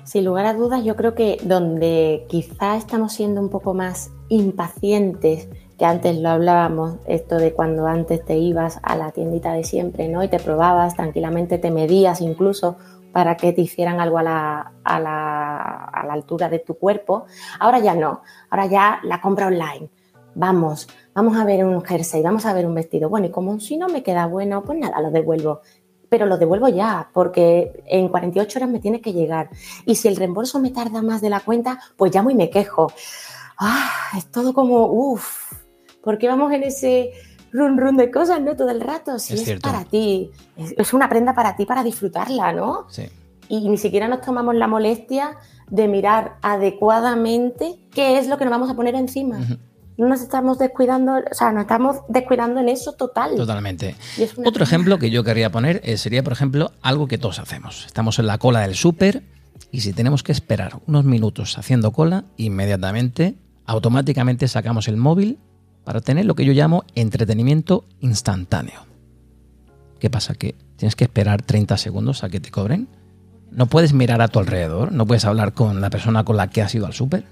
Sin 0.03 0.25
lugar 0.25 0.47
a 0.47 0.55
dudas, 0.55 0.85
yo 0.85 0.97
creo 0.97 1.15
que 1.15 1.39
donde 1.45 2.27
quizá 2.29 2.77
estamos 2.77 3.13
siendo 3.13 3.41
un 3.41 3.51
poco 3.51 3.73
más 3.73 4.11
impacientes, 4.29 5.49
que 5.79 5.85
antes 5.85 6.19
lo 6.19 6.29
hablábamos, 6.29 6.97
esto 7.07 7.37
de 7.37 7.53
cuando 7.53 7.87
antes 7.87 8.25
te 8.25 8.37
ibas 8.37 8.81
a 8.83 8.97
la 8.97 9.13
tiendita 9.13 9.53
de 9.53 9.63
siempre, 9.63 10.09
¿no? 10.09 10.25
Y 10.25 10.29
te 10.29 10.41
probabas, 10.41 10.97
tranquilamente 10.97 11.59
te 11.59 11.71
medías 11.71 12.21
incluso 12.21 12.79
para 13.15 13.37
que 13.37 13.53
te 13.53 13.61
hicieran 13.61 14.01
algo 14.01 14.19
a 14.19 14.25
la, 14.25 14.73
a, 14.83 14.99
la, 14.99 15.85
a 15.85 16.05
la, 16.05 16.13
altura 16.13 16.49
de 16.49 16.59
tu 16.59 16.75
cuerpo. 16.75 17.27
Ahora 17.61 17.79
ya 17.79 17.95
no, 17.95 18.23
ahora 18.51 18.67
ya 18.67 18.99
la 19.05 19.21
compra 19.21 19.47
online. 19.47 19.89
Vamos, 20.35 20.89
vamos 21.15 21.37
a 21.37 21.45
ver 21.45 21.65
un 21.65 21.81
jersey, 21.85 22.23
vamos 22.23 22.45
a 22.45 22.53
ver 22.53 22.67
un 22.67 22.75
vestido. 22.75 23.09
Bueno, 23.09 23.29
y 23.29 23.31
como 23.31 23.61
si 23.61 23.77
no 23.77 23.87
me 23.87 24.03
queda 24.03 24.27
bueno, 24.27 24.65
pues 24.65 24.81
nada, 24.81 25.01
lo 25.01 25.13
devuelvo. 25.13 25.61
Pero 26.09 26.27
lo 26.27 26.39
devuelvo 26.39 26.67
ya, 26.67 27.09
porque 27.13 27.85
en 27.87 28.09
48 28.09 28.59
horas 28.59 28.69
me 28.69 28.81
tiene 28.81 29.01
que 29.01 29.13
llegar. 29.13 29.49
Y 29.87 29.95
si 29.95 30.09
el 30.09 30.17
reembolso 30.17 30.59
me 30.59 30.71
tarda 30.71 31.01
más 31.01 31.21
de 31.21 31.31
la 31.31 31.39
cuenta, 31.39 31.79
pues 31.97 32.13
llamo 32.13 32.31
y 32.31 32.35
me 32.35 32.51
quejo. 32.51 32.93
Ah, 33.57 33.93
es 34.19 34.29
todo 34.33 34.53
como, 34.55 34.87
uff, 34.87 35.53
¿por 36.03 36.19
qué 36.19 36.27
vamos 36.27 36.53
en 36.53 36.65
ese 36.65 37.13
run 37.55 37.79
run 37.79 37.97
de 37.97 38.11
cosas, 38.11 38.43
¿no? 38.43 38.57
Todo 38.57 38.71
el 38.71 38.81
rato. 38.81 39.19
Si 39.19 39.35
es, 39.35 39.61
para 39.61 39.85
ti, 39.85 40.31
es, 40.57 40.93
una 40.93 41.09
prenda 41.09 41.35
para 41.35 41.57
ti 41.57 41.65
para 41.65 41.83
disfrutarla, 41.83 42.53
¿no? 42.53 42.87
Sí. 42.91 43.05
Y 43.49 43.69
ni 43.69 43.79
siquiera 43.79 44.09
nos 44.09 44.21
tomamos 44.21 44.55
la 44.57 44.67
molestia 44.67 45.37
de 45.71 45.87
mirar 45.89 46.37
adecuadamente 46.43 47.77
qué 47.93 48.19
es 48.19 48.27
lo 48.27 48.37
que 48.37 48.45
nos 48.45 48.51
vamos 48.51 48.71
a 48.71 48.75
poner 48.75 48.97
encima. 48.97 49.39
No 49.97 50.09
nos 50.09 50.23
estamos 50.23 50.59
descuidando, 50.59 51.13
o 51.13 51.35
sea, 51.35 51.53
nos 51.53 51.63
estamos 51.63 51.99
descuidando 52.09 52.61
en 52.61 52.69
eso 52.69 52.95
total. 52.95 53.37
Totalmente. 53.37 53.95
Otro 54.45 54.65
ejemplo 54.65 54.99
que 54.99 55.11
yo 55.11 55.23
querría 55.23 55.53
poner 55.53 55.81
eh, 55.85 55.97
sería, 55.97 56.25
por 56.25 56.33
ejemplo, 56.33 56.73
algo 56.83 57.07
que 57.07 57.17
todos 57.17 57.39
hacemos. 57.39 57.87
Estamos 57.87 58.19
en 58.19 58.27
la 58.27 58.39
cola 58.39 58.61
del 58.63 58.75
súper 58.75 59.23
y 59.71 59.83
si 59.83 59.93
tenemos 59.93 60.25
que 60.25 60.33
esperar 60.33 60.81
unos 60.89 61.05
minutos 61.05 61.57
haciendo 61.57 61.93
cola, 61.93 62.25
inmediatamente, 62.37 63.37
automáticamente 63.67 64.49
sacamos 64.49 64.89
el 64.89 64.97
móvil 64.97 65.39
para 65.85 66.01
tener 66.01 66.25
lo 66.25 66.35
que 66.35 66.45
yo 66.45 66.53
llamo 66.53 66.85
entretenimiento 66.95 67.85
instantáneo. 68.01 68.87
¿Qué 70.01 70.11
pasa? 70.11 70.35
Que 70.35 70.55
tienes 70.77 70.97
que 70.97 71.05
esperar 71.05 71.43
30 71.43 71.77
segundos 71.77 72.25
a 72.25 72.29
que 72.29 72.41
te 72.41 72.51
cobren. 72.51 72.89
No 73.51 73.67
puedes 73.67 73.93
mirar 73.93 74.21
a 74.21 74.29
tu 74.29 74.39
alrededor, 74.39 74.93
no 74.93 75.07
puedes 75.07 75.25
hablar 75.25 75.53
con 75.55 75.81
la 75.81 75.91
persona 75.91 76.25
con 76.25 76.37
la 76.37 76.51
que 76.51 76.63
has 76.63 76.75
ido 76.75 76.87
al 76.87 76.93
súper. 76.93 77.25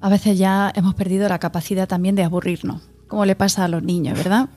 A 0.00 0.08
veces 0.08 0.38
ya 0.38 0.72
hemos 0.74 0.94
perdido 0.94 1.28
la 1.28 1.38
capacidad 1.38 1.86
también 1.86 2.16
de 2.16 2.24
aburrirnos, 2.24 2.82
como 3.06 3.26
le 3.26 3.36
pasa 3.36 3.64
a 3.64 3.68
los 3.68 3.82
niños, 3.82 4.18
¿verdad? 4.18 4.48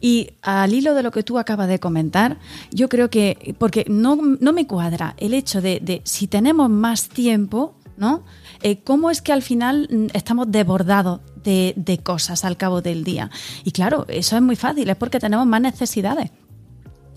Y 0.00 0.30
al 0.42 0.72
hilo 0.72 0.94
de 0.94 1.02
lo 1.02 1.10
que 1.10 1.24
tú 1.24 1.38
acabas 1.38 1.68
de 1.68 1.80
comentar, 1.80 2.38
yo 2.70 2.88
creo 2.88 3.10
que, 3.10 3.54
porque 3.58 3.84
no, 3.88 4.16
me 4.16 4.66
cuadra 4.66 5.14
el 5.18 5.34
hecho 5.34 5.60
de, 5.60 5.80
de 5.80 6.00
si 6.04 6.28
tenemos 6.28 6.70
más 6.70 7.08
tiempo, 7.08 7.74
¿no? 7.96 8.22
Eh, 8.62 8.78
¿Cómo 8.82 9.10
es 9.10 9.22
que 9.22 9.32
al 9.32 9.42
final 9.42 9.88
mm, 9.90 10.06
estamos 10.14 10.50
desbordados 10.50 11.20
de, 11.42 12.00
cosas 12.02 12.44
al 12.44 12.56
cabo 12.56 12.82
del 12.82 13.04
día? 13.04 13.30
Y 13.64 13.72
claro, 13.72 14.06
eso 14.08 14.36
es 14.36 14.42
muy 14.42 14.56
fácil, 14.56 14.88
es 14.88 14.96
porque 14.96 15.18
tenemos 15.18 15.46
más 15.46 15.60
necesidades. 15.60 16.30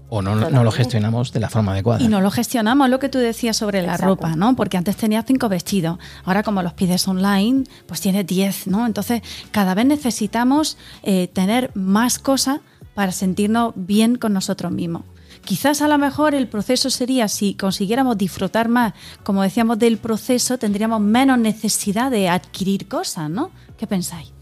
O 0.07 0.21
no, 0.21 0.35
no, 0.35 0.63
lo 0.63 0.71
gestionamos 0.71 1.33
de 1.33 1.39
la 1.39 1.49
forma 1.49 1.71
adecuada. 1.71 2.03
Y 2.03 2.07
no 2.07 2.21
lo 2.21 2.29
gestionamos, 2.29 2.89
lo 2.89 2.99
que 2.99 3.09
tú 3.09 3.17
decías 3.17 3.57
sobre 3.57 3.81
la 3.81 3.97
ropa, 3.97 4.35
¿no? 4.35 4.55
Porque 4.55 4.77
antes 4.77 4.95
tenías 4.95 5.25
cinco 5.25 5.49
vestidos, 5.49 5.97
ahora 6.23 6.43
como 6.43 6.61
los 6.61 6.73
pides 6.73 7.07
online, 7.07 7.63
pues 7.87 8.01
tienes 8.01 8.25
diez, 8.25 8.67
¿no? 8.67 8.85
Entonces, 8.85 9.23
cada 9.49 9.73
vez 9.73 9.87
necesitamos 9.87 10.77
eh, 11.01 11.27
tener 11.27 11.71
más 11.73 12.19
cosas 12.19 12.59
para 12.93 13.11
sentirnos 13.11 13.73
bien 13.75 14.15
con 14.15 14.31
nosotros 14.33 14.71
mismos. 14.71 15.03
Quizás 15.45 15.81
a 15.81 15.87
lo 15.87 15.97
mejor 15.97 16.33
el 16.33 16.47
proceso 16.47 16.89
sería, 16.89 17.27
si 17.27 17.53
consiguiéramos 17.53 18.17
disfrutar 18.17 18.67
más, 18.67 18.93
como 19.23 19.43
decíamos, 19.43 19.77
del 19.77 19.97
proceso, 19.99 20.57
tendríamos 20.57 20.99
menos 21.01 21.37
necesidad 21.37 22.09
de 22.09 22.29
adquirir 22.29 22.87
cosas, 22.87 23.29
¿no? 23.29 23.51
¿Qué 23.77 23.85
pensáis? 23.85 24.33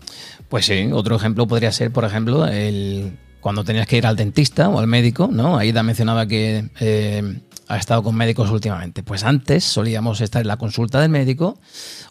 Pues 0.47 0.65
sí, 0.65 0.89
otro 0.93 1.15
ejemplo 1.15 1.45
podría 1.45 1.71
ser, 1.71 1.91
por 1.91 2.05
ejemplo, 2.05 2.47
el 2.47 3.17
cuando 3.41 3.65
tenías 3.65 3.85
que 3.87 3.97
ir 3.97 4.07
al 4.07 4.15
dentista 4.15 4.69
o 4.69 4.79
al 4.79 4.87
médico, 4.87 5.27
¿no? 5.29 5.57
Aida 5.57 5.83
mencionaba 5.83 6.25
que 6.25 6.69
eh, 6.79 7.41
ha 7.67 7.77
estado 7.77 8.01
con 8.01 8.15
médicos 8.15 8.49
últimamente. 8.49 9.03
Pues 9.03 9.25
antes 9.25 9.65
solíamos 9.65 10.21
estar 10.21 10.41
en 10.41 10.47
la 10.47 10.55
consulta 10.55 11.01
del 11.01 11.09
médico 11.09 11.59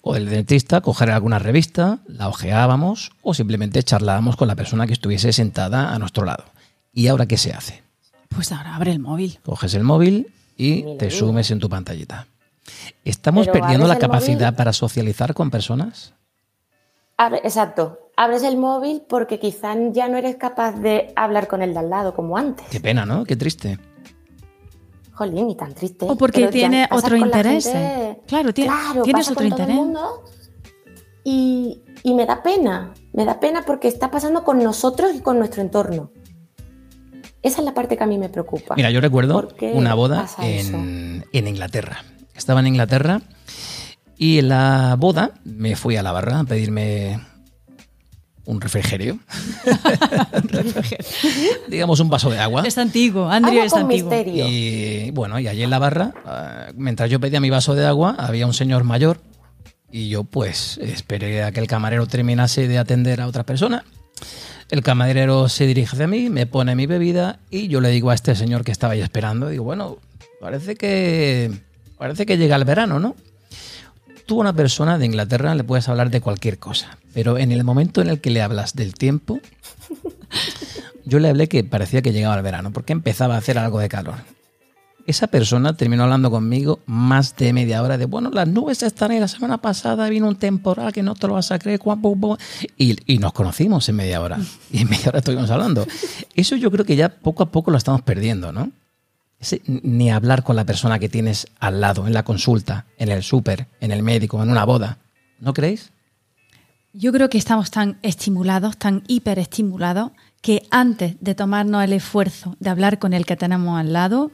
o 0.03 0.13
del 0.13 0.29
dentista, 0.29 0.83
coger 0.83 1.11
alguna 1.11 1.39
revista, 1.39 2.01
la 2.07 2.29
ojeábamos 2.29 3.13
o 3.23 3.33
simplemente 3.33 3.83
charlábamos 3.83 4.37
con 4.37 4.47
la 4.47 4.57
persona 4.57 4.87
que 4.87 4.93
estuviese 4.93 5.33
sentada 5.33 5.95
a 5.95 5.99
nuestro 5.99 6.27
lado. 6.27 6.45
¿Y 6.93 7.07
ahora 7.07 7.27
qué 7.27 7.39
se 7.39 7.55
hace? 7.55 7.83
Pues 8.35 8.53
ahora 8.53 8.77
abre 8.77 8.93
el 8.93 8.99
móvil. 8.99 9.39
Coges 9.45 9.75
el 9.75 9.85
móvil 9.85 10.33
y 10.57 10.97
te 10.97 11.11
sumes 11.11 11.51
en 11.51 11.59
tu 11.59 11.69
pantallita. 11.69 12.27
¿Estamos 13.05 13.49
perdiendo 13.49 13.87
la 13.87 13.99
capacidad 13.99 14.55
para 14.55 14.73
socializar 14.73 15.35
con 15.35 15.51
personas? 15.51 16.15
exacto. 17.45 17.99
Abres 18.17 18.43
el 18.43 18.57
móvil 18.57 19.03
porque 19.09 19.39
quizás 19.39 19.77
ya 19.93 20.09
no 20.09 20.17
eres 20.19 20.37
capaz 20.37 20.73
de 20.73 21.13
hablar 21.17 21.49
con 21.49 21.63
el 21.63 21.73
de 21.73 21.81
al 21.81 21.91
lado 21.91 22.15
como 22.15 22.37
antes. 22.37 22.67
Qué 22.69 22.81
pena, 22.81 23.07
¿no? 23.07 23.25
Qué 23.25 23.37
triste. 23.37 23.79
Jolín, 25.13 25.51
y 25.51 25.55
tan 25.55 25.75
triste. 25.75 26.07
O 26.09 26.17
porque 26.17 26.49
tiene 26.49 26.89
otro 26.91 27.17
interés. 27.17 27.71
Claro, 28.27 28.53
tiene, 28.53 28.73
tienes 29.05 29.31
otro 29.31 29.45
interés. 29.45 29.79
y, 31.25 31.83
y 32.03 32.15
me 32.15 32.27
da 32.27 32.43
pena. 32.43 32.93
Me 33.13 33.25
da 33.25 33.41
pena 33.41 33.63
porque 33.65 33.89
está 33.89 34.11
pasando 34.11 34.43
con 34.45 34.63
nosotros 34.63 35.13
y 35.15 35.21
con 35.21 35.39
nuestro 35.39 35.63
entorno. 35.63 36.11
Esa 37.43 37.61
es 37.61 37.65
la 37.65 37.75
parte 37.75 37.97
que 37.97 38.05
a 38.05 38.07
mí 38.07 38.19
me 38.19 38.29
preocupa. 38.29 38.77
Mira, 38.77 38.91
yo 38.91 39.01
recuerdo 39.01 39.49
una 39.73 39.95
boda 39.95 40.29
en, 40.39 41.25
Inglaterra. 41.33 42.05
Estaba 42.35 42.61
en 42.61 42.69
Inglaterra 42.69 43.21
y 44.17 44.39
en 44.39 44.49
la 44.49 44.97
boda 44.99 45.33
me 45.45 45.75
fui 45.75 45.97
a 45.97 46.03
la 46.03 46.13
barra 46.13 46.41
a 46.41 46.45
pedirme 46.45 47.21
un 48.45 48.61
refrigerio. 48.61 49.19
Digamos 51.69 51.99
un 52.01 52.11
vaso 52.11 52.31
de 52.31 52.39
agua. 52.39 52.63
Es 52.65 52.79
antiguo, 52.79 53.29
Andrea 53.29 53.65
es 53.65 53.75
antiguo. 53.75 54.13
Y 54.25 55.11
bueno, 55.11 55.41
y 55.41 55.49
allí 55.49 55.65
en 55.65 55.71
la 55.71 55.81
barra, 55.81 56.15
eh, 56.25 56.73
mientras 56.77 57.11
yo 57.11 57.19
pedía 57.19 57.41
mi 57.41 57.51
vaso 57.51 57.75
de 57.75 57.87
agua, 57.87 58.15
había 58.19 58.47
un 58.47 58.55
señor 58.55 58.85
mayor 58.85 59.21
y 59.91 60.09
yo 60.09 60.25
pues 60.25 60.79
esperé 60.79 61.43
a 61.43 61.53
que 61.53 61.61
el 61.61 61.67
camarero 61.67 62.07
terminase 62.07 62.69
de 62.69 62.79
atender 62.79 63.21
a 63.21 63.27
otra 63.27 63.45
persona 63.45 63.85
el 64.73 64.83
camarero 64.83 65.51
se 65.51 65.67
dirige 65.67 65.95
hacia 65.95 66.07
mí, 66.07 66.31
me 66.31 66.47
pone 66.47 66.75
mi 66.75 66.87
bebida 66.87 67.39
y 67.51 67.69
yo 67.69 67.83
le 67.83 67.91
digo 67.91 68.09
a 68.09 68.15
este 68.15 68.35
señor 68.35 68.65
que 68.65 68.73
estaba 68.73 68.95
ahí 68.95 69.03
esperando, 69.03 69.51
digo, 69.51 69.65
bueno, 69.65 69.99
parece 70.41 70.77
que 70.77 71.53
parece 71.99 72.25
que 72.25 72.39
llega 72.39 72.57
el 72.57 72.65
verano, 72.65 72.99
¿no? 72.99 73.15
Tú 74.25 74.39
a 74.39 74.41
una 74.41 74.55
persona 74.55 74.97
de 74.97 75.05
Inglaterra 75.05 75.55
le 75.55 75.63
puedes 75.63 75.91
hablar 75.91 76.09
de 76.09 76.23
cualquier 76.23 76.59
cosa, 76.59 76.97
pero 77.13 77.37
en 77.37 77.53
el 77.53 77.65
momento 77.65 78.01
en 78.01 78.09
el 78.09 78.23
que 78.23 78.31
le 78.31 78.41
hablas 78.41 78.75
del 78.75 78.95
tiempo, 78.95 79.41
yo 81.05 81.19
le 81.19 81.29
hablé 81.29 81.49
que 81.49 81.65
parecía 81.65 82.01
que 82.01 82.15
llegaba 82.15 82.37
el 82.37 82.43
verano, 82.43 82.73
porque 82.73 82.95
empezaba 82.95 83.35
a 83.35 83.39
hacer 83.39 83.59
algo 83.59 83.79
de 83.79 83.91
calor 83.91 84.15
esa 85.07 85.27
persona 85.27 85.77
terminó 85.77 86.05
hablando 86.05 86.31
conmigo 86.31 86.81
más 86.87 87.37
de 87.37 87.53
media 87.53 87.83
hora 87.83 87.99
de, 87.99 88.07
bueno, 88.07 88.31
las 88.31 88.49
nubes 88.49 88.83
están 88.83 89.11
ahí, 89.11 89.21
la 89.21 89.29
semana 89.29 89.59
pasada 89.59 90.09
vino 90.09 90.29
un 90.29 90.37
temporal 90.37 90.93
que 90.93 91.03
no 91.03 91.15
te 91.15 91.27
lo 91.27 91.35
vas 91.35 91.51
a 91.53 91.59
creer, 91.59 91.81
y, 92.77 92.97
y 93.13 93.19
nos 93.19 93.33
conocimos 93.33 93.89
en 93.89 93.97
media 93.97 94.21
hora, 94.21 94.39
y 94.71 94.83
en 94.83 94.91
media 94.91 95.09
hora 95.09 95.19
estuvimos 95.19 95.51
hablando. 95.51 95.87
Eso 96.35 96.57
yo 96.57 96.71
creo 96.71 96.85
que 96.85 96.97
ya 96.97 97.09
poco 97.09 97.43
a 97.43 97.51
poco 97.51 97.71
lo 97.71 97.79
estamos 97.79 98.03
perdiendo, 98.03 98.53
¿no? 98.53 98.71
ni 99.67 100.11
hablar 100.11 100.45
con 100.45 100.57
la 100.57 100.65
persona 100.65 100.99
que 100.99 101.09
tienes 101.09 101.49
al 101.59 101.81
lado, 101.81 102.07
en 102.07 102.13
la 102.13 102.23
consulta, 102.23 102.87
en 102.99 103.11
el 103.11 103.23
súper, 103.23 103.67
en 103.81 103.91
el 103.91 104.03
médico, 104.03 104.43
en 104.43 104.51
una 104.51 104.65
boda. 104.65 104.99
¿No 105.41 105.53
creéis? 105.53 105.91
Yo 106.93 107.11
creo 107.13 107.29
que 107.29 107.39
estamos 107.39 107.71
tan 107.71 107.99
estimulados, 108.03 108.77
tan 108.77 109.03
hiperestimulados, 109.09 110.13
que 110.43 110.67
antes 110.71 111.17
de 111.21 111.35
tomarnos 111.35 111.83
el 111.85 111.93
esfuerzo 111.93 112.57
de 112.61 112.69
hablar 112.69 112.99
con 112.99 113.13
el 113.13 113.25
que 113.25 113.37
tenemos 113.37 113.79
al 113.79 113.93
lado, 113.93 114.31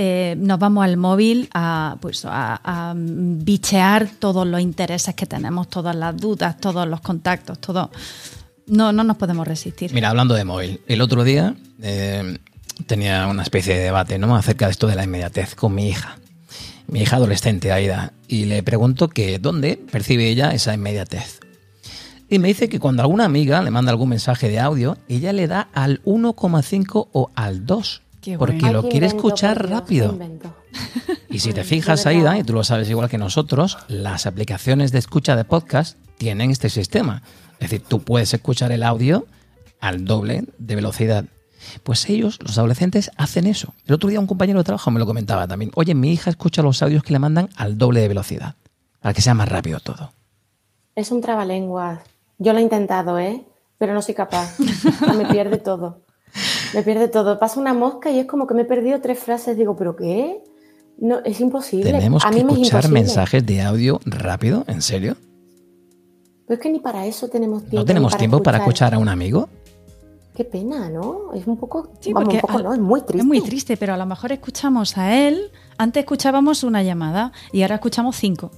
eh, 0.00 0.36
nos 0.38 0.60
vamos 0.60 0.84
al 0.84 0.96
móvil 0.96 1.50
a, 1.52 1.96
pues, 2.00 2.22
a, 2.24 2.94
bichear 2.96 4.08
todos 4.20 4.46
los 4.46 4.60
intereses 4.60 5.12
que 5.16 5.26
tenemos, 5.26 5.68
todas 5.68 5.96
las 5.96 6.16
dudas, 6.16 6.60
todos 6.60 6.86
los 6.86 7.00
contactos, 7.00 7.58
todo. 7.58 7.90
No, 8.68 8.92
no 8.92 9.02
nos 9.02 9.16
podemos 9.16 9.48
resistir. 9.48 9.92
Mira, 9.92 10.10
hablando 10.10 10.34
de 10.34 10.44
móvil, 10.44 10.80
el 10.86 11.00
otro 11.00 11.24
día 11.24 11.56
eh, 11.82 12.38
tenía 12.86 13.26
una 13.26 13.42
especie 13.42 13.74
de 13.74 13.80
debate 13.80 14.20
¿no? 14.20 14.36
acerca 14.36 14.66
de 14.66 14.70
esto 14.70 14.86
de 14.86 14.94
la 14.94 15.02
inmediatez 15.02 15.56
con 15.56 15.74
mi 15.74 15.88
hija, 15.88 16.16
mi 16.86 17.00
hija 17.00 17.16
adolescente, 17.16 17.72
Aida, 17.72 18.12
y 18.28 18.44
le 18.44 18.62
pregunto 18.62 19.08
que 19.08 19.40
dónde 19.40 19.82
percibe 19.90 20.28
ella 20.28 20.52
esa 20.52 20.74
inmediatez. 20.74 21.40
Y 22.28 22.38
me 22.38 22.46
dice 22.46 22.68
que 22.68 22.78
cuando 22.78 23.02
alguna 23.02 23.24
amiga 23.24 23.62
le 23.62 23.72
manda 23.72 23.90
algún 23.90 24.10
mensaje 24.10 24.48
de 24.48 24.60
audio, 24.60 24.96
ella 25.08 25.32
le 25.32 25.48
da 25.48 25.70
al 25.72 26.00
1,5 26.04 27.08
o 27.10 27.32
al 27.34 27.66
2. 27.66 28.02
Qué 28.28 28.36
Porque 28.36 28.60
bueno. 28.60 28.82
lo 28.82 28.88
quiere 28.90 29.06
escuchar 29.06 29.58
Dios, 29.58 29.70
rápido. 29.70 30.18
Y 31.30 31.38
si 31.38 31.54
te 31.54 31.64
fijas. 31.64 32.04
Aida, 32.04 32.38
y 32.38 32.44
tú 32.44 32.52
lo 32.52 32.62
sabes 32.62 32.90
igual 32.90 33.08
que 33.08 33.16
nosotros, 33.16 33.78
las 33.88 34.26
aplicaciones 34.26 34.92
de 34.92 34.98
escucha 34.98 35.34
de 35.34 35.44
podcast 35.46 35.96
tienen 36.18 36.50
este 36.50 36.68
sistema. 36.68 37.22
Es 37.54 37.70
decir, 37.70 37.82
tú 37.88 38.00
puedes 38.02 38.34
escuchar 38.34 38.70
el 38.70 38.82
audio 38.82 39.26
al 39.80 40.04
doble 40.04 40.44
de 40.58 40.74
velocidad. 40.74 41.24
Pues 41.84 42.06
ellos, 42.10 42.38
los 42.42 42.58
adolescentes, 42.58 43.10
hacen 43.16 43.46
eso. 43.46 43.72
El 43.86 43.94
otro 43.94 44.10
día 44.10 44.20
un 44.20 44.26
compañero 44.26 44.58
de 44.58 44.64
trabajo 44.64 44.90
me 44.90 44.98
lo 44.98 45.06
comentaba 45.06 45.48
también. 45.48 45.70
Oye, 45.74 45.94
mi 45.94 46.12
hija 46.12 46.28
escucha 46.28 46.60
los 46.60 46.82
audios 46.82 47.02
que 47.02 47.14
le 47.14 47.18
mandan 47.18 47.48
al 47.56 47.78
doble 47.78 48.00
de 48.00 48.08
velocidad, 48.08 48.56
para 49.00 49.14
que 49.14 49.22
sea 49.22 49.32
más 49.32 49.48
rápido 49.48 49.80
todo. 49.80 50.12
Es 50.94 51.10
un 51.12 51.22
trabalenguas. 51.22 52.00
Yo 52.36 52.52
lo 52.52 52.58
he 52.58 52.62
intentado, 52.62 53.18
¿eh? 53.18 53.46
Pero 53.78 53.94
no 53.94 54.02
soy 54.02 54.14
capaz. 54.14 54.58
Me 55.16 55.24
pierde 55.24 55.56
todo. 55.56 56.02
Me 56.74 56.82
pierde 56.82 57.08
todo. 57.08 57.38
Pasa 57.38 57.58
una 57.60 57.74
mosca 57.74 58.10
y 58.10 58.18
es 58.18 58.26
como 58.26 58.46
que 58.46 58.54
me 58.54 58.62
he 58.62 58.64
perdido 58.66 59.00
tres 59.00 59.18
frases. 59.18 59.56
Digo, 59.56 59.76
¿pero 59.76 59.96
qué? 59.96 60.42
No, 60.98 61.20
es 61.24 61.40
imposible. 61.40 61.92
¿Tenemos 61.92 62.24
a 62.24 62.30
que 62.30 62.44
me 62.44 62.52
escuchar 62.52 62.88
mensajes 62.90 63.46
de 63.46 63.62
audio 63.62 64.00
rápido? 64.04 64.64
¿En 64.66 64.82
serio? 64.82 65.16
Pero 66.46 66.54
es 66.56 66.60
que 66.62 66.70
ni 66.70 66.80
para 66.80 67.06
eso 67.06 67.28
tenemos 67.28 67.60
tiempo. 67.62 67.76
¿No 67.76 67.84
tenemos 67.84 68.16
tiempo 68.16 68.42
para 68.42 68.58
escuchar 68.58 68.94
a 68.94 68.98
un 68.98 69.08
amigo? 69.08 69.48
Qué 70.34 70.44
pena, 70.44 70.88
¿no? 70.88 71.32
Es 71.34 71.46
un 71.46 71.56
poco. 71.56 71.92
Sí, 72.00 72.12
vamos, 72.12 72.28
porque 72.28 72.36
un 72.36 72.40
poco, 72.42 72.58
al- 72.58 72.64
no, 72.64 72.72
es 72.74 72.78
muy 72.80 73.00
triste. 73.00 73.18
Es 73.18 73.24
muy 73.24 73.40
triste, 73.40 73.76
pero 73.76 73.94
a 73.94 73.96
lo 73.96 74.06
mejor 74.06 74.32
escuchamos 74.32 74.96
a 74.96 75.14
él. 75.14 75.50
Antes 75.78 76.02
escuchábamos 76.02 76.62
una 76.64 76.82
llamada 76.82 77.32
y 77.52 77.62
ahora 77.62 77.76
escuchamos 77.76 78.16
cinco. 78.16 78.50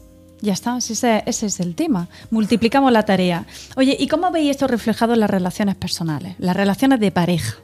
Ya 0.42 0.52
está, 0.52 0.78
ese, 0.78 1.22
ese 1.26 1.46
es 1.46 1.60
el 1.60 1.74
tema. 1.74 2.08
Multiplicamos 2.30 2.92
la 2.92 3.04
tarea. 3.04 3.46
Oye, 3.76 3.96
¿y 3.98 4.08
cómo 4.08 4.30
veis 4.30 4.50
esto 4.50 4.66
reflejado 4.66 5.14
en 5.14 5.20
las 5.20 5.30
relaciones 5.30 5.76
personales? 5.76 6.34
Las 6.38 6.56
relaciones 6.56 7.00
de 7.00 7.10
pareja. 7.10 7.56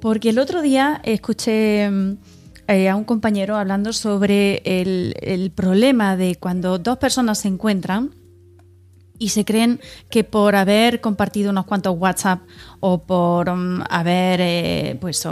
Porque 0.00 0.30
el 0.30 0.38
otro 0.38 0.62
día 0.62 1.00
escuché 1.04 1.90
mm, 1.90 2.16
eh, 2.68 2.88
a 2.88 2.96
un 2.96 3.04
compañero 3.04 3.56
hablando 3.56 3.92
sobre 3.92 4.62
el, 4.64 5.14
el 5.20 5.50
problema 5.50 6.16
de 6.16 6.36
cuando 6.36 6.78
dos 6.78 6.98
personas 6.98 7.38
se 7.38 7.48
encuentran 7.48 8.14
y 9.20 9.28
se 9.28 9.44
creen 9.44 9.80
que 10.08 10.24
por 10.24 10.56
haber 10.56 11.00
compartido 11.00 11.50
unos 11.50 11.66
cuantos 11.66 11.94
WhatsApp 11.96 12.40
o 12.80 13.02
por 13.02 13.54
mm, 13.54 13.84
haber 13.88 14.40
eh, 14.42 14.96
pues, 14.98 15.28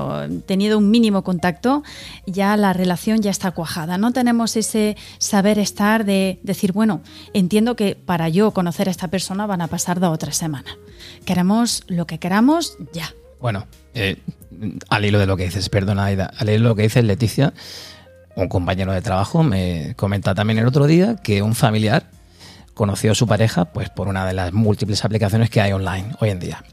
tenido 0.46 0.78
un 0.78 0.90
mínimo 0.90 1.24
contacto, 1.24 1.82
ya 2.26 2.56
la 2.56 2.74
relación 2.74 3.22
ya 3.22 3.30
está 3.30 3.50
cuajada. 3.50 3.96
No 3.96 4.12
tenemos 4.12 4.56
ese 4.56 4.96
saber 5.16 5.58
estar 5.58 6.04
de 6.04 6.38
decir, 6.42 6.72
bueno, 6.72 7.00
entiendo 7.32 7.74
que 7.74 7.96
para 7.96 8.28
yo 8.28 8.52
conocer 8.52 8.88
a 8.88 8.90
esta 8.90 9.08
persona 9.08 9.46
van 9.46 9.62
a 9.62 9.68
pasar 9.68 9.98
dos 9.98 10.12
o 10.12 10.18
tres 10.18 10.36
semanas. 10.36 10.76
Queremos 11.24 11.82
lo 11.88 12.06
que 12.06 12.18
queramos 12.18 12.76
ya. 12.92 13.12
Bueno, 13.40 13.66
eh, 13.94 14.16
al 14.90 15.04
hilo 15.06 15.18
de 15.18 15.26
lo 15.26 15.38
que 15.38 15.44
dices, 15.44 15.70
perdona, 15.70 16.04
Aida, 16.04 16.30
al 16.36 16.50
hilo 16.50 16.64
de 16.64 16.68
lo 16.68 16.76
que 16.76 16.82
dices, 16.82 17.04
Leticia, 17.04 17.54
un 18.36 18.48
compañero 18.48 18.92
de 18.92 19.00
trabajo 19.00 19.42
me 19.42 19.94
comenta 19.96 20.34
también 20.34 20.58
el 20.58 20.66
otro 20.66 20.86
día 20.86 21.16
que 21.16 21.40
un 21.40 21.54
familiar 21.54 22.17
conoció 22.78 23.12
a 23.12 23.14
su 23.14 23.26
pareja 23.26 23.66
pues 23.66 23.90
por 23.90 24.08
una 24.08 24.24
de 24.24 24.32
las 24.32 24.54
múltiples 24.54 25.04
aplicaciones 25.04 25.50
que 25.50 25.60
hay 25.60 25.72
online 25.72 26.12
hoy 26.20 26.30
en 26.30 26.38
día. 26.38 26.64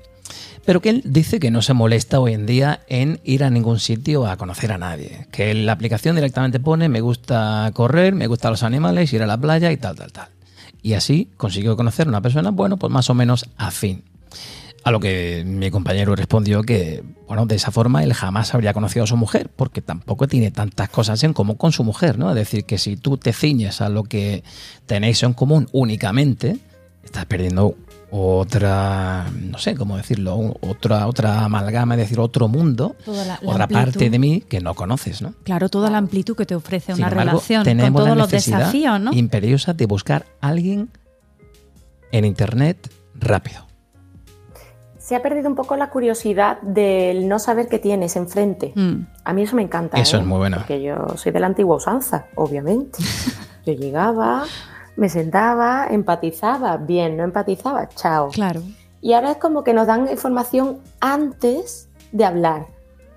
Pero 0.64 0.82
que 0.82 0.90
él 0.90 1.02
dice 1.04 1.40
que 1.40 1.52
no 1.52 1.62
se 1.62 1.74
molesta 1.74 2.20
hoy 2.20 2.34
en 2.34 2.46
día 2.46 2.80
en 2.88 3.20
ir 3.24 3.44
a 3.44 3.50
ningún 3.50 3.80
sitio 3.80 4.26
a 4.26 4.38
conocer 4.38 4.72
a 4.72 4.78
nadie. 4.78 5.28
Que 5.32 5.54
la 5.54 5.74
aplicación 5.74 6.16
directamente 6.16 6.60
pone 6.60 6.88
me 6.88 7.02
gusta 7.02 7.70
correr, 7.74 8.16
me 8.16 8.28
gustan 8.28 8.52
los 8.52 8.64
animales, 8.64 9.12
ir 9.12 9.22
a 9.22 9.28
la 9.28 9.38
playa 9.38 9.72
y 9.72 9.78
tal, 9.78 9.96
tal, 9.96 10.12
tal. 10.12 10.30
Y 10.82 10.94
así 10.94 11.30
consiguió 11.38 11.76
conocer 11.76 12.08
a 12.08 12.10
una 12.10 12.22
persona, 12.22 12.52
bueno, 12.52 12.78
pues 12.78 12.92
más 12.92 13.10
o 13.10 13.14
menos 13.14 13.46
afín. 13.58 14.04
A 14.86 14.92
lo 14.92 15.00
que 15.00 15.44
mi 15.48 15.72
compañero 15.72 16.16
respondió 16.16 16.62
que, 16.62 17.04
bueno, 17.28 17.48
de 17.48 17.56
esa 17.56 17.72
forma 17.72 18.04
él 18.04 18.14
jamás 18.14 18.54
habría 18.54 18.72
conocido 18.72 19.04
a 19.04 19.08
su 19.08 19.18
mujer, 19.18 19.50
porque 19.56 19.82
tampoco 19.82 20.28
tiene 20.28 20.52
tantas 20.52 20.90
cosas 20.90 21.24
en 21.24 21.34
común 21.34 21.56
con 21.56 21.72
su 21.72 21.84
mujer, 21.84 22.20
¿no? 22.20 22.30
Es 22.30 22.36
decir, 22.36 22.66
que 22.66 22.78
si 22.78 22.96
tú 22.96 23.18
te 23.18 23.34
ciñes 23.34 23.82
a 23.82 23.90
lo 23.90 24.04
que 24.04 24.44
tenéis 24.86 25.24
en 25.24 25.34
común 25.34 25.68
únicamente, 25.72 26.58
estás 27.04 27.26
perdiendo 27.26 27.76
otra, 28.12 29.26
no 29.34 29.58
sé 29.58 29.74
cómo 29.76 29.98
decirlo, 29.98 30.56
otra, 30.62 31.08
otra 31.08 31.44
amalgama, 31.46 31.96
es 31.96 32.02
decir, 32.02 32.20
otro 32.20 32.48
mundo, 32.48 32.96
Toda 33.04 33.26
la- 33.26 33.40
la 33.42 33.50
otra 33.50 33.64
amplitud. 33.64 33.86
parte 33.86 34.10
de 34.12 34.20
mí 34.20 34.42
que 34.48 34.62
no 34.62 34.76
conoces, 34.76 35.22
¿no? 35.22 35.34
Claro, 35.44 35.68
toda 35.68 35.90
la 35.90 35.98
amplitud 35.98 36.36
que 36.38 36.46
te 36.46 36.54
ofrece 36.54 36.94
Sin 36.94 37.04
una 37.04 37.12
embargo, 37.12 37.32
relación 37.32 37.60
con 37.60 37.64
tenemos 37.66 38.00
todos 38.04 38.10
la 38.16 38.22
los 38.24 38.30
desafíos, 38.30 39.00
¿no? 39.02 39.12
imperiosa 39.14 39.74
de 39.74 39.86
buscar 39.88 40.28
a 40.42 40.50
alguien 40.50 40.90
en 42.12 42.26
internet 42.26 42.90
rápido. 43.16 43.65
Se 45.06 45.16
ha 45.16 45.22
perdido 45.22 45.48
un 45.48 45.54
poco 45.54 45.76
la 45.76 45.92
curiosidad 45.92 46.60
del 46.64 47.28
no 47.28 47.38
saber 47.38 47.68
qué 47.68 47.78
tienes 47.78 48.16
enfrente. 48.16 48.72
Mm. 48.74 49.02
A 49.24 49.34
mí 49.34 49.44
eso 49.44 49.56
me 49.56 49.62
encanta. 49.62 50.00
Eso 50.00 50.18
¿eh? 50.18 50.22
es 50.22 50.26
muy 50.26 50.40
bueno. 50.40 50.58
Porque 50.58 50.82
yo 50.82 51.10
soy 51.16 51.32
de 51.32 51.40
la 51.40 51.46
antigua 51.46 51.76
usanza, 51.76 52.26
obviamente. 52.34 52.98
yo 53.68 53.74
llegaba, 53.74 54.46
me 54.96 55.08
sentaba, 55.10 55.86
empatizaba. 55.92 56.78
Bien, 56.78 57.18
no 57.18 57.24
empatizaba, 57.24 57.88
chao. 57.90 58.30
Claro. 58.30 58.64
Y 59.00 59.14
ahora 59.14 59.34
es 59.34 59.38
como 59.38 59.64
que 59.64 59.76
nos 59.76 59.86
dan 59.86 60.10
información 60.10 60.80
antes 61.00 61.88
de 62.12 62.26
hablar. 62.26 62.66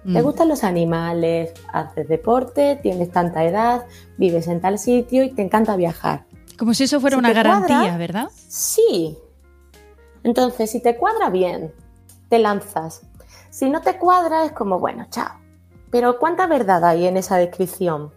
¿Te 0.04 0.20
Mm. 0.20 0.24
gustan 0.24 0.48
los 0.50 0.64
animales? 0.64 1.54
¿Haces 1.72 2.06
deporte? 2.06 2.78
¿Tienes 2.82 3.10
tanta 3.10 3.44
edad? 3.44 3.86
¿Vives 4.18 4.46
en 4.48 4.60
tal 4.60 4.78
sitio? 4.78 5.24
Y 5.24 5.30
te 5.30 5.40
encanta 5.40 5.74
viajar. 5.74 6.24
Como 6.58 6.74
si 6.74 6.84
eso 6.84 7.00
fuera 7.00 7.16
Si 7.16 7.20
una 7.20 7.32
garantía, 7.32 7.78
cuadra, 7.78 7.96
¿verdad? 7.96 8.28
Sí. 8.46 9.16
Entonces, 10.24 10.70
si 10.70 10.80
te 10.80 10.96
cuadra 10.96 11.30
bien, 11.30 11.72
te 12.28 12.38
lanzas. 12.38 13.02
Si 13.50 13.70
no 13.70 13.80
te 13.80 13.96
cuadra, 13.96 14.44
es 14.44 14.52
como, 14.52 14.78
bueno, 14.78 15.06
chao. 15.10 15.38
Pero 15.90 16.18
¿cuánta 16.18 16.46
verdad 16.46 16.84
hay 16.84 17.06
en 17.06 17.16
esa 17.16 17.36
descripción? 17.36 18.12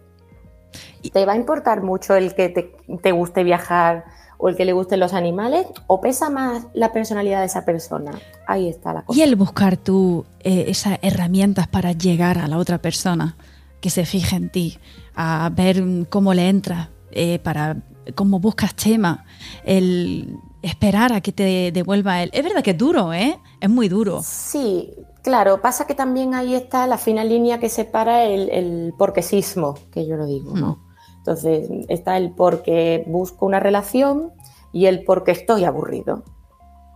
¿Te 1.12 1.26
va 1.26 1.32
a 1.32 1.36
importar 1.36 1.82
mucho 1.82 2.14
el 2.14 2.34
que 2.34 2.48
te, 2.48 2.76
te 3.02 3.12
guste 3.12 3.44
viajar 3.44 4.04
o 4.38 4.48
el 4.48 4.56
que 4.56 4.64
le 4.64 4.72
gusten 4.72 5.00
los 5.00 5.14
animales? 5.14 5.66
¿O 5.86 6.00
pesa 6.00 6.30
más 6.30 6.66
la 6.74 6.92
personalidad 6.92 7.40
de 7.40 7.46
esa 7.46 7.64
persona? 7.64 8.12
Ahí 8.46 8.68
está 8.68 8.92
la 8.92 9.02
cosa. 9.02 9.18
Y 9.18 9.22
el 9.22 9.36
buscar 9.36 9.76
tú 9.76 10.26
eh, 10.40 10.66
esas 10.68 10.98
herramientas 11.02 11.66
para 11.66 11.92
llegar 11.92 12.38
a 12.38 12.46
la 12.46 12.58
otra 12.58 12.78
persona, 12.78 13.36
que 13.80 13.90
se 13.90 14.04
fije 14.04 14.36
en 14.36 14.50
ti, 14.50 14.78
a 15.14 15.50
ver 15.52 15.82
cómo 16.08 16.34
le 16.34 16.48
entras, 16.48 16.88
eh, 17.10 17.38
para 17.40 17.76
cómo 18.14 18.38
buscas 18.38 18.74
tema, 18.74 19.24
el 19.64 20.38
esperar 20.62 21.12
a 21.12 21.20
que 21.20 21.32
te 21.32 21.72
devuelva 21.72 22.22
él. 22.22 22.30
Es 22.32 22.42
verdad 22.42 22.62
que 22.62 22.70
es 22.70 22.78
duro, 22.78 23.12
¿eh? 23.12 23.38
Es 23.60 23.68
muy 23.68 23.88
duro. 23.88 24.22
Sí, 24.22 24.94
claro, 25.22 25.60
pasa 25.60 25.86
que 25.86 25.94
también 25.94 26.34
ahí 26.34 26.54
está 26.54 26.86
la 26.86 26.98
fina 26.98 27.24
línea 27.24 27.58
que 27.58 27.68
separa 27.68 28.24
el, 28.24 28.48
el 28.50 28.94
porquesismo, 28.96 29.74
que 29.90 30.06
yo 30.06 30.16
lo 30.16 30.26
digo, 30.26 30.56
¿no? 30.56 30.78
Entonces 31.18 31.68
está 31.88 32.16
el 32.16 32.32
porque 32.32 33.04
busco 33.06 33.46
una 33.46 33.60
relación 33.60 34.32
y 34.72 34.86
el 34.86 35.04
porque 35.04 35.30
estoy 35.30 35.64
aburrido, 35.64 36.24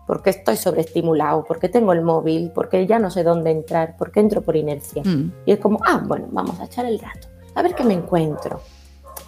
porque 0.07 0.31
estoy 0.31 0.57
sobreestimulado, 0.57 1.45
porque 1.45 1.69
tengo 1.69 1.93
el 1.93 2.03
móvil, 2.03 2.51
porque 2.53 2.87
ya 2.87 2.99
no 2.99 3.11
sé 3.11 3.23
dónde 3.23 3.51
entrar, 3.51 3.97
porque 3.97 4.21
entro 4.21 4.43
por 4.43 4.57
inercia. 4.57 5.03
Mm. 5.05 5.33
Y 5.47 5.53
es 5.53 5.61
como, 5.61 5.79
ah, 5.87 6.03
bueno, 6.05 6.27
vamos 6.33 6.59
a 6.59 6.65
echar 6.65 6.87
el 6.87 6.99
rato, 6.99 7.29
a 7.55 7.63
ver 7.63 7.75
qué 7.75 7.85
me 7.85 7.95
encuentro. 7.95 8.61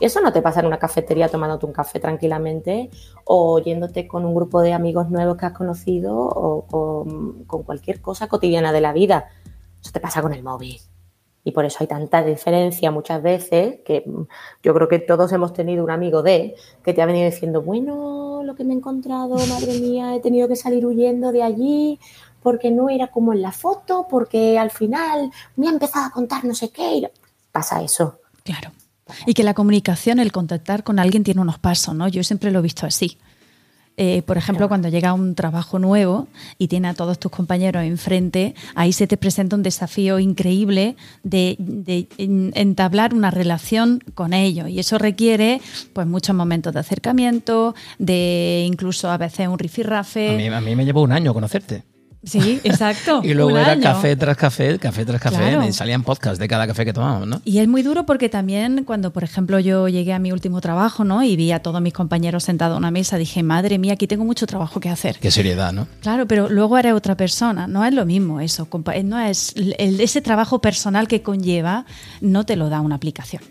Eso 0.01 0.21
no 0.21 0.33
te 0.33 0.43
pasa 0.43 0.61
en 0.61 0.67
una 0.67 0.79
cafetería 0.79 1.29
tomándote 1.29 1.67
un 1.67 1.73
café 1.73 1.99
tranquilamente 1.99 2.91
o 3.25 3.59
yéndote 3.59 4.07
con 4.07 4.25
un 4.25 4.35
grupo 4.35 4.61
de 4.61 4.73
amigos 4.73 5.11
nuevos 5.11 5.37
que 5.37 5.47
has 5.47 5.53
conocido 5.53 6.17
o 6.17 6.67
con, 6.67 7.45
con 7.45 7.63
cualquier 7.65 8.01
cosa 8.01 8.29
cotidiana 8.29 8.73
de 8.73 8.81
la 8.81 8.93
vida. 8.93 9.29
Eso 9.83 9.93
te 9.93 10.01
pasa 10.01 10.23
con 10.23 10.33
el 10.33 10.43
móvil. 10.43 10.81
Y 11.45 11.53
por 11.53 11.65
eso 11.65 11.79
hay 11.81 11.87
tanta 11.87 12.23
diferencia 12.23 12.91
muchas 12.91 13.23
veces 13.23 13.81
que 13.85 14.05
mm, 14.07 14.23
yo 14.63 14.75
creo 14.75 14.89
que 14.89 14.99
todos 14.99 15.33
hemos 15.33 15.53
tenido 15.53 15.83
un 15.83 15.91
amigo 15.91 16.23
de 16.23 16.55
que 16.85 16.93
te 16.93 17.01
ha 17.01 17.07
venido 17.07 17.25
diciendo, 17.31 17.63
bueno, 17.63 18.43
lo 18.45 18.55
que 18.55 18.65
me 18.65 18.75
he 18.75 18.77
encontrado, 18.77 19.37
madre 19.47 19.81
mía, 19.81 20.15
he 20.15 20.21
tenido 20.21 20.47
que 20.47 20.57
salir 20.57 20.85
huyendo 20.85 21.33
de 21.33 21.43
allí 21.43 21.99
porque 22.43 22.71
no 22.71 22.89
era 22.89 23.09
como 23.09 23.33
en 23.33 23.43
la 23.43 23.53
foto, 23.53 24.07
porque 24.09 24.59
al 24.59 24.71
final 24.71 25.31
me 25.57 25.69
ha 25.69 25.71
empezado 25.71 26.07
a 26.07 26.11
contar 26.11 26.45
no 26.45 26.55
sé 26.55 26.71
qué. 26.71 26.97
y 26.97 27.09
Pasa 27.51 27.83
eso. 27.83 28.21
Claro. 28.45 28.71
Y 29.27 29.35
que 29.35 29.43
la 29.43 29.55
comunicación, 29.55 30.19
el 30.19 30.33
contactar 30.33 30.85
con 30.85 30.99
alguien 30.99 31.25
tiene 31.25 31.41
unos 31.41 31.59
pasos, 31.59 31.95
¿no? 31.95 32.09
Yo 32.09 32.23
siempre 32.25 32.51
lo 32.51 32.59
he 32.59 32.63
visto 32.63 32.87
así. 32.87 33.19
Eh, 34.01 34.23
por 34.23 34.39
ejemplo, 34.39 34.69
cuando 34.69 34.89
llega 34.89 35.13
un 35.13 35.35
trabajo 35.35 35.81
nuevo 35.81 36.29
y 36.57 36.69
tiene 36.69 36.87
a 36.87 36.95
todos 36.95 37.19
tus 37.19 37.33
compañeros 37.33 37.83
enfrente, 37.83 38.55
ahí 38.77 38.93
se 38.93 39.09
te 39.09 39.17
presenta 39.17 39.57
un 39.57 39.65
desafío 39.65 40.21
increíble 40.21 40.95
de, 41.25 41.57
de 41.59 42.07
entablar 42.55 43.13
una 43.13 43.33
relación 43.33 43.99
con 44.15 44.35
ellos. 44.35 44.69
Y 44.69 44.79
eso 44.79 44.99
requiere 44.99 45.61
pues 45.95 46.07
muchos 46.07 46.37
momentos 46.37 46.73
de 46.75 46.79
acercamiento, 46.79 47.75
de 47.99 48.65
incluso 48.69 49.11
a 49.11 49.19
veces 49.19 49.49
un 49.49 49.59
rifirrafe. 49.59 50.31
A 50.31 50.37
mí, 50.37 50.47
a 50.47 50.61
mí 50.61 50.77
me 50.77 50.85
llevó 50.85 51.03
un 51.03 51.11
año 51.11 51.35
conocerte. 51.35 51.83
Sí, 52.25 52.61
exacto. 52.65 53.21
y 53.25 53.33
luego 53.33 53.53
un 53.53 53.59
era 53.59 53.73
año. 53.73 53.83
café 53.83 54.17
tras 54.17 54.37
café, 54.37 54.79
café 54.79 55.05
tras 55.05 55.21
café, 55.21 55.37
Claro. 55.37 55.65
y 55.65 55.73
salían 55.73 56.03
podcasts 56.03 56.39
de 56.39 56.49
cada 56.49 56.67
café 56.67 56.85
que 56.85 56.93
tomábamos, 56.93 57.29
¿no? 57.29 57.41
Y 57.45 57.59
es 57.59 57.69
muy 57.69 57.83
duro 57.83 58.07
porque 58.07 58.29
también 58.29 58.83
cuando, 58.85 59.13
por 59.13 59.23
ejemplo, 59.23 59.59
yo 59.61 59.87
llegué 59.89 60.13
a 60.13 60.19
mi 60.19 60.33
último 60.33 60.61
trabajo, 60.61 61.05
¿no? 61.05 61.23
Y 61.23 61.37
vi 61.37 61.53
a 61.53 61.63
todos 61.63 61.81
mis 61.81 61.93
compañeros 61.93 62.43
sentados 62.45 62.75
a 62.75 62.79
una 62.79 62.91
mesa, 62.91 63.19
dije, 63.19 63.43
madre 63.45 63.79
mía, 63.79 63.93
aquí 63.93 64.07
tengo 64.09 64.25
mucho 64.25 64.47
trabajo 64.47 64.81
que 64.81 64.89
hacer. 64.89 65.19
Qué 65.21 65.31
seriedad, 65.31 65.73
¿no? 65.73 65.87
Claro, 66.01 66.27
pero 66.27 66.49
luego 66.49 66.77
eres 66.77 66.93
otra 66.95 67.17
persona. 67.17 67.67
No 67.69 67.85
es 67.85 67.95
lo 67.95 68.05
mismo 68.05 68.41
eso. 68.41 68.67
compa- 68.69 68.97
eh, 68.97 69.05
No 69.05 69.19
es 69.21 69.55
el- 69.57 70.01
ese 70.01 70.21
trabajo 70.21 70.61
personal 70.61 71.07
que 71.07 71.23
conlleva, 71.23 71.87
no 72.21 72.45
te 72.45 72.57
lo 72.57 72.69
da 72.69 72.81
una 72.81 72.97
aplicación. 72.97 73.43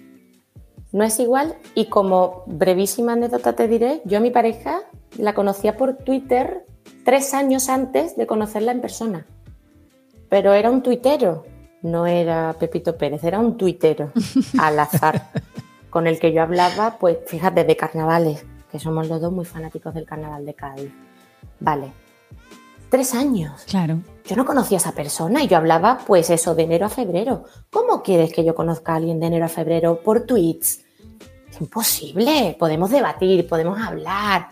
No 0.91 1.03
es 1.03 1.20
igual 1.20 1.55
y 1.76 1.86
como 1.86 2.43
brevísima 2.47 3.13
anécdota 3.13 3.53
te 3.53 3.68
diré, 3.68 4.01
yo 4.05 4.18
a 4.18 4.22
mi 4.22 4.32
pareja 4.32 4.80
la 5.18 5.34
conocía 5.34 5.76
por 5.78 5.97
Twitter 5.97 6.65
tres 7.08 7.34
años 7.34 7.70
antes 7.70 8.18
de 8.18 8.28
conocerla 8.28 8.74
en 8.74 8.82
persona. 8.82 9.26
Pero 10.28 10.53
era 10.53 10.70
un 10.70 10.84
tuitero, 10.84 11.45
no 11.82 12.05
era 12.05 12.53
Pepito 12.60 12.97
Pérez, 12.97 13.24
era 13.24 13.39
un 13.39 13.55
tuitero 13.55 14.12
al 14.60 14.78
azar, 14.78 15.30
con 15.89 16.05
el 16.05 16.20
que 16.20 16.34
yo 16.34 16.41
hablaba, 16.41 16.97
pues 16.99 17.20
fíjate, 17.26 17.64
de 17.64 17.78
carnavales, 17.78 18.45
que 18.70 18.78
somos 18.78 19.08
los 19.08 19.22
dos 19.22 19.32
muy 19.32 19.45
fanáticos 19.45 19.93
del 19.93 20.05
carnaval 20.05 20.45
de 20.45 20.53
Cádiz. 20.53 20.91
Vale, 21.62 21.93
tres 22.89 23.16
años. 23.16 23.64
Claro. 23.70 24.01
Yo 24.26 24.36
no 24.36 24.45
conocía 24.45 24.78
a 24.78 24.82
esa 24.82 24.91
persona 24.91 25.41
y 25.41 25.47
yo 25.47 25.55
hablaba, 25.55 25.99
pues 26.05 26.30
eso, 26.30 26.55
de 26.55 26.64
enero 26.64 26.88
a 26.88 26.89
febrero. 26.89 27.45
¿Cómo 27.72 28.03
quieres 28.03 28.34
que 28.34 28.43
yo 28.43 28.53
conozca 28.53 28.91
a 28.91 28.95
alguien 28.97 29.22
de 29.22 29.28
enero 29.28 29.45
a 29.45 29.47
febrero 29.47 30.01
por 30.03 30.26
tweets? 30.26 30.82
Es 31.49 31.62
imposible. 31.62 32.58
Podemos 32.60 32.91
debatir, 32.91 33.47
podemos 33.47 33.80
hablar. 33.80 34.49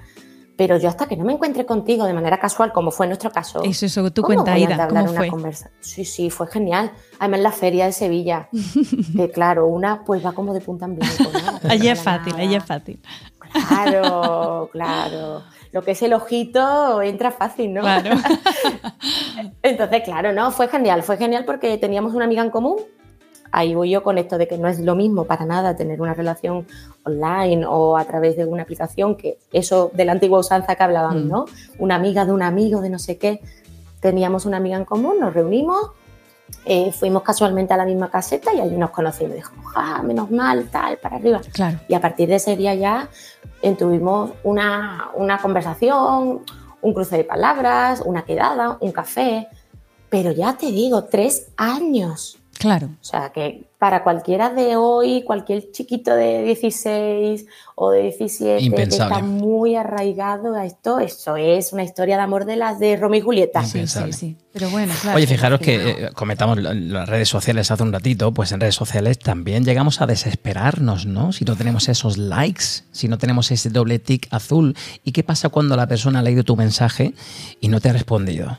Pero 0.58 0.78
yo 0.78 0.88
hasta 0.88 1.06
que 1.06 1.18
no 1.18 1.26
me 1.26 1.34
encuentre 1.34 1.66
contigo 1.66 2.06
de 2.06 2.14
manera 2.14 2.40
casual, 2.40 2.72
como 2.72 2.90
fue 2.92 3.08
nuestro 3.08 3.30
caso. 3.30 3.62
Eso, 3.64 3.86
eso, 3.86 4.02
¿cómo 4.02 4.26
cuenta, 4.26 4.52
voy 4.54 4.64
Ida, 4.64 4.88
¿cómo 4.88 5.08
fue? 5.08 5.28
conversa- 5.28 5.70
Sí, 5.82 6.06
sí, 6.06 6.30
fue 6.30 6.48
genial. 6.48 6.92
Además, 7.20 7.38
en 7.40 7.44
la 7.44 7.52
feria 7.52 7.86
de 7.86 7.92
Sevilla. 7.92 8.48
que 9.18 9.30
claro, 9.32 9.68
una 9.68 10.04
pues 10.06 10.26
va 10.26 10.32
como 10.32 10.54
de 10.54 10.62
punta 10.62 10.86
en 10.86 10.96
blanco. 10.96 11.24
¿no? 11.24 11.70
Allí 11.70 11.90
es 11.90 12.02
fácil, 12.02 12.34
allí 12.38 12.56
es 12.56 12.64
fácil. 12.64 13.00
Claro, 13.68 14.70
claro. 14.72 15.44
Lo 15.72 15.84
que 15.84 15.92
es 15.92 16.02
el 16.04 16.14
ojito 16.14 17.02
entra 17.02 17.32
fácil, 17.32 17.74
¿no? 17.74 17.82
Claro. 17.82 18.12
Entonces, 19.62 20.04
claro, 20.04 20.32
no, 20.34 20.52
fue 20.52 20.68
genial, 20.68 21.04
fue 21.04 21.18
genial 21.18 21.44
porque 21.46 21.78
teníamos 21.78 22.14
una 22.14 22.26
amiga 22.26 22.44
en 22.44 22.50
común. 22.50 22.78
Ahí 23.58 23.74
voy 23.74 23.90
yo 23.90 24.04
con 24.04 24.18
esto 24.18 24.38
de 24.38 24.50
que 24.50 24.58
no 24.58 24.68
es 24.68 24.82
lo 24.82 24.96
mismo 24.96 25.24
para 25.24 25.46
nada 25.46 25.78
tener 25.78 26.02
una 26.02 26.14
relación 26.14 26.68
online 27.06 27.66
o 27.66 27.96
a 27.96 28.04
través 28.04 28.36
de 28.36 28.44
una 28.44 28.64
aplicación, 28.64 29.16
que 29.16 29.38
eso 29.54 29.92
de 29.94 30.04
la 30.04 30.12
antigua 30.12 30.40
usanza 30.40 30.76
que 30.76 30.84
hablábamos, 30.84 31.24
Mm. 31.24 31.30
¿no? 31.30 31.46
Una 31.80 31.96
amiga 31.96 32.26
de 32.26 32.34
un 32.34 32.42
amigo, 32.42 32.82
de 32.82 32.90
no 32.90 33.00
sé 33.00 33.18
qué. 33.18 33.40
Teníamos 34.02 34.46
una 34.46 34.58
amiga 34.58 34.76
en 34.76 34.84
común, 34.84 35.22
nos 35.22 35.34
reunimos, 35.34 35.92
eh, 36.66 36.92
fuimos 36.92 37.24
casualmente 37.24 37.74
a 37.74 37.78
la 37.78 37.86
misma 37.86 38.12
caseta 38.12 38.54
y 38.54 38.60
allí 38.60 38.76
nos 38.76 38.90
conocimos. 38.90 39.32
Y 39.32 39.36
dijimos, 39.38 39.72
ah, 39.74 40.02
menos 40.04 40.30
mal, 40.32 40.68
tal, 40.70 40.98
para 40.98 41.16
arriba. 41.16 41.40
Claro. 41.54 41.80
Y 41.88 41.94
a 41.94 42.02
partir 42.02 42.28
de 42.28 42.36
ese 42.36 42.58
día 42.58 42.76
ya 42.76 43.08
eh, 43.62 43.74
tuvimos 43.76 44.32
una, 44.44 45.12
una 45.16 45.38
conversación, 45.38 46.42
un 46.82 46.94
cruce 46.94 47.16
de 47.16 47.24
palabras, 47.24 48.04
una 48.06 48.26
quedada, 48.26 48.78
un 48.82 48.92
café. 48.92 49.48
Pero 50.10 50.34
ya 50.34 50.58
te 50.58 50.66
digo, 50.68 51.06
tres 51.06 51.48
años. 51.56 52.38
Claro. 52.66 52.88
O 53.00 53.04
sea 53.04 53.32
que 53.32 53.68
para 53.78 54.04
cualquiera 54.04 54.50
de 54.50 54.76
hoy, 54.78 55.22
cualquier 55.22 55.72
chiquito 55.72 56.16
de 56.16 56.42
16 56.44 57.46
o 57.76 57.92
de 57.92 58.02
17 58.02 58.64
Impensable. 58.64 59.14
que 59.14 59.20
está 59.20 59.24
muy 59.24 59.76
arraigado 59.76 60.56
a 60.56 60.66
esto, 60.66 60.98
eso 60.98 61.38
es 61.38 61.72
una 61.72 61.84
historia 61.84 62.18
de 62.18 62.24
amor 62.24 62.46
de 62.46 62.56
las 62.56 62.80
de 62.80 62.96
Romeo 62.96 63.20
y 63.20 63.22
Julieta. 63.22 63.64
Sí, 63.64 63.86
sí, 63.86 64.12
sí. 64.12 64.38
Pero 64.52 64.72
bueno, 64.72 64.92
claro. 65.00 65.18
Oye, 65.18 65.28
fijaros 65.28 65.60
que 65.60 65.76
eh, 65.76 66.10
comentamos 66.16 66.58
las 66.58 67.08
redes 67.08 67.30
sociales 67.30 67.70
hace 67.70 67.84
un 67.84 67.94
ratito, 67.94 68.34
pues 68.34 68.52
en 68.52 68.60
redes 68.60 68.74
sociales 68.74 69.20
también 69.20 69.64
llegamos 69.64 70.02
a 70.02 70.08
desesperarnos, 70.08 71.06
¿no? 71.06 71.32
Si 71.32 71.46
no 71.46 71.56
tenemos 71.56 71.88
esos 71.88 72.18
likes, 72.18 72.86
si 72.92 73.08
no 73.08 73.20
tenemos 73.20 73.52
ese 73.52 73.70
doble 73.70 74.00
tic 74.00 74.28
azul. 74.32 74.76
¿Y 75.04 75.12
qué 75.12 75.24
pasa 75.24 75.50
cuando 75.50 75.76
la 75.76 75.86
persona 75.86 76.20
ha 76.20 76.24
leído 76.24 76.44
tu 76.44 76.56
mensaje 76.56 77.14
y 77.62 77.68
no 77.68 77.80
te 77.80 77.90
ha 77.90 77.94
respondido? 77.94 78.58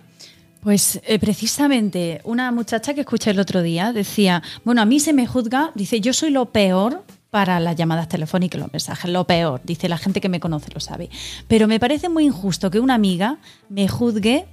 Pues 0.67 1.01
eh, 1.05 1.21
precisamente 1.21 2.21
una 2.25 2.51
muchacha 2.51 2.93
que 2.93 3.03
escuché 3.03 3.31
el 3.31 3.39
otro 3.39 3.63
día 3.63 3.93
decía, 3.93 4.43
bueno, 4.65 4.83
a 4.83 4.85
mí 4.85 4.99
se 4.99 5.13
me 5.13 5.25
juzga, 5.25 5.71
dice, 5.77 6.01
yo 6.01 6.13
soy 6.13 6.31
lo 6.31 6.47
peor 6.47 7.05
para 7.31 7.61
las 7.61 7.77
llamadas 7.77 8.09
telefónicas 8.09 8.61
los 8.61 8.73
mensajes, 8.73 9.09
lo 9.09 9.23
peor, 9.29 9.61
dice 9.63 9.89
la 9.89 9.97
gente 9.97 10.21
que 10.21 10.29
me 10.29 10.41
conoce 10.41 10.75
lo 10.75 10.81
sabe. 10.81 11.09
Pero 11.47 11.69
me 11.69 11.79
parece 11.79 12.09
muy 12.09 12.25
injusto 12.25 12.69
que 12.69 12.81
una 12.81 12.95
amiga 12.95 13.39
me 13.69 13.87
juzgue 13.87 14.47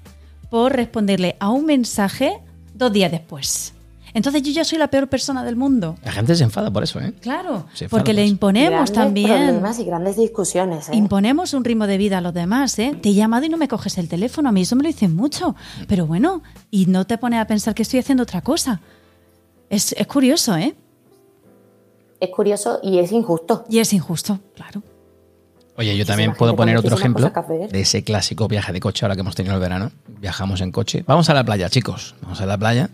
por 0.52 0.74
responderle 0.74 1.36
a 1.40 1.50
un 1.50 1.66
mensaje 1.66 2.38
dos 2.76 2.94
días 2.94 3.10
después. 3.10 3.73
Entonces 4.14 4.44
yo 4.44 4.52
ya 4.52 4.64
soy 4.64 4.78
la 4.78 4.88
peor 4.88 5.08
persona 5.08 5.44
del 5.44 5.56
mundo. 5.56 5.98
La 6.04 6.12
gente 6.12 6.36
se 6.36 6.44
enfada 6.44 6.70
por 6.72 6.84
eso, 6.84 7.00
¿eh? 7.00 7.14
Claro, 7.22 7.66
porque 7.90 8.12
por 8.12 8.16
le 8.16 8.26
imponemos 8.26 8.72
Grandes 8.72 8.94
también. 8.94 9.28
problemas 9.28 9.80
y 9.80 9.84
grandes 9.86 10.18
discusiones. 10.18 10.90
¿eh? 10.90 10.96
Imponemos 10.96 11.54
un 11.54 11.64
ritmo 11.64 11.88
de 11.88 11.98
vida 11.98 12.20
a 12.20 12.22
los 12.22 12.34
demás, 12.34 12.78
¿eh? 12.80 12.96
Te 13.02 13.10
he 13.10 13.14
llamado 13.14 13.46
y 13.46 13.50
no 13.50 13.58
me 13.58 13.68
coges 13.68 13.98
el 13.98 14.08
teléfono, 14.08 14.50
a 14.50 14.52
mí 14.52 14.62
eso 14.62 14.76
me 14.76 14.84
lo 14.84 14.88
dicen 14.88 15.16
mucho. 15.16 15.56
Pero 15.88 16.06
bueno, 16.06 16.44
y 16.70 16.86
no 16.86 17.06
te 17.06 17.18
pones 17.18 17.40
a 17.40 17.46
pensar 17.46 17.74
que 17.74 17.82
estoy 17.84 18.00
haciendo 18.00 18.24
otra 18.24 18.42
cosa. 18.42 18.82
Es, 19.70 19.94
es 19.94 20.08
curioso, 20.08 20.56
¿eh? 20.56 20.76
es 22.20 22.30
curioso 22.30 22.80
y 22.82 23.00
es 23.00 23.12
injusto. 23.12 23.66
Y 23.70 23.80
es 23.80 23.92
injusto, 23.94 24.40
claro. 24.56 24.82
Oye, 25.76 25.98
yo 25.98 26.06
también 26.06 26.34
puedo 26.36 26.56
poner 26.56 26.78
otro 26.78 26.96
ejemplo 26.96 27.32
de 27.70 27.82
ese 27.82 28.04
clásico 28.04 28.48
viaje 28.48 28.72
de 28.72 28.80
coche 28.80 29.06
ahora 29.06 29.16
que 29.16 29.22
hemos 29.22 29.36
tenido 29.36 29.56
el 29.56 29.62
verano. 29.62 29.92
Viajamos 30.08 30.62
en 30.62 30.72
coche. 30.72 31.04
Vamos 31.08 31.30
a 31.30 31.34
la 31.34 31.44
playa, 31.44 31.70
chicos. 31.70 32.16
Vamos 32.22 32.40
a 32.42 32.46
la 32.46 32.58
playa. 32.58 32.90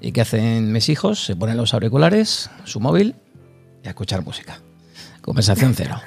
¿Y 0.00 0.12
qué 0.12 0.20
hacen 0.20 0.72
mis 0.72 0.88
hijos? 0.88 1.24
Se 1.24 1.36
ponen 1.36 1.56
los 1.56 1.74
auriculares, 1.74 2.50
su 2.64 2.80
móvil 2.80 3.14
y 3.82 3.86
a 3.86 3.90
escuchar 3.90 4.22
música. 4.24 4.60
Conversación 5.22 5.74
cero. 5.74 6.00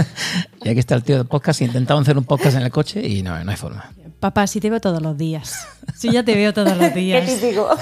y 0.64 0.68
aquí 0.68 0.78
está 0.78 0.94
el 0.94 1.02
tío 1.02 1.16
del 1.16 1.26
podcast. 1.26 1.60
Intentamos 1.62 2.02
hacer 2.02 2.16
un 2.18 2.24
podcast 2.24 2.56
en 2.56 2.62
el 2.62 2.70
coche 2.70 3.06
y 3.06 3.22
no, 3.22 3.42
no 3.42 3.50
hay 3.50 3.56
forma. 3.56 3.92
Papá, 4.20 4.46
si 4.46 4.60
te 4.60 4.68
veo 4.70 4.80
todos 4.80 5.02
los 5.02 5.16
días. 5.16 5.66
Si 5.96 6.12
ya 6.12 6.22
te 6.22 6.34
veo 6.34 6.52
todos 6.52 6.76
los 6.76 6.88
Qué 6.92 7.00
días. 7.00 7.26
típico. 7.40 7.68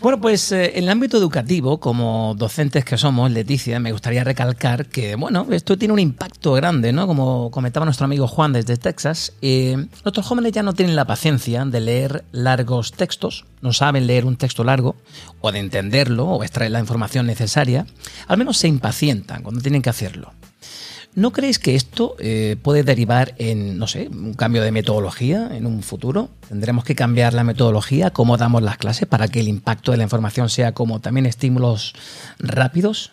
Bueno, 0.00 0.18
pues 0.18 0.50
eh, 0.52 0.78
en 0.78 0.84
el 0.84 0.88
ámbito 0.88 1.18
educativo, 1.18 1.78
como 1.78 2.34
docentes 2.34 2.86
que 2.86 2.96
somos, 2.96 3.30
Leticia, 3.30 3.78
me 3.80 3.92
gustaría 3.92 4.24
recalcar 4.24 4.86
que, 4.86 5.14
bueno, 5.14 5.46
esto 5.50 5.76
tiene 5.76 5.92
un 5.92 5.98
impacto 5.98 6.54
grande, 6.54 6.90
¿no? 6.90 7.06
Como 7.06 7.50
comentaba 7.50 7.84
nuestro 7.84 8.06
amigo 8.06 8.26
Juan 8.26 8.54
desde 8.54 8.78
Texas, 8.78 9.34
eh, 9.42 9.76
nuestros 10.02 10.24
jóvenes 10.24 10.52
ya 10.52 10.62
no 10.62 10.72
tienen 10.72 10.96
la 10.96 11.04
paciencia 11.04 11.66
de 11.66 11.80
leer 11.80 12.24
largos 12.32 12.92
textos, 12.92 13.44
no 13.60 13.74
saben 13.74 14.06
leer 14.06 14.24
un 14.24 14.36
texto 14.36 14.64
largo, 14.64 14.96
o 15.42 15.52
de 15.52 15.58
entenderlo, 15.58 16.24
o 16.28 16.44
extraer 16.44 16.70
la 16.70 16.80
información 16.80 17.26
necesaria, 17.26 17.84
al 18.26 18.38
menos 18.38 18.56
se 18.56 18.68
impacientan 18.68 19.42
cuando 19.42 19.60
tienen 19.60 19.82
que 19.82 19.90
hacerlo. 19.90 20.32
¿No 21.14 21.32
creéis 21.32 21.58
que 21.58 21.74
esto 21.74 22.14
eh, 22.20 22.56
puede 22.62 22.84
derivar 22.84 23.34
en, 23.38 23.78
no 23.78 23.88
sé, 23.88 24.08
un 24.08 24.34
cambio 24.34 24.62
de 24.62 24.70
metodología 24.70 25.50
en 25.52 25.66
un 25.66 25.82
futuro? 25.82 26.28
¿Tendremos 26.48 26.84
que 26.84 26.94
cambiar 26.94 27.34
la 27.34 27.42
metodología, 27.42 28.10
cómo 28.10 28.36
damos 28.36 28.62
las 28.62 28.78
clases, 28.78 29.08
para 29.08 29.26
que 29.26 29.40
el 29.40 29.48
impacto 29.48 29.90
de 29.90 29.96
la 29.96 30.04
información 30.04 30.48
sea 30.48 30.72
como 30.72 31.00
también 31.00 31.26
estímulos 31.26 31.94
rápidos? 32.38 33.10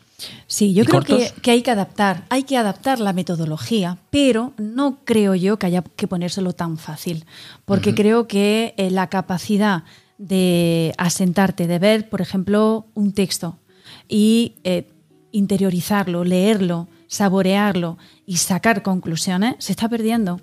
Sí, 0.48 0.74
yo 0.74 0.84
¿Y 0.84 0.86
creo 0.86 1.02
que 1.41 1.52
hay 1.52 1.62
que 1.62 1.72
adaptar, 1.72 2.26
hay 2.30 2.43
que 2.43 2.58
adaptar 2.58 3.00
la 3.00 3.14
metodología, 3.14 3.98
pero 4.10 4.54
no 4.58 5.00
creo 5.04 5.36
yo 5.36 5.58
que 5.58 5.68
haya 5.68 5.84
que 5.95 6.08
ponérselo 6.08 6.54
tan 6.54 6.78
fácil, 6.78 7.26
porque 7.66 7.93
creo 7.93 8.28
que 8.28 8.74
eh, 8.78 8.89
la 8.89 9.08
capacidad 9.08 9.84
de 10.18 10.93
asentarte, 10.98 11.68
de 11.68 11.78
ver, 11.78 12.10
por 12.10 12.22
ejemplo, 12.22 12.88
un 12.95 13.14
texto 13.14 13.60
y 14.08 14.56
eh, 14.64 14.88
interiorizarlo, 15.32 16.24
leerlo, 16.24 16.88
saborearlo 17.08 17.97
y 18.26 18.38
sacar 18.38 18.84
conclusiones, 18.84 19.55
se 19.60 19.72
está 19.72 19.89
perdiendo. 19.89 20.39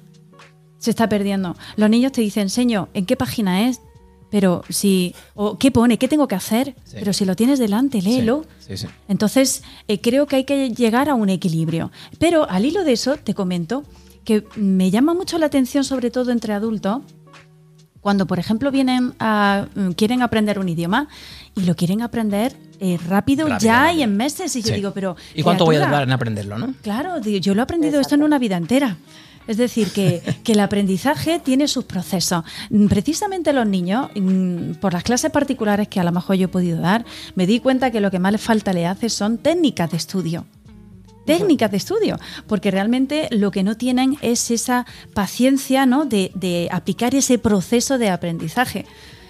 Se 0.79 0.91
está 0.91 1.09
perdiendo. 1.09 1.57
Los 1.77 1.89
niños 1.89 2.13
te 2.13 2.21
dicen, 2.21 2.51
señor, 2.51 2.89
¿en 2.95 3.07
qué 3.07 3.17
página 3.17 3.69
es? 3.69 3.81
Pero 4.31 4.65
si, 4.69 5.15
o 5.35 5.59
¿qué 5.59 5.71
pone? 5.71 5.97
¿Qué 5.97 6.09
tengo 6.09 6.27
que 6.27 6.35
hacer? 6.35 6.75
Sí. 6.85 6.97
Pero 6.99 7.13
si 7.13 7.25
lo 7.25 7.37
tienes 7.37 7.59
delante, 7.59 8.03
léelo. 8.03 8.45
Sí, 8.59 8.77
sí. 8.77 8.87
Entonces, 9.09 9.63
eh, 9.87 10.01
creo 10.01 10.27
que 10.27 10.37
hay 10.37 10.45
que 10.45 10.71
llegar 10.71 11.09
a 11.09 11.15
un 11.15 11.29
equilibrio. 11.29 11.93
Pero 12.19 12.51
al 12.51 12.65
hilo 12.65 12.83
de 12.85 12.93
eso, 12.95 13.17
te 13.17 13.33
comento 13.33 13.85
que 14.25 14.45
me 14.57 14.91
llama 14.91 15.15
mucho 15.15 15.39
la 15.39 15.47
atención, 15.47 15.85
sobre 15.85 16.11
todo 16.11 16.33
entre 16.33 16.53
adultos, 16.53 17.03
Cuando, 18.01 18.27
por 18.27 18.39
ejemplo, 18.39 18.71
vienen 18.71 19.15
a, 19.19 19.67
mm, 19.75 19.93
quieren 19.93 20.21
aprender 20.21 20.59
un 20.59 20.69
idioma 20.69 21.09
y 21.57 21.63
lo 21.63 21.75
quieren 21.75 22.03
aprender 22.03 22.55
eh, 22.81 22.99
rápido, 23.09 23.47
Rápido, 23.49 23.59
ya 23.67 23.83
rápido. 23.85 24.01
y 24.01 24.03
en 24.03 24.17
meses. 24.17 24.57
Y 24.57 24.63
yo 24.63 24.75
digo, 24.75 24.91
pero. 24.93 25.17
¿Y 25.35 25.43
cuánto 25.43 25.65
voy 25.65 25.77
a 25.77 25.81
tardar 25.81 26.03
en 26.05 26.13
aprenderlo, 26.13 26.59
no? 26.59 26.75
Claro, 26.83 27.21
yo 27.21 27.55
lo 27.55 27.61
he 27.61 27.65
aprendido 27.65 28.01
esto 28.01 28.15
en 28.15 28.23
una 28.23 28.39
vida 28.39 28.57
entera. 28.57 28.97
Es 29.47 29.59
decir, 29.59 29.93
que, 29.93 30.23
que 30.45 30.53
el 30.53 30.61
aprendizaje 30.61 31.39
tiene 31.39 31.69
sus 31.69 31.85
procesos. 31.85 32.45
Mm, 32.71 32.87
Precisamente 32.87 33.53
los 33.53 33.67
niños, 33.67 34.09
mm, 34.15 34.75
por 34.81 34.93
las 34.95 35.03
clases 35.03 35.31
particulares 35.31 35.89
que 35.89 36.01
a 36.01 36.05
lo 36.05 36.13
mejor 36.13 36.37
yo 36.37 36.47
he 36.47 36.49
podido 36.49 36.81
dar, 36.81 37.05
me 37.35 37.47
di 37.47 37.61
cuenta 37.61 37.91
que 37.91 38.01
lo 38.01 38.11
que 38.11 38.19
más 38.19 38.33
les 38.33 38.41
falta 38.41 38.73
le 38.73 38.87
hace 38.87 39.09
son 39.11 39.39
técnicas 39.39 39.91
de 39.91 39.97
estudio. 39.99 40.47
Técnicas 41.27 41.71
de 41.71 41.79
estudio, 41.79 42.19
porque 42.47 42.71
realmente 42.71 43.29
lo 43.31 43.51
que 43.51 43.63
no 43.63 43.79
tienen 43.79 44.19
es 44.21 44.51
esa 44.51 44.85
paciencia 45.15 45.87
¿no? 45.87 46.05
de, 46.05 46.31
de 46.35 46.69
aplicar 46.71 47.15
ese 47.15 47.39
proceso 47.39 47.97
de 47.97 48.11
aprendizaje. 48.11 48.85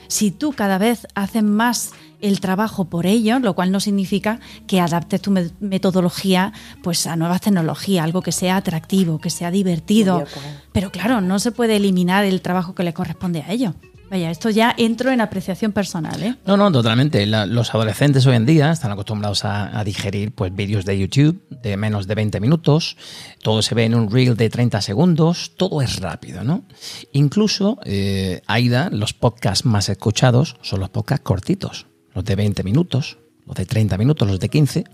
Si 0.09 0.33
tú 0.33 0.53
cada 0.53 0.79
vez 0.79 1.07
haces 1.15 1.45
más 1.45 1.93
el 2.25 2.41
trabajo 2.41 2.87
por 2.87 3.07
ellos, 3.07 3.41
lo 3.43 3.55
cual 3.55 3.71
no 3.71 3.81
significa 3.81 4.41
que 4.67 4.81
adaptes 4.81 5.21
tu 5.23 5.31
me- 5.31 5.51
metodología 5.61 6.53
pues, 6.83 7.07
a 7.07 7.17
nuevas 7.17 7.41
tecnologías, 7.41 8.05
algo 8.05 8.23
que 8.23 8.33
sea 8.33 8.57
atractivo, 8.57 9.19
que 9.21 9.31
sea 9.31 9.51
divertido. 9.51 10.25
Pero 10.73 10.91
claro, 10.91 11.21
no 11.21 11.39
se 11.39 11.53
puede 11.53 11.77
eliminar 11.77 12.25
el 12.25 12.41
trabajo 12.41 12.75
que 12.75 12.83
le 12.83 12.93
corresponde 12.95 13.43
a 13.43 13.53
ellos. 13.53 13.75
Vaya, 14.11 14.31
esto 14.31 14.51
ya 14.51 14.73
entro 14.77 15.11
en 15.11 15.21
apreciación 15.23 15.73
personal, 15.73 16.23
¿eh? 16.23 16.37
No, 16.47 16.57
no, 16.57 16.71
totalmente. 16.71 17.25
La- 17.27 17.47
los 17.47 17.75
adolescentes 17.75 18.25
hoy 18.27 18.37
en 18.37 18.47
día 18.47 18.71
están 18.71 18.93
acostumbrados 18.93 19.45
a, 19.45 19.77
a 19.77 19.83
digerir 19.83 20.31
pues, 20.33 20.55
vídeos 20.55 20.85
de 20.85 20.99
YouTube 20.99 21.43
de 21.51 21.77
menos 21.77 22.07
de 22.07 22.15
20 22.15 22.39
minutos. 22.39 22.97
Todo 23.43 23.63
se 23.63 23.75
ve 23.75 23.85
en 23.87 23.95
un 23.95 24.11
reel 24.11 24.37
de 24.37 24.51
30 24.51 24.81
segundos. 24.83 25.53
Todo 25.57 25.81
es 25.83 25.97
rápido, 26.01 26.45
¿no? 26.45 26.65
Incluso, 27.13 27.79
eh, 27.85 28.43
Aida, 28.47 28.89
los 28.93 29.15
podcasts 29.15 29.65
más 29.65 29.89
escuchados 29.89 30.57
son 30.63 30.81
los 30.81 30.91
podcasts 30.91 31.25
cortitos. 31.25 31.87
Los 32.15 32.25
de 32.25 32.37
20 32.37 32.63
minutos, 32.63 33.19
los 33.47 33.57
de 33.57 33.67
30 33.67 33.99
minutos, 33.99 34.29
los 34.29 34.41
de 34.41 34.49
15. 34.49 34.85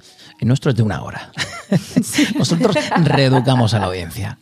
El 0.40 0.48
nuestro 0.48 0.70
es 0.70 0.76
de 0.76 0.82
una 0.82 1.02
hora. 1.02 1.30
Nosotros 2.38 2.74
reeducamos 3.04 3.74
a 3.74 3.78
la 3.78 3.86
audiencia. 3.86 4.38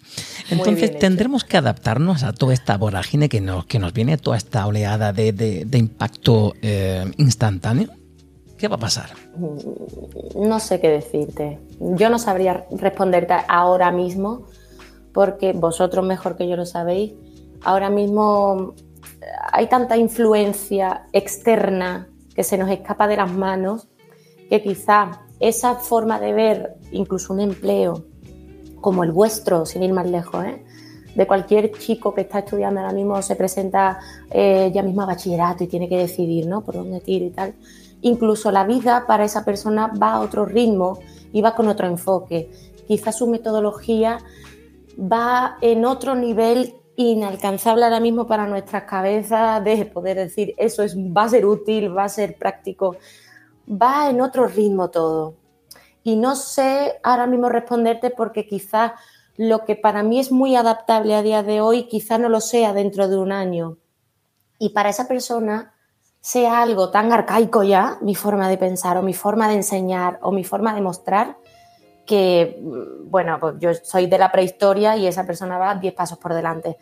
Entonces 0.50 0.90
hecho. 0.90 0.98
tendremos 1.00 1.44
que 1.44 1.56
adaptarnos 1.58 2.22
a 2.22 2.32
toda 2.32 2.54
esta 2.54 2.76
vorágine 2.78 3.28
que 3.28 3.40
nos, 3.40 3.66
que 3.66 3.78
nos 3.78 3.92
viene, 3.92 4.16
toda 4.16 4.36
esta 4.36 4.66
oleada 4.66 5.12
de, 5.12 5.32
de- 5.32 5.64
de 5.66 5.78
impacto 5.78 6.54
eh, 6.62 7.04
instantáneo. 7.18 7.90
¿Qué 8.56 8.66
va 8.66 8.76
a 8.76 8.80
pasar? 8.80 9.10
No 10.34 10.58
sé 10.58 10.80
qué 10.80 10.88
decirte. 10.88 11.60
Yo 11.80 12.10
no 12.10 12.18
sabría 12.18 12.64
responderte 12.72 13.34
ahora 13.46 13.92
mismo, 13.92 14.46
porque 15.12 15.52
vosotros 15.52 16.04
mejor 16.04 16.36
que 16.36 16.48
yo 16.48 16.56
lo 16.56 16.66
sabéis. 16.66 17.12
Ahora 17.62 17.90
mismo 17.90 18.74
eh, 19.20 19.26
hay 19.52 19.68
tanta 19.68 19.96
influencia 19.96 21.02
externa 21.12 22.08
que 22.39 22.45
se 22.45 22.57
nos 22.57 22.70
escapa 22.70 23.09
de 23.09 23.16
las 23.16 23.32
manos 23.32 23.89
que 24.49 24.62
quizá 24.62 25.22
esa 25.41 25.74
forma 25.74 26.20
de 26.20 26.32
ver 26.32 26.76
incluso 26.93 27.32
un 27.32 27.41
empleo 27.41 28.05
como 28.80 29.03
el 29.03 29.11
vuestro, 29.11 29.66
sin 29.66 29.82
ir 29.82 29.93
más 29.93 30.09
lejos, 30.09 30.45
¿eh? 30.45 30.64
de 31.16 31.26
cualquier 31.26 31.72
chico 31.72 32.14
que 32.14 32.20
está 32.20 32.39
estudiando 32.39 32.78
ahora 32.78 32.93
mismo, 32.93 33.20
se 33.22 33.34
presenta 33.34 33.99
eh, 34.30 34.70
ya 34.72 34.84
mismo 34.84 35.03
a 35.03 35.07
bachillerato 35.07 35.64
y 35.64 35.66
tiene 35.66 35.89
que 35.89 35.99
decidir 35.99 36.47
¿no? 36.47 36.61
por 36.61 36.76
dónde 36.76 37.01
tira 37.01 37.24
y 37.24 37.30
tal. 37.30 37.55
Incluso 38.03 38.53
la 38.53 38.62
vida 38.62 39.05
para 39.09 39.24
esa 39.24 39.45
persona 39.45 39.89
va 40.01 40.12
a 40.12 40.20
otro 40.20 40.47
ritmo 40.47 41.01
y 41.32 41.41
va 41.41 41.57
con 41.57 41.66
otro 41.66 41.89
enfoque. 41.89 42.53
Quizás 42.86 43.18
su 43.18 43.26
metodología 43.26 44.18
va 44.97 45.59
en 45.61 45.84
otro 45.84 46.14
nivel 46.14 46.76
inalcanzable 46.99 47.84
ahora 47.84 48.01
mismo 48.01 48.26
para 48.26 48.46
nuestras 48.46 48.82
cabezas 48.82 49.62
de 49.62 49.84
poder 49.86 50.16
decir 50.16 50.55
eso 50.59 50.82
es, 50.82 50.96
va 50.96 51.24
a 51.24 51.28
ser 51.28 51.46
útil, 51.46 51.96
va 51.96 52.05
a 52.05 52.09
ser 52.09 52.36
práctico, 52.36 52.96
va 53.70 54.11
en 54.11 54.20
otro 54.20 54.49
ritmo 54.49 54.90
todo. 54.90 55.34
Y 56.03 56.16
no 56.16 56.34
sé 56.34 56.99
ahora 57.05 57.26
mismo 57.26 57.49
responderte 57.49 58.11
porque 58.11 58.46
quizás 58.46 58.92
lo 59.36 59.64
que 59.64 59.76
para 59.76 60.03
mí 60.03 60.18
es 60.18 60.32
muy 60.32 60.57
adaptable 60.57 61.14
a 61.14 61.22
día 61.22 61.44
de 61.44 61.61
hoy, 61.61 61.84
quizás 61.84 62.18
no 62.18 62.28
lo 62.28 62.40
sea 62.40 62.72
dentro 62.72 63.07
de 63.07 63.16
un 63.16 63.30
año. 63.30 63.78
Y 64.59 64.70
para 64.70 64.88
esa 64.88 65.07
persona 65.07 65.74
sea 66.20 66.62
algo 66.62 66.90
tan 66.90 67.12
arcaico 67.12 67.62
ya, 67.62 67.99
mi 68.01 68.16
forma 68.16 68.49
de 68.49 68.59
pensar 68.59 68.96
o 68.96 69.03
mi 69.03 69.14
forma 69.14 69.49
de 69.49 69.55
enseñar 69.55 70.18
o 70.20 70.32
mi 70.32 70.42
forma 70.42 70.74
de 70.74 70.80
mostrar, 70.80 71.36
que, 72.09 72.59
bueno, 73.04 73.36
pues 73.38 73.56
yo 73.61 73.70
soy 73.74 74.06
de 74.06 74.16
la 74.18 74.32
prehistoria 74.32 74.96
y 74.96 75.06
esa 75.06 75.26
persona 75.26 75.59
va 75.59 75.74
10 75.74 75.92
pasos 75.92 76.18
por 76.18 76.32
delante. 76.32 76.78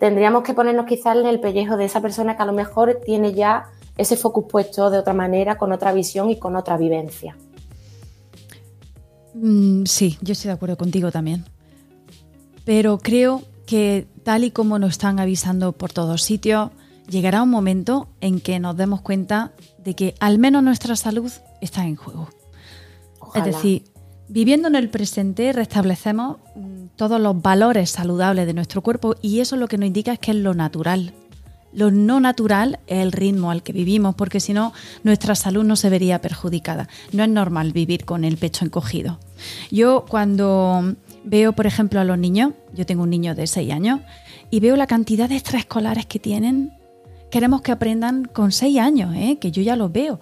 Tendríamos 0.00 0.42
que 0.42 0.52
ponernos 0.52 0.84
quizás 0.84 1.16
en 1.16 1.26
el 1.26 1.38
pellejo 1.38 1.76
de 1.76 1.84
esa 1.84 2.02
persona 2.02 2.36
que 2.36 2.42
a 2.42 2.46
lo 2.46 2.52
mejor 2.52 3.00
tiene 3.04 3.32
ya 3.32 3.70
ese 3.96 4.16
focus 4.16 4.46
puesto 4.50 4.90
de 4.90 4.98
otra 4.98 5.14
manera, 5.14 5.56
con 5.56 5.72
otra 5.72 5.92
visión 5.92 6.28
y 6.28 6.38
con 6.38 6.56
otra 6.56 6.76
vivencia. 6.76 7.36
Mm, 9.34 9.84
sí, 9.84 10.18
yo 10.20 10.32
estoy 10.32 10.48
de 10.48 10.54
acuerdo 10.54 10.76
contigo 10.76 11.12
también. 11.12 11.44
Pero 12.64 12.98
creo 12.98 13.42
que 13.64 14.08
tal 14.24 14.42
y 14.42 14.50
como 14.50 14.80
nos 14.80 14.90
están 14.90 15.20
avisando 15.20 15.70
por 15.72 15.92
todos 15.92 16.22
sitios, 16.22 16.70
llegará 17.08 17.42
un 17.44 17.50
momento 17.50 18.08
en 18.20 18.40
que 18.40 18.58
nos 18.58 18.76
demos 18.76 19.02
cuenta 19.02 19.52
de 19.78 19.94
que 19.94 20.14
al 20.18 20.38
menos 20.38 20.64
nuestra 20.64 20.96
salud 20.96 21.30
está 21.60 21.84
en 21.84 21.94
juego. 21.94 22.28
Ojalá. 23.20 23.46
Es 23.46 23.54
decir, 23.54 23.84
viviendo 24.28 24.68
en 24.68 24.74
el 24.74 24.90
presente 24.90 25.52
restablecemos 25.52 26.38
mm, 26.54 26.96
todos 26.96 27.20
los 27.20 27.40
valores 27.40 27.90
saludables 27.90 28.46
de 28.46 28.54
nuestro 28.54 28.82
cuerpo 28.82 29.16
y 29.22 29.40
eso 29.40 29.56
lo 29.56 29.68
que 29.68 29.78
nos 29.78 29.86
indica 29.86 30.12
es 30.12 30.18
que 30.18 30.32
es 30.32 30.36
lo 30.36 30.54
natural. 30.54 31.14
Lo 31.72 31.90
no 31.90 32.18
natural 32.18 32.80
es 32.86 32.98
el 32.98 33.12
ritmo 33.12 33.50
al 33.50 33.62
que 33.62 33.72
vivimos, 33.72 34.14
porque 34.14 34.40
si 34.40 34.54
no, 34.54 34.72
nuestra 35.02 35.34
salud 35.34 35.64
no 35.64 35.76
se 35.76 35.90
vería 35.90 36.20
perjudicada. 36.20 36.88
No 37.12 37.22
es 37.22 37.28
normal 37.28 37.72
vivir 37.72 38.06
con 38.06 38.24
el 38.24 38.38
pecho 38.38 38.64
encogido. 38.64 39.18
Yo 39.70 40.06
cuando 40.08 40.96
veo, 41.24 41.52
por 41.52 41.66
ejemplo, 41.66 42.00
a 42.00 42.04
los 42.04 42.18
niños, 42.18 42.54
yo 42.72 42.86
tengo 42.86 43.02
un 43.02 43.10
niño 43.10 43.34
de 43.34 43.46
6 43.46 43.70
años, 43.70 44.00
y 44.50 44.60
veo 44.60 44.76
la 44.76 44.86
cantidad 44.86 45.28
de 45.28 45.36
extraescolares 45.36 46.06
que 46.06 46.18
tienen, 46.18 46.72
queremos 47.30 47.60
que 47.60 47.72
aprendan 47.72 48.24
con 48.24 48.50
6 48.50 48.78
años, 48.78 49.14
¿eh? 49.14 49.36
que 49.38 49.50
yo 49.50 49.60
ya 49.60 49.76
los 49.76 49.92
veo. 49.92 50.20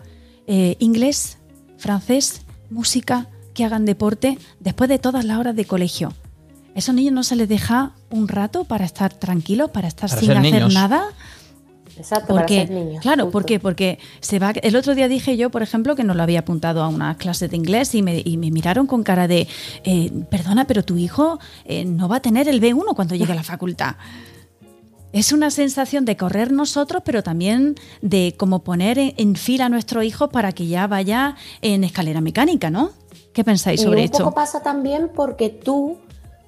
Eh, 0.49 0.77
inglés, 0.81 1.39
francés, 1.79 2.43
música, 2.71 3.29
que 3.57 3.65
hagan 3.65 3.85
deporte 3.85 4.39
después 4.61 4.89
de 4.89 4.99
todas 5.01 5.25
las 5.25 5.39
horas 5.39 5.57
de 5.57 5.65
colegio. 5.65 6.13
¿A 6.75 6.79
esos 6.79 6.95
niños 6.95 7.15
no 7.15 7.25
se 7.25 7.37
les 7.37 7.49
deja 7.49 7.93
un 8.11 8.29
rato 8.29 8.65
para 8.65 8.85
estar 8.85 9.13
tranquilos, 9.15 9.71
para 9.71 9.89
estar 9.89 10.11
Para 10.11 10.21
sin 10.21 10.31
hacer 10.33 10.53
niños. 10.53 10.75
nada? 10.75 11.07
Exacto, 11.97 12.35
para 12.35 12.41
Porque, 12.43 12.67
ser 12.67 12.71
niños. 12.71 13.01
claro, 13.01 13.25
justo. 13.25 13.33
¿por 13.33 13.45
qué? 13.47 13.59
Porque 13.59 13.99
se 14.21 14.39
va. 14.39 14.51
El 14.51 14.77
otro 14.77 14.95
día 14.95 15.09
dije 15.09 15.39
yo, 15.39 15.49
por 15.51 15.63
ejemplo, 15.63 15.97
que 15.97 16.05
no 16.05 16.13
lo 16.13 16.23
había 16.23 16.41
apuntado 16.41 16.83
a 16.83 16.89
unas 16.89 17.17
clases 17.17 17.51
de 17.51 17.57
inglés 17.57 17.95
y 17.95 18.03
me, 18.03 18.21
y 18.23 18.37
me 18.37 18.51
miraron 18.51 18.87
con 18.87 19.03
cara 19.03 19.27
de, 19.27 19.49
eh, 19.85 20.13
perdona, 20.31 20.67
pero 20.67 20.85
tu 20.85 20.99
hijo 20.99 21.39
eh, 21.65 21.87
no 21.87 22.09
va 22.09 22.17
a 22.17 22.21
tener 22.21 22.49
el 22.49 22.61
B1 22.61 22.95
cuando 22.95 23.15
llegue 23.15 23.33
a 23.33 23.37
la 23.37 23.43
facultad. 23.43 23.97
Es 25.15 25.33
una 25.33 25.51
sensación 25.51 26.05
de 26.05 26.19
correr 26.19 26.53
nosotros, 26.53 27.01
pero 27.03 27.23
también 27.23 27.77
de 28.03 28.35
como 28.37 28.63
poner 28.63 28.99
en, 28.99 29.15
en 29.17 29.35
fila 29.35 29.65
a 29.65 29.69
nuestro 29.71 30.03
hijo 30.03 30.29
para 30.29 30.53
que 30.53 30.67
ya 30.67 30.87
vaya 30.87 31.37
en 31.63 31.85
escalera 31.85 32.21
mecánica, 32.21 32.69
¿no? 32.69 32.91
¿Qué 33.37 33.45
pensáis 33.45 33.83
sobre 33.83 34.01
y 34.01 34.05
un 34.05 34.05
esto? 34.07 34.19
poco 34.25 34.35
pasa 34.35 34.63
también 34.63 35.11
porque 35.15 35.51
tú 35.51 35.99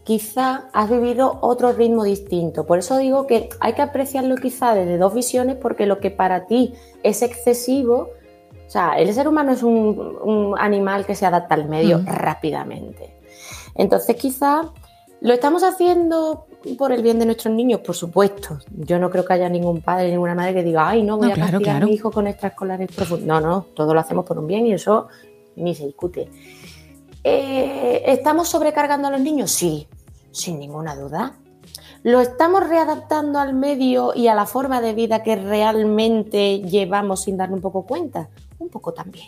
quizá 0.05 0.71
has 0.73 0.89
vivido 0.89 1.37
otro 1.43 1.75
ritmo 1.75 2.03
distinto. 2.03 2.65
Por 2.65 2.79
eso 2.79 2.97
digo 2.97 3.27
que 3.27 3.51
hay 3.61 3.75
que 3.75 3.83
apreciarlo 3.83 4.37
quizá 4.37 4.75
desde 4.75 4.97
dos 4.97 5.13
visiones 5.13 5.57
porque 5.57 5.85
lo 5.85 6.01
que 6.01 6.11
para 6.11 6.47
ti 6.47 6.73
es 7.03 7.21
excesivo, 7.21 8.09
o 8.67 8.71
sea, 8.71 8.99
el 8.99 9.13
ser 9.13 9.29
humano 9.29 9.53
es 9.53 9.63
un, 9.63 10.17
un 10.23 10.55
animal 10.59 11.05
que 11.05 11.15
se 11.15 11.27
adapta 11.27 11.55
al 11.57 11.69
medio 11.69 11.99
Mm. 11.99 12.07
rápidamente. 12.07 13.15
Entonces 13.75 14.17
quizá 14.17 14.63
lo 15.21 15.35
estamos 15.35 15.63
haciendo 15.65 16.47
por 16.79 16.91
el 16.93 17.03
bien 17.03 17.19
de 17.19 17.27
nuestros 17.27 17.55
niños, 17.55 17.81
por 17.81 17.95
supuesto. 17.95 18.61
Yo 18.79 18.99
no 18.99 19.11
creo 19.11 19.27
que 19.27 19.35
haya 19.35 19.51
ningún 19.51 19.83
padre, 19.83 20.11
ninguna 20.11 20.35
madre 20.35 20.55
que 20.55 20.63
diga, 20.63 20.89
ay, 20.89 21.03
no 21.03 21.19
voy 21.19 21.27
No, 21.27 21.33
a 21.33 21.35
claro, 21.35 21.51
castigar 21.53 21.75
claro. 21.75 21.85
a 21.85 21.89
mi 21.91 21.95
hijo 21.95 22.11
con 22.11 22.27
extraescolares 22.27 22.89
profundos. 22.97 23.27
No, 23.27 23.41
no, 23.43 23.67
todo 23.75 23.93
lo 23.93 24.01
hacemos 24.01 24.25
por 24.25 24.39
un 24.39 24.47
bien 24.47 24.67
y 24.67 24.73
eso 24.73 25.09
ni 25.57 25.75
se 25.75 25.85
discute. 25.87 26.29
Eh, 27.25 28.03
¿Estamos 28.07 28.49
sobrecargando 28.49 29.09
a 29.09 29.11
los 29.11 29.21
niños? 29.21 29.51
Sí, 29.51 29.89
sin 30.31 30.59
ninguna 30.59 30.97
duda. 30.97 31.35
¿Lo 32.03 32.21
estamos 32.21 32.67
readaptando 32.69 33.39
al 33.39 33.55
medio 33.55 34.13
y 34.15 34.29
a 34.29 34.35
la 34.35 34.47
forma 34.47 34.81
de 34.81 34.95
vida 34.95 35.23
que 35.23 35.37
realmente 35.37 36.61
llevamos 36.61 37.23
sin 37.25 37.37
darnos 37.37 37.57
un 37.57 37.63
poco 37.63 37.83
cuenta? 37.87 38.29
Un 38.59 38.69
poco 38.69 38.93
también. 38.93 39.27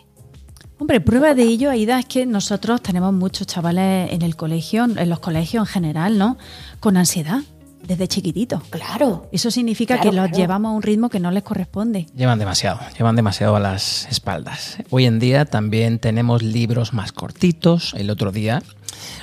Hombre, 0.78 1.01
prueba 1.01 1.34
de 1.34 1.43
ello, 1.43 1.70
Aida, 1.70 1.99
es 1.99 2.07
que 2.07 2.24
nosotros 2.24 2.80
tenemos 2.80 3.12
muchos 3.12 3.47
chavales 3.47 4.12
en 4.12 4.22
el 4.22 4.34
colegio, 4.34 4.84
en 4.84 5.11
los 5.11 5.18
colegios 5.18 5.68
en 5.68 5.72
general, 5.72 6.16
¿no? 6.16 6.38
Con 6.78 6.97
ansiedad, 6.97 7.41
desde 7.86 8.08
chiquititos. 8.08 8.62
Claro. 8.70 9.28
Eso 9.32 9.50
significa 9.50 9.94
Claro, 9.96 10.10
que 10.10 10.16
los 10.16 10.26
claro. 10.28 10.36
llevamos 10.38 10.70
a 10.70 10.72
un 10.76 10.82
ritmo 10.82 11.08
que 11.08 11.20
no 11.20 11.30
les 11.30 11.42
corresponde. 11.42 12.06
Llevan 12.16 12.38
demasiado, 12.38 12.78
llevan 12.96 13.16
demasiado 13.16 13.56
a 13.56 13.60
las 13.60 14.06
espaldas. 14.10 14.76
Hoy 14.90 15.06
en 15.06 15.18
día 15.18 15.44
también 15.44 15.98
tenemos 15.98 16.42
libros 16.42 16.92
más 16.92 17.12
cortitos. 17.12 17.94
El 17.96 18.10
otro 18.10 18.32
día 18.32 18.62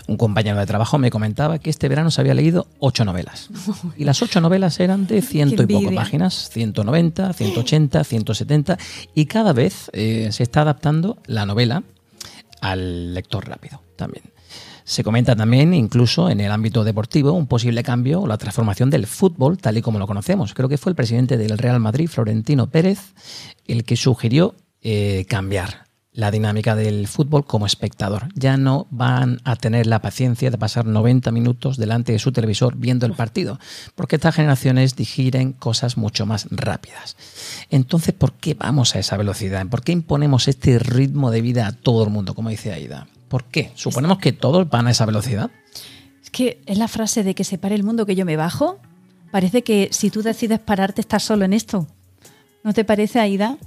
Un 0.07 0.17
compañero 0.17 0.57
de 0.57 0.65
trabajo 0.65 0.97
me 0.97 1.11
comentaba 1.11 1.59
que 1.59 1.69
este 1.69 1.87
verano 1.87 2.09
se 2.09 2.21
había 2.21 2.33
leído 2.33 2.65
ocho 2.79 3.05
novelas. 3.05 3.49
Y 3.95 4.05
las 4.05 4.21
ocho 4.23 4.41
novelas 4.41 4.79
eran 4.79 5.05
de 5.05 5.21
ciento 5.21 5.61
y 5.63 5.67
poco 5.67 5.93
páginas, 5.93 6.49
190, 6.49 7.33
180, 7.33 8.03
170. 8.03 8.77
Y 9.13 9.25
cada 9.25 9.53
vez 9.53 9.91
eh, 9.93 10.29
se 10.31 10.41
está 10.43 10.61
adaptando 10.61 11.17
la 11.27 11.45
novela 11.45 11.83
al 12.61 13.13
lector 13.13 13.47
rápido 13.47 13.81
también. 13.97 14.23
Se 14.87 15.03
comenta 15.03 15.35
también, 15.35 15.73
incluso 15.73 16.29
en 16.29 16.39
el 16.39 16.49
ámbito 16.49 16.85
deportivo, 16.85 17.33
un 17.33 17.45
posible 17.45 17.83
cambio 17.83 18.21
o 18.21 18.27
la 18.27 18.37
transformación 18.37 18.89
del 18.89 19.05
fútbol 19.05 19.57
tal 19.57 19.77
y 19.77 19.81
como 19.81 19.99
lo 19.99 20.07
conocemos. 20.07 20.53
Creo 20.53 20.69
que 20.69 20.77
fue 20.77 20.91
el 20.91 20.95
presidente 20.95 21.37
del 21.37 21.57
Real 21.57 21.81
Madrid, 21.81 22.07
Florentino 22.07 22.67
Pérez, 22.67 22.99
el 23.67 23.83
que 23.83 23.97
sugirió 23.97 24.55
eh, 24.81 25.25
cambiar 25.27 25.86
la 26.17 26.31
dinámica 26.31 26.75
del 26.75 27.07
fútbol 27.07 27.45
como 27.45 27.67
espectador. 27.67 28.29
Ya 28.33 28.57
no 28.57 28.87
van 28.89 29.39
a 29.43 29.55
tener 29.55 29.85
la 29.85 30.01
paciencia 30.01 30.49
de 30.49 30.57
pasar 30.57 30.87
90 30.87 31.31
minutos 31.31 31.77
delante 31.77 32.11
de 32.11 32.17
su 32.17 32.31
televisor 32.31 32.75
viendo 32.75 33.05
el 33.05 33.13
partido, 33.13 33.59
porque 33.93 34.15
estas 34.15 34.33
generaciones 34.33 34.95
digieren 34.95 35.53
cosas 35.53 35.95
mucho 35.95 36.25
más 36.25 36.47
rápidas. 36.49 37.17
Entonces, 37.69 38.15
¿por 38.15 38.33
qué 38.33 38.55
vamos 38.55 38.95
a 38.95 38.99
esa 38.99 39.15
velocidad? 39.15 39.67
¿Por 39.67 39.83
qué 39.83 39.91
imponemos 39.91 40.47
este 40.47 40.79
ritmo 40.79 41.29
de 41.29 41.41
vida 41.41 41.67
a 41.67 41.71
todo 41.71 42.03
el 42.03 42.09
mundo, 42.09 42.33
como 42.33 42.49
dice 42.49 42.73
Aida? 42.73 43.07
¿Por 43.27 43.43
qué? 43.43 43.71
¿Suponemos 43.75 44.17
que 44.17 44.31
todos 44.31 44.67
van 44.67 44.87
a 44.87 44.91
esa 44.91 45.05
velocidad? 45.05 45.51
Es 46.23 46.31
que 46.31 46.63
es 46.65 46.79
la 46.79 46.87
frase 46.87 47.23
de 47.23 47.35
que 47.35 47.43
se 47.43 47.59
pare 47.59 47.75
el 47.75 47.83
mundo 47.83 48.07
que 48.07 48.15
yo 48.15 48.25
me 48.25 48.37
bajo. 48.37 48.79
Parece 49.29 49.61
que 49.61 49.89
si 49.91 50.09
tú 50.09 50.23
decides 50.23 50.59
pararte 50.59 51.01
estás 51.01 51.21
solo 51.21 51.45
en 51.45 51.53
esto. 51.53 51.85
¿No 52.63 52.73
te 52.73 52.83
parece, 52.83 53.19
Aida? 53.19 53.59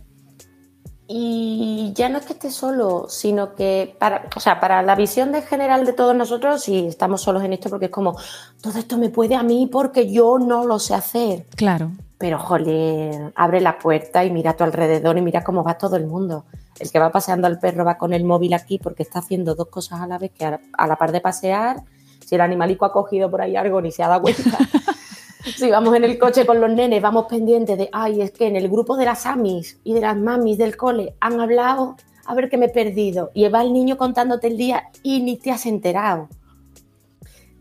Y 1.13 1.93
ya 1.97 2.09
no 2.09 2.19
es 2.19 2.25
que 2.25 2.35
esté 2.35 2.53
solo, 2.53 3.07
sino 3.09 3.57
que 3.57 3.97
para, 3.99 4.29
o 4.37 4.39
sea, 4.39 4.61
para 4.61 4.81
la 4.81 4.95
visión 4.95 5.33
de 5.33 5.43
general 5.43 5.85
de 5.85 5.93
todos 5.93 6.15
nosotros, 6.15 6.63
sí 6.63 6.87
estamos 6.87 7.23
solos 7.23 7.43
en 7.43 7.53
esto 7.53 7.69
porque 7.69 7.87
es 7.87 7.91
como, 7.91 8.17
todo 8.63 8.79
esto 8.79 8.97
me 8.97 9.09
puede 9.09 9.35
a 9.35 9.43
mí 9.43 9.69
porque 9.71 10.09
yo 10.09 10.39
no 10.39 10.65
lo 10.65 10.79
sé 10.79 10.95
hacer. 10.95 11.47
Claro. 11.57 11.91
Pero, 12.17 12.39
jolín, 12.39 13.33
abre 13.35 13.61
la 13.61 13.77
puerta 13.77 14.25
y 14.25 14.31
mira 14.31 14.53
a 14.53 14.57
tu 14.57 14.63
alrededor 14.63 15.19
y 15.19 15.21
mira 15.21 15.43
cómo 15.43 15.65
va 15.65 15.79
todo 15.79 15.97
el 15.97 16.07
mundo. 16.07 16.45
El 16.79 16.93
que 16.93 17.01
va 17.01 17.11
paseando 17.11 17.49
al 17.49 17.59
perro 17.59 17.85
va 17.85 17.99
con 17.99 18.13
el 18.13 18.23
móvil 18.23 18.55
aquí 18.55 18.79
porque 18.79 19.03
está 19.03 19.19
haciendo 19.19 19.57
dos 19.57 19.67
cosas 19.67 20.01
a 20.03 20.07
la 20.07 20.17
vez, 20.17 20.31
que 20.31 20.45
a, 20.45 20.61
la 20.87 20.95
par 20.95 21.11
de 21.11 21.21
pasear, 21.21 21.83
si 22.25 22.37
el 22.37 22.41
animalico 22.41 22.85
ha 22.85 22.93
cogido 22.93 23.29
por 23.29 23.41
ahí 23.41 23.57
algo 23.57 23.83
ni 23.83 23.91
se 23.91 24.05
ha 24.05 24.09
dado 24.09 24.23
cuenta. 24.23 24.59
si 25.45 25.71
vamos 25.71 25.95
en 25.95 26.05
el 26.05 26.19
coche 26.19 26.47
con 26.47 26.61
los 26.61 26.71
nenes, 26.71 27.03
vamos 27.03 27.27
pendientes 27.29 27.79
de, 27.79 27.89
ay, 27.93 28.23
es 28.23 28.31
que 28.31 28.47
en 28.47 28.57
el 28.57 28.69
grupo 28.69 28.97
de 28.97 29.05
las 29.05 29.27
amis 29.27 29.79
y 29.85 29.95
de 29.95 30.01
las 30.01 30.17
mamis 30.17 30.59
del 30.59 30.77
cole 30.77 31.15
han 31.21 31.41
hablado, 31.41 31.97
a 32.25 32.35
ver 32.35 32.49
qué 32.49 32.57
me 32.57 32.67
he 32.67 32.71
perdido. 32.71 33.31
Y 33.35 33.49
va 33.49 33.63
el 33.63 33.73
niño 33.73 33.97
contándote 33.97 34.47
el 34.47 34.57
día 34.57 34.91
y 35.03 35.21
ni 35.21 35.37
te 35.37 35.51
has 35.51 35.67
enterado. 35.67 36.29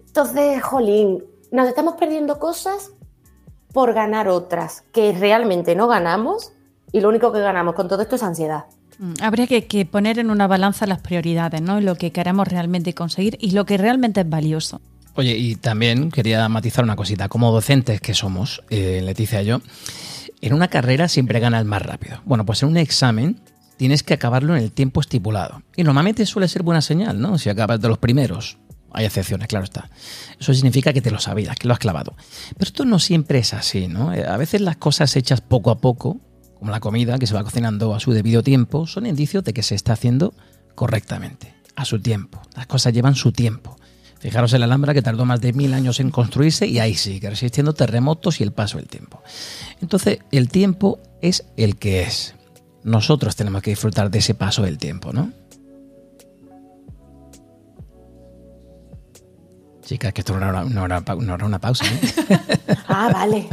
Entonces, 0.08 0.62
jolín, 0.62 1.24
nos 1.52 1.68
estamos 1.68 1.96
perdiendo 1.96 2.40
cosas 2.40 2.92
por 3.74 3.94
ganar 3.94 4.28
otras 4.28 4.84
que 4.92 5.12
realmente 5.14 5.76
no 5.76 5.88
ganamos 5.88 6.52
y 6.92 7.02
lo 7.02 7.10
único 7.10 7.32
que 7.32 7.40
ganamos 7.40 7.76
con 7.76 7.88
todo 7.88 8.02
esto 8.02 8.16
es 8.16 8.24
ansiedad. 8.24 8.66
Mm, 8.98 9.14
habría 9.22 9.48
que, 9.48 9.86
poner 9.86 10.20
en 10.20 10.30
una 10.30 10.48
balanza 10.48 10.86
las 10.86 11.00
prioridades, 11.00 11.62
¿no? 11.62 11.80
Lo 11.80 11.96
que 11.96 12.12
queremos 12.12 12.48
realmente 12.48 12.94
conseguir 12.94 13.38
y 13.40 13.52
lo 13.52 13.66
que 13.66 13.78
realmente 13.78 14.22
es 14.22 14.30
valioso. 14.30 14.82
Oye, 15.16 15.36
y 15.38 15.56
también 15.56 16.12
quería 16.12 16.48
matizar 16.50 16.84
una 16.84 16.96
cosita. 16.96 17.30
Como 17.30 17.52
docentes 17.52 18.02
que 18.02 18.14
somos, 18.14 18.64
eh, 18.70 19.02
Leticia 19.04 19.42
y 19.42 19.46
yo, 19.46 19.62
en 20.42 20.54
una 20.54 20.70
carrera 20.70 21.08
siempre 21.08 21.40
gana 21.40 21.60
el 21.60 21.66
más 21.66 21.82
rápido. 21.82 22.22
Bueno, 22.26 22.46
pues 22.46 22.64
en 22.64 22.70
un 22.70 22.78
examen 22.78 23.42
tienes 23.78 24.04
que 24.04 24.14
acabarlo 24.14 24.56
en 24.56 24.64
el 24.64 24.72
tiempo 24.72 25.02
estipulado. 25.02 25.64
Y 25.76 25.84
normalmente 25.84 26.26
suele 26.26 26.48
ser 26.48 26.64
buena 26.64 26.82
señal, 26.82 27.20
¿no? 27.20 27.38
Si 27.38 27.50
acabas 27.50 27.82
de 27.82 27.90
los 27.90 27.98
primeros. 27.98 28.58
Hay 28.92 29.06
excepciones, 29.06 29.48
claro 29.48 29.66
está. 29.66 29.90
Eso 30.40 30.54
significa 30.54 30.94
que 30.94 31.02
te 31.02 31.12
lo 31.12 31.20
sabías, 31.20 31.56
que 31.58 31.68
lo 31.68 31.74
has 31.74 31.80
clavado. 31.80 32.16
Pero 32.58 32.68
esto 32.68 32.86
no 32.86 32.98
siempre 32.98 33.40
es 33.40 33.54
así, 33.54 33.88
¿no? 33.88 34.14
Eh, 34.14 34.26
a 34.26 34.36
veces 34.38 34.62
las 34.62 34.78
cosas 34.78 35.16
hechas 35.16 35.42
poco 35.42 35.70
a 35.70 35.80
poco 35.80 36.20
como 36.60 36.72
la 36.72 36.82
comida 36.82 37.18
que 37.18 37.26
se 37.26 37.34
va 37.34 37.44
cocinando 37.44 37.96
a 37.96 38.00
su 38.00 38.12
debido 38.12 38.44
tiempo, 38.44 38.86
son 38.86 39.06
indicios 39.06 39.44
de 39.46 39.54
que 39.54 39.64
se 39.64 39.76
está 39.76 39.94
haciendo 39.94 40.34
correctamente, 40.76 41.56
a 41.76 41.86
su 41.86 42.02
tiempo. 42.02 42.42
Las 42.56 42.68
cosas 42.68 42.94
llevan 42.94 43.16
su 43.16 43.32
tiempo. 43.32 43.78
Fijaros 44.20 44.54
en 44.54 44.60
la 44.60 44.66
Alhambra 44.66 44.94
que 44.94 45.02
tardó 45.02 45.26
más 45.26 45.42
de 45.42 45.54
mil 45.54 45.74
años 45.74 46.00
en 46.00 46.12
construirse 46.12 46.68
y 46.68 46.80
ahí 46.80 46.94
sigue 46.94 47.30
resistiendo 47.30 47.74
terremotos 47.74 48.42
y 48.42 48.44
el 48.44 48.52
paso 48.52 48.78
del 48.78 48.88
tiempo. 48.88 49.24
Entonces, 49.82 50.20
el 50.32 50.50
tiempo 50.50 51.00
es 51.22 51.46
el 51.56 51.78
que 51.78 52.02
es. 52.02 52.36
Nosotros 52.84 53.36
tenemos 53.36 53.62
que 53.62 53.72
disfrutar 53.72 54.12
de 54.12 54.20
ese 54.20 54.34
paso 54.34 54.64
del 54.64 54.78
tiempo, 54.78 55.14
¿no? 55.14 55.32
Chicas, 59.90 60.14
que 60.14 60.22
esto 60.22 60.40
no 60.40 60.48
era, 60.48 60.64
una 61.46 61.60
pausa. 61.60 61.84
¿eh? 61.84 62.00
ah, 62.88 63.10
vale. 63.12 63.48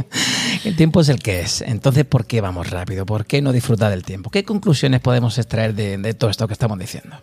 El 0.65 0.75
tiempo 0.75 1.01
es 1.01 1.09
el 1.09 1.17
que 1.17 1.39
es. 1.39 1.61
Entonces, 1.61 2.05
¿por 2.05 2.27
qué 2.27 2.41
vamos 2.41 2.69
rápido? 2.69 3.07
¿Por 3.07 3.25
qué 3.25 3.41
no 3.41 3.51
disfrutar 3.51 3.89
del 3.89 4.03
tiempo? 4.03 4.29
¿Qué 4.29 4.43
conclusiones 4.43 5.01
podemos 5.01 5.35
extraer 5.39 5.73
de, 5.73 6.13
todo 6.13 6.29
esto 6.29 6.45
que 6.45 6.53
estamos 6.53 6.77
diciendo? 6.77 7.17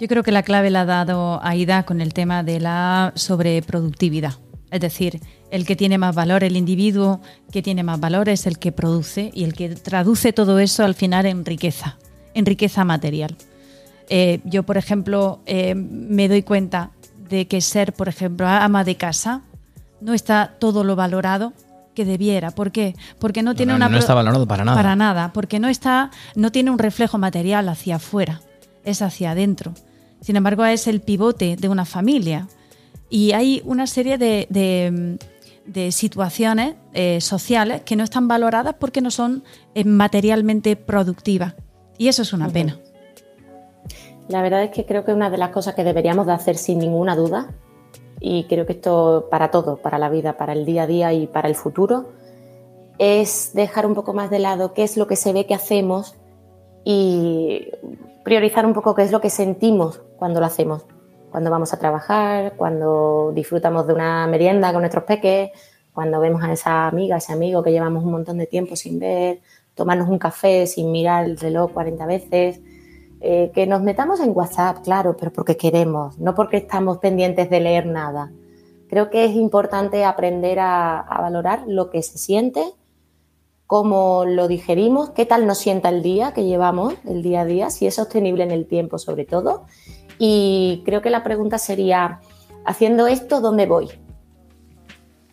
Yo 0.00 0.06
creo 0.06 0.22
que 0.22 0.30
la 0.30 0.44
clave 0.44 0.70
la 0.70 0.82
ha 0.82 0.84
dado 0.84 1.40
Aida 1.42 1.82
con 1.82 2.00
el 2.00 2.14
tema 2.14 2.44
de 2.44 2.60
la 2.60 3.12
sobreproductividad. 3.16 4.34
Es 4.70 4.80
decir, 4.80 5.20
el 5.50 5.66
que 5.66 5.76
tiene 5.76 5.98
más 5.98 6.14
valor, 6.14 6.44
el 6.44 6.56
individuo 6.56 7.20
que 7.50 7.62
tiene 7.62 7.82
más 7.82 7.98
valor 7.98 8.28
es 8.28 8.46
el 8.46 8.58
que 8.58 8.70
produce 8.70 9.30
y 9.34 9.44
el 9.44 9.54
que 9.54 9.70
traduce 9.70 10.32
todo 10.32 10.58
eso 10.60 10.84
al 10.84 10.94
final 10.94 11.26
en 11.26 11.44
riqueza, 11.44 11.96
en 12.34 12.46
riqueza 12.46 12.84
material. 12.84 13.36
Eh, 14.08 14.40
yo, 14.44 14.62
por 14.62 14.76
ejemplo, 14.76 15.40
eh, 15.46 15.74
me 15.74 16.28
doy 16.28 16.42
cuenta 16.42 16.90
de 17.28 17.46
que 17.46 17.60
ser, 17.60 17.92
por 17.92 18.08
ejemplo, 18.08 18.46
ama 18.46 18.84
de 18.84 18.96
casa 18.96 19.42
no 20.00 20.14
está 20.14 20.54
todo 20.58 20.84
lo 20.84 20.96
valorado 20.96 21.54
que 21.94 22.04
debiera. 22.04 22.52
¿Por 22.52 22.70
qué? 22.70 22.94
Porque 23.18 23.42
no 23.42 23.56
tiene 23.56 23.74
una 23.74 23.88
no 23.88 23.98
está 23.98 24.14
valorado 24.14 24.46
para 24.46 24.64
nada. 24.64 24.76
Para 24.76 24.96
nada, 24.96 25.32
porque 25.32 25.58
no 25.58 25.68
está 25.68 26.10
no 26.36 26.52
tiene 26.52 26.70
un 26.70 26.78
reflejo 26.78 27.18
material 27.18 27.68
hacia 27.68 27.96
afuera, 27.96 28.40
es 28.84 29.02
hacia 29.02 29.32
adentro. 29.32 29.74
Sin 30.20 30.36
embargo, 30.36 30.64
es 30.64 30.86
el 30.86 31.00
pivote 31.00 31.56
de 31.56 31.68
una 31.68 31.84
familia. 31.84 32.48
Y 33.10 33.32
hay 33.32 33.62
una 33.64 33.86
serie 33.86 34.18
de, 34.18 34.46
de, 35.64 35.92
situaciones 35.92 36.74
eh, 36.92 37.20
sociales 37.20 37.82
que 37.82 37.96
no 37.96 38.04
están 38.04 38.28
valoradas 38.28 38.74
porque 38.78 39.00
no 39.00 39.10
son 39.10 39.44
eh, 39.74 39.84
materialmente 39.84 40.76
productivas. 40.76 41.54
Y 41.96 42.08
eso 42.08 42.22
es 42.22 42.32
una 42.32 42.48
pena. 42.48 42.78
La 44.28 44.42
verdad 44.42 44.62
es 44.62 44.70
que 44.70 44.84
creo 44.84 45.04
que 45.04 45.12
una 45.12 45.30
de 45.30 45.38
las 45.38 45.50
cosas 45.50 45.74
que 45.74 45.84
deberíamos 45.84 46.26
de 46.26 46.32
hacer 46.32 46.56
sin 46.58 46.78
ninguna 46.78 47.16
duda, 47.16 47.48
y 48.20 48.44
creo 48.44 48.66
que 48.66 48.72
esto 48.74 49.28
para 49.30 49.50
todo, 49.50 49.76
para 49.76 49.98
la 49.98 50.08
vida, 50.10 50.36
para 50.36 50.52
el 50.52 50.66
día 50.66 50.82
a 50.82 50.86
día 50.86 51.12
y 51.12 51.26
para 51.26 51.48
el 51.48 51.54
futuro, 51.54 52.10
es 52.98 53.52
dejar 53.54 53.86
un 53.86 53.94
poco 53.94 54.12
más 54.12 54.30
de 54.30 54.38
lado 54.38 54.74
qué 54.74 54.82
es 54.82 54.96
lo 54.96 55.06
que 55.06 55.16
se 55.16 55.32
ve 55.32 55.46
que 55.46 55.54
hacemos 55.54 56.16
y 56.84 57.68
priorizar 58.24 58.66
un 58.66 58.74
poco 58.74 58.94
qué 58.94 59.02
es 59.02 59.12
lo 59.12 59.20
que 59.20 59.30
sentimos 59.30 60.02
cuando 60.16 60.40
lo 60.40 60.46
hacemos. 60.46 60.86
Cuando 61.30 61.50
vamos 61.50 61.72
a 61.72 61.78
trabajar, 61.78 62.54
cuando 62.56 63.32
disfrutamos 63.34 63.86
de 63.86 63.94
una 63.94 64.26
merienda 64.26 64.72
con 64.72 64.80
nuestros 64.80 65.04
peques, 65.04 65.50
cuando 65.92 66.20
vemos 66.20 66.42
a 66.42 66.52
esa 66.52 66.86
amiga, 66.86 67.16
ese 67.16 67.32
amigo 67.32 67.62
que 67.62 67.72
llevamos 67.72 68.04
un 68.04 68.12
montón 68.12 68.38
de 68.38 68.46
tiempo 68.46 68.76
sin 68.76 68.98
ver, 68.98 69.40
tomarnos 69.74 70.08
un 70.08 70.18
café 70.18 70.66
sin 70.66 70.90
mirar 70.90 71.24
el 71.24 71.36
reloj 71.36 71.72
40 71.72 72.06
veces, 72.06 72.60
eh, 73.20 73.50
que 73.52 73.66
nos 73.66 73.82
metamos 73.82 74.20
en 74.20 74.30
WhatsApp, 74.30 74.84
claro, 74.84 75.16
pero 75.18 75.32
porque 75.32 75.56
queremos, 75.56 76.18
no 76.18 76.34
porque 76.34 76.58
estamos 76.58 76.98
pendientes 76.98 77.50
de 77.50 77.60
leer 77.60 77.86
nada. 77.86 78.30
Creo 78.88 79.10
que 79.10 79.24
es 79.24 79.32
importante 79.32 80.04
aprender 80.04 80.60
a, 80.60 81.04
valorar 81.20 81.64
lo 81.66 81.90
que 81.90 82.02
se 82.02 82.16
siente, 82.16 82.62
cómo 83.68 84.24
lo 84.24 84.48
digerimos, 84.48 85.10
qué 85.10 85.26
tal 85.26 85.46
nos 85.46 85.58
sienta 85.58 85.90
el 85.90 86.02
día 86.02 86.32
que 86.32 86.44
llevamos, 86.44 86.94
el 87.06 87.22
día 87.22 87.42
a 87.42 87.44
día, 87.44 87.68
si 87.68 87.86
es 87.86 87.96
sostenible 87.96 88.42
en 88.42 88.50
el 88.50 88.66
tiempo 88.66 88.98
sobre 88.98 89.26
todo. 89.26 89.66
Y 90.18 90.82
creo 90.86 91.02
que 91.02 91.10
la 91.10 91.22
pregunta 91.22 91.58
sería, 91.58 92.20
haciendo 92.64 93.06
esto, 93.06 93.42
¿dónde 93.42 93.66
voy? 93.66 93.90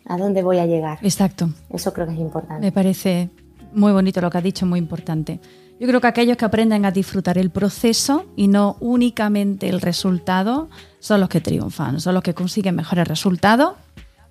¿A 0.04 0.18
dónde 0.18 0.42
voy 0.42 0.58
a 0.58 0.66
llegar? 0.66 0.98
Exacto. 1.00 1.48
Eso 1.70 1.94
creo 1.94 2.06
que 2.06 2.12
es 2.12 2.18
importante. 2.18 2.60
Me 2.60 2.72
parece 2.72 3.30
muy 3.72 3.92
bonito 3.92 4.20
lo 4.20 4.28
que 4.30 4.36
has 4.36 4.44
dicho, 4.44 4.66
muy 4.66 4.80
importante. 4.80 5.40
Yo 5.80 5.88
creo 5.88 6.02
que 6.02 6.06
aquellos 6.06 6.36
que 6.36 6.44
aprenden 6.44 6.84
a 6.84 6.90
disfrutar 6.90 7.38
el 7.38 7.48
proceso 7.48 8.26
y 8.36 8.48
no 8.48 8.76
únicamente 8.80 9.70
el 9.70 9.80
resultado 9.80 10.68
son 11.00 11.20
los 11.20 11.30
que 11.30 11.40
triunfan, 11.40 12.00
son 12.00 12.12
los 12.12 12.22
que 12.22 12.34
consiguen 12.34 12.76
mejores 12.76 13.08
resultados 13.08 13.76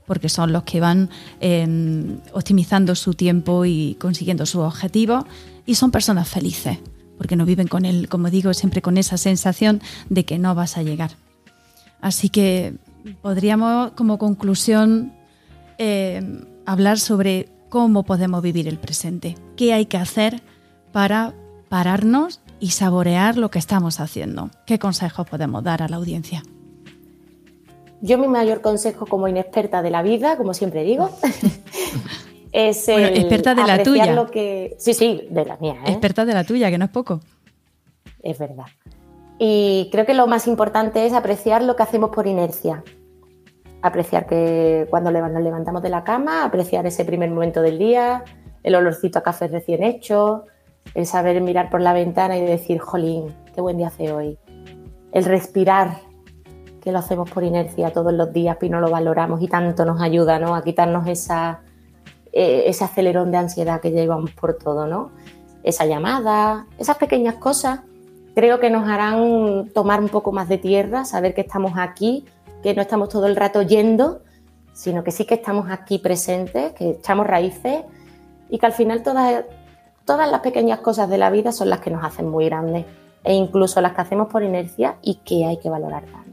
porque 0.06 0.30
son 0.30 0.54
los 0.54 0.64
que 0.64 0.80
van 0.80 1.10
em, 1.40 2.20
optimizando 2.34 2.96
su 2.96 3.14
tiempo 3.14 3.66
y 3.66 3.96
consiguiendo 4.00 4.46
sus 4.46 4.62
objetivos 4.62 5.26
y 5.66 5.76
son 5.76 5.92
personas 5.92 6.28
felices 6.28 6.78
porque 7.18 7.36
no 7.36 7.46
viven 7.46 7.68
con 7.68 7.86
él, 7.86 8.10
como 8.10 8.30
digo, 8.30 8.54
siempre 8.54 8.82
con 8.82 8.98
esa 8.98 9.18
sensación 9.18 9.82
de 10.10 10.26
que 10.26 10.38
no 10.38 10.56
vas 10.56 10.78
a 10.78 10.84
llegar. 10.84 11.12
Así 12.02 12.30
que 12.30 12.76
podríamos 13.22 13.92
como 13.92 14.18
conclusión 14.18 15.14
em, 15.78 16.46
hablar 16.66 17.00
sobre 17.00 17.50
cómo 17.70 18.04
podemos 18.04 18.42
vivir 18.42 18.68
el 18.68 18.78
presente, 18.78 19.36
qué 19.56 19.74
hay 19.74 19.86
que 19.86 19.98
hacer 19.98 20.42
para 20.92 21.34
pararnos 21.70 22.42
y 22.60 22.72
saborear 22.72 23.38
lo 23.38 23.52
que 23.52 23.60
estamos 23.60 24.00
haciendo. 24.00 24.50
¿Qué 24.66 24.80
consejos 24.80 25.28
podemos 25.28 25.64
dar 25.64 25.84
a 25.84 25.90
la 25.90 25.98
audiencia? 25.98 26.44
Yo 28.06 28.20
mi 28.20 28.28
mayor 28.28 28.62
consejo 28.62 29.08
como 29.08 29.28
inexperta 29.28 29.82
de 29.82 29.90
la 29.90 30.04
vida, 30.04 30.38
como 30.38 30.54
siempre 30.54 30.84
digo, 30.84 31.10
es 32.52 32.88
el 32.88 33.18
experta 33.18 33.56
de 33.56 33.64
la 33.64 33.82
tuya. 33.82 34.14
Lo 34.14 34.30
que... 34.30 34.76
Sí, 34.78 34.94
sí, 34.94 35.28
de 35.32 35.44
la 35.44 35.58
mía. 35.58 35.78
¿eh? 35.86 35.92
Experta 35.92 36.24
de 36.24 36.34
la 36.34 36.44
tuya, 36.44 36.70
que 36.70 36.78
no 36.78 36.86
es 36.86 36.92
poco. 36.92 37.20
Es 38.22 38.38
verdad. 38.38 38.66
Y 39.40 39.90
creo 39.92 40.06
que 40.06 40.14
lo 40.14 40.28
más 40.28 40.48
importante 40.48 41.06
es 41.06 41.14
apreciar 41.14 41.64
lo 41.64 41.76
que 41.76 41.82
hacemos 41.82 42.12
por 42.12 42.28
inercia. 42.28 42.84
Apreciar 43.82 44.28
que 44.28 44.86
cuando 44.92 45.12
nos 45.12 45.44
levantamos 45.44 45.82
de 45.82 45.90
la 45.90 46.04
cama, 46.04 46.44
apreciar 46.44 46.86
ese 46.86 47.06
primer 47.06 47.32
momento 47.32 47.64
del 47.64 47.80
día, 47.80 48.24
el 48.62 48.76
olorcito 48.76 49.18
a 49.18 49.24
café 49.24 49.48
recién 49.48 49.82
hecho, 49.84 50.46
el 50.94 51.08
saber 51.08 51.42
mirar 51.42 51.72
por 51.72 51.82
la 51.82 51.94
ventana 51.94 52.38
y 52.38 52.46
decir, 52.46 52.80
jolín, 52.80 53.36
qué 53.54 53.62
buen 53.62 53.78
día 53.78 53.88
hace 53.88 54.12
hoy. 54.12 54.38
El 55.12 55.26
respirar, 55.26 55.98
que 56.86 56.92
lo 56.92 57.00
hacemos 57.00 57.30
por 57.32 57.44
inercia 57.44 57.92
todos 57.92 58.14
los 58.14 58.32
días 58.32 58.58
y 58.62 58.70
no 58.70 58.80
lo 58.80 58.92
valoramos 58.92 59.42
y 59.42 59.48
tanto 59.48 59.86
nos 59.86 60.00
ayuda 60.00 60.38
¿no? 60.38 60.54
a 60.54 60.64
quitarnos 60.64 61.08
esa, 61.08 61.62
eh, 62.32 62.66
ese 62.68 62.84
acelerón 62.84 63.32
de 63.32 63.38
ansiedad 63.38 63.82
que 63.82 63.90
llevamos 63.90 64.30
por 64.32 64.54
todo, 64.54 64.86
¿no? 64.86 65.10
Esa 65.64 65.88
llamada, 65.88 66.68
esas 66.78 66.98
pequeñas 66.98 67.36
cosas 67.36 67.80
creo 68.36 68.60
que 68.60 68.70
nos 68.70 68.88
harán 68.88 69.72
tomar 69.74 70.00
un 70.00 70.10
poco 70.10 70.32
más 70.32 70.48
de 70.48 70.60
tierra, 70.60 71.06
saber 71.06 71.34
que 71.34 71.42
estamos 71.42 71.74
aquí, 71.76 72.24
que 72.62 72.76
no 72.76 72.84
estamos 72.84 73.10
todo 73.10 73.26
el 73.26 73.36
rato 73.36 73.64
yendo, 73.64 74.22
sino 74.74 75.04
que 75.04 75.10
sí 75.10 75.26
que 75.26 75.34
estamos 75.34 75.72
aquí 75.72 75.98
presentes, 75.98 76.74
que 76.74 76.92
echamos 76.92 77.26
raíces 77.26 77.84
y 78.48 78.60
que 78.60 78.66
al 78.68 78.74
final 78.74 79.02
todas, 79.02 79.46
todas 80.06 80.30
las 80.30 80.42
pequeñas 80.42 80.82
cosas 80.82 81.10
de 81.10 81.18
la 81.18 81.32
vida 81.32 81.52
son 81.52 81.72
las 81.72 81.80
que 81.80 81.90
nos 81.90 82.04
hacen 82.04 82.30
muy 82.30 82.46
grandes 82.46 82.86
e 83.24 83.34
incluso 83.34 83.82
las 83.82 83.94
que 83.94 84.02
hacemos 84.02 84.28
por 84.28 84.44
inercia 84.44 84.98
y 85.02 85.16
que 85.26 85.46
hay 85.46 85.58
que 85.58 85.72
valorar 85.72 86.04
tanto. 86.04 86.25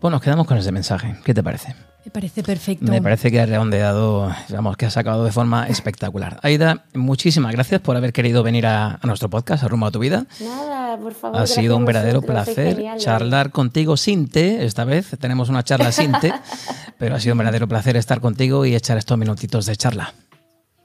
Pues 0.00 0.12
nos 0.12 0.20
quedamos 0.20 0.46
con 0.46 0.58
ese 0.58 0.72
mensaje. 0.72 1.16
¿Qué 1.24 1.32
te 1.32 1.42
parece? 1.42 1.74
Me 2.04 2.10
parece 2.10 2.42
perfecto. 2.42 2.84
Me 2.84 3.02
parece 3.02 3.32
que 3.32 3.40
ha 3.40 3.46
redondeado, 3.46 4.30
vamos, 4.50 4.76
que 4.76 4.86
ha 4.86 4.90
sacado 4.90 5.24
de 5.24 5.32
forma 5.32 5.66
espectacular. 5.66 6.38
Aida, 6.42 6.84
muchísimas 6.94 7.50
gracias 7.50 7.80
por 7.80 7.96
haber 7.96 8.12
querido 8.12 8.44
venir 8.44 8.66
a, 8.66 9.00
nuestro 9.02 9.28
podcast, 9.28 9.64
a 9.64 9.68
Rumbo 9.68 9.86
a 9.86 9.90
tu 9.90 9.98
Vida. 9.98 10.24
Nada, 10.40 10.96
por 10.98 11.14
favor. 11.14 11.40
Ha 11.40 11.48
sido 11.48 11.76
un 11.76 11.84
verdadero 11.84 12.22
placer 12.22 12.80
charlar 12.98 13.50
contigo 13.50 13.96
sin 13.96 14.28
té. 14.28 14.64
Esta 14.64 14.84
vez 14.84 15.16
tenemos 15.18 15.48
una 15.48 15.64
charla 15.64 15.90
sin 15.90 16.12
té, 16.12 16.32
pero 16.98 17.16
ha 17.16 17.20
sido 17.20 17.32
un 17.32 17.38
verdadero 17.38 17.66
placer 17.66 17.96
estar 17.96 18.20
contigo 18.20 18.64
y 18.64 18.76
echar 18.76 18.98
estos 18.98 19.18
minutitos 19.18 19.66
de 19.66 19.74
charla. 19.74 20.14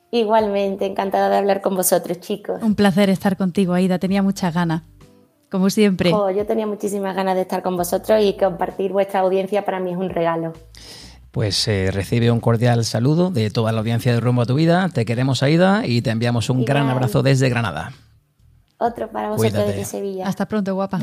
Igualmente, 0.09 0.88
encantada 0.88 1.30
de 1.30 1.38
hablar 1.38 1.62
con 1.62 1.76
vosotros, 1.76 2.20
chicos. 2.20 2.64
Un 2.64 2.74
placer 2.74 3.09
estar 3.09 3.38
contigo, 3.38 3.74
Aida. 3.74 3.99
Tenía 3.99 4.24
muchas 4.24 4.53
ganas 4.53 4.82
como 5.52 5.70
siempre. 5.70 6.14
Oh, 6.14 6.32
yo 6.32 6.45
tenía 6.45 6.66
muchísimas 6.66 7.16
ganas 7.16 7.36
de 7.36 7.41
estar 7.41 7.62
con 7.62 7.76
vosotros 7.76 8.24
y 8.24 8.38
compartir 8.38 8.91
vuestra 8.91 9.20
audiencia 9.20 9.66
para 9.66 9.80
mí 9.80 9.91
es 9.91 9.97
un 9.97 10.10
regalo. 10.10 10.54
Pues 11.32 11.68
eh, 11.68 11.91
recibe 11.91 12.32
un 12.32 12.39
cordial 12.39 12.84
saludo 12.86 13.30
de 13.30 13.49
toda 13.52 13.72
la 13.72 13.80
audiencia 13.80 14.14
de 14.14 14.20
Rumbo 14.20 14.41
a 14.41 14.45
tu 14.45 14.56
Vida. 14.56 14.89
Te 14.93 15.06
queremos, 15.06 15.43
Aida, 15.43 15.86
y 15.86 16.02
te 16.02 16.10
enviamos 16.10 16.49
un 16.49 16.66
gran 16.66 16.89
abrazo 16.89 17.22
desde 17.22 17.49
Granada. 17.49 17.91
Otro 18.78 19.10
para 19.12 19.30
vosotros 19.30 19.68
desde 19.68 19.86
Sevilla. 19.86 20.28
Hasta 20.28 20.47
pronto, 20.47 20.74
guapa. 20.74 20.99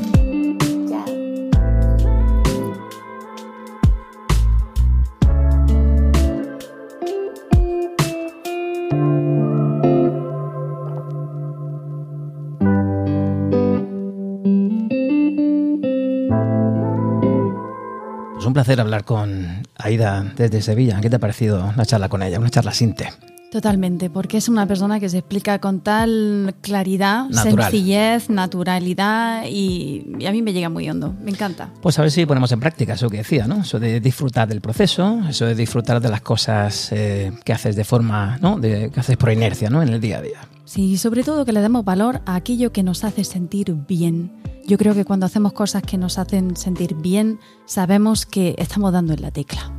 Un 18.49 18.53
placer 18.53 18.81
hablar 18.81 19.05
con 19.05 19.61
Aida 19.77 20.25
desde 20.35 20.61
Sevilla. 20.61 20.99
¿Qué 21.01 21.09
te 21.09 21.17
ha 21.17 21.19
parecido 21.19 21.71
la 21.77 21.85
charla 21.85 22.09
con 22.09 22.23
ella? 22.23 22.39
Una 22.39 22.49
charla 22.49 22.73
sinte. 22.73 23.09
Totalmente, 23.51 24.09
porque 24.09 24.37
es 24.37 24.49
una 24.49 24.67
persona 24.67 24.99
que 24.99 25.09
se 25.09 25.19
explica 25.19 25.59
con 25.59 25.81
tal 25.81 26.55
claridad, 26.61 27.29
sencillez, 27.31 28.29
naturalidad 28.29 29.43
y, 29.47 30.25
a 30.27 30.31
mí 30.31 30.41
me 30.41 30.53
llega 30.53 30.69
muy 30.69 30.87
hondo, 30.89 31.15
me 31.23 31.31
encanta. 31.31 31.69
Pues 31.81 31.97
a 31.97 32.03
ver 32.03 32.11
si 32.11 32.25
ponemos 32.27 32.51
en 32.51 32.59
práctica 32.59 32.93
eso 32.93 33.09
que 33.09 33.17
decía, 33.17 33.47
¿no? 33.47 33.61
Eso 33.61 33.79
de 33.79 33.99
disfrutar 33.99 34.47
del 34.47 34.61
proceso, 34.61 35.21
eso 35.27 35.45
de 35.45 35.55
disfrutar 35.55 35.99
de 35.99 36.09
las 36.09 36.21
cosas 36.21 36.91
eh, 36.91 37.31
que 37.43 37.53
haces 37.53 37.75
de 37.75 37.83
forma, 37.83 38.37
¿no? 38.39 38.59
De, 38.59 38.91
que 38.91 38.99
haces 38.99 39.17
por 39.17 39.31
inercia, 39.31 39.69
¿no? 39.69 39.81
En 39.81 39.89
el 39.89 39.99
día 39.99 40.19
a 40.19 40.21
día. 40.21 40.39
Sí, 40.65 40.97
sobre 40.97 41.23
todo 41.23 41.45
que 41.45 41.51
le 41.51 41.61
demos 41.61 41.83
valor 41.83 42.21
a 42.27 42.35
aquello 42.35 42.71
que 42.71 42.83
nos 42.83 43.03
hace 43.03 43.23
sentir 43.23 43.75
bien 43.87 44.31
yo 44.69 44.77
creo 44.77 44.93
que 44.93 45.03
cuando 45.03 45.25
hacemos 45.25 45.53
cosas 45.53 45.81
que 45.81 45.97
nos 45.97 46.19
hacen 46.19 46.55
sentir 46.55 46.93
bien, 46.93 47.39
sabemos 47.65 48.27
que 48.27 48.53
estamos 48.59 48.93
dando 48.93 49.13
en 49.13 49.21
la 49.23 49.31
tecla. 49.31 49.73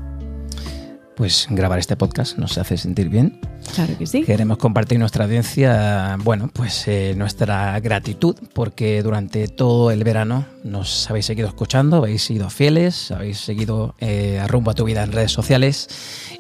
Pues 1.15 1.47
grabar 1.49 1.79
este 1.79 1.97
podcast 1.97 2.39
nos 2.39 2.59
hace 2.59 2.77
sentir 2.77 3.09
bien. 3.09 3.41
Claro 3.75 3.97
que 3.97 4.07
sí. 4.07 4.25
Queremos 4.25 4.59
compartir 4.59 4.99
nuestra 4.99 5.27
audiencia, 5.27 6.17
bueno, 6.25 6.51
pues 6.53 6.89
eh, 6.89 7.15
nuestra 7.17 7.79
gratitud, 7.79 8.35
porque 8.53 9.01
durante 9.05 9.47
todo 9.47 9.93
el 9.93 10.03
verano 10.03 10.47
nos 10.65 11.09
habéis 11.09 11.27
seguido 11.27 11.47
escuchando, 11.47 11.99
habéis 11.99 12.25
sido 12.25 12.51
fieles, 12.51 13.13
habéis 13.13 13.39
seguido 13.39 13.95
eh, 14.01 14.41
a 14.41 14.49
rumbo 14.49 14.73
a 14.73 14.75
tu 14.75 14.85
vida 14.85 15.05
en 15.05 15.13
redes 15.13 15.31
sociales. 15.31 15.89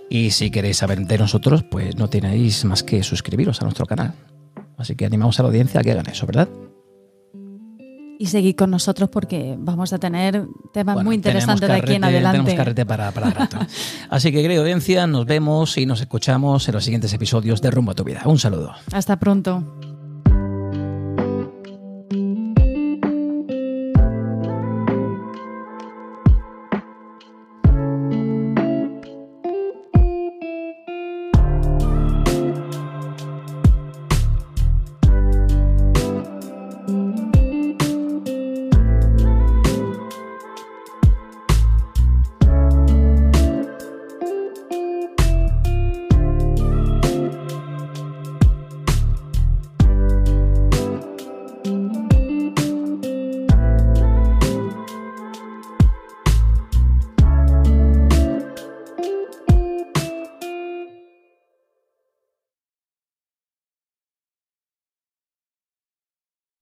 Y 0.08 0.32
si 0.32 0.50
queréis 0.50 0.78
saber 0.78 1.06
de 1.06 1.18
nosotros, 1.18 1.62
pues 1.62 1.94
no 1.94 2.08
tenéis 2.08 2.64
más 2.64 2.82
que 2.82 3.04
suscribiros 3.04 3.60
a 3.60 3.64
nuestro 3.64 3.86
canal. 3.86 4.14
Así 4.76 4.96
que 4.96 5.06
animamos 5.06 5.38
a 5.38 5.44
la 5.44 5.50
audiencia 5.50 5.80
a 5.80 5.84
que 5.84 5.92
hagan 5.92 6.08
eso, 6.08 6.26
¿verdad? 6.26 6.48
Y 8.20 8.26
seguir 8.26 8.54
con 8.54 8.70
nosotros 8.70 9.08
porque 9.08 9.56
vamos 9.58 9.94
a 9.94 9.98
tener 9.98 10.46
temas 10.74 11.02
muy 11.02 11.14
interesantes 11.14 11.66
de 11.66 11.74
aquí 11.74 11.94
en 11.94 12.04
adelante. 12.04 12.38
Tenemos 12.40 12.54
carrete 12.54 12.84
para, 12.84 13.10
para 13.12 13.30
rato. 13.30 13.56
Así 14.10 14.30
que, 14.30 14.42
querida 14.42 14.60
audiencia, 14.60 15.06
nos 15.06 15.24
vemos 15.24 15.78
y 15.78 15.86
nos 15.86 16.02
escuchamos 16.02 16.68
en 16.68 16.74
los 16.74 16.84
siguientes 16.84 17.10
episodios 17.14 17.62
de 17.62 17.70
Rumbo 17.70 17.92
a 17.92 17.94
tu 17.94 18.04
Vida. 18.04 18.20
Un 18.26 18.38
saludo. 18.38 18.74
Hasta 18.92 19.18
pronto. 19.18 19.64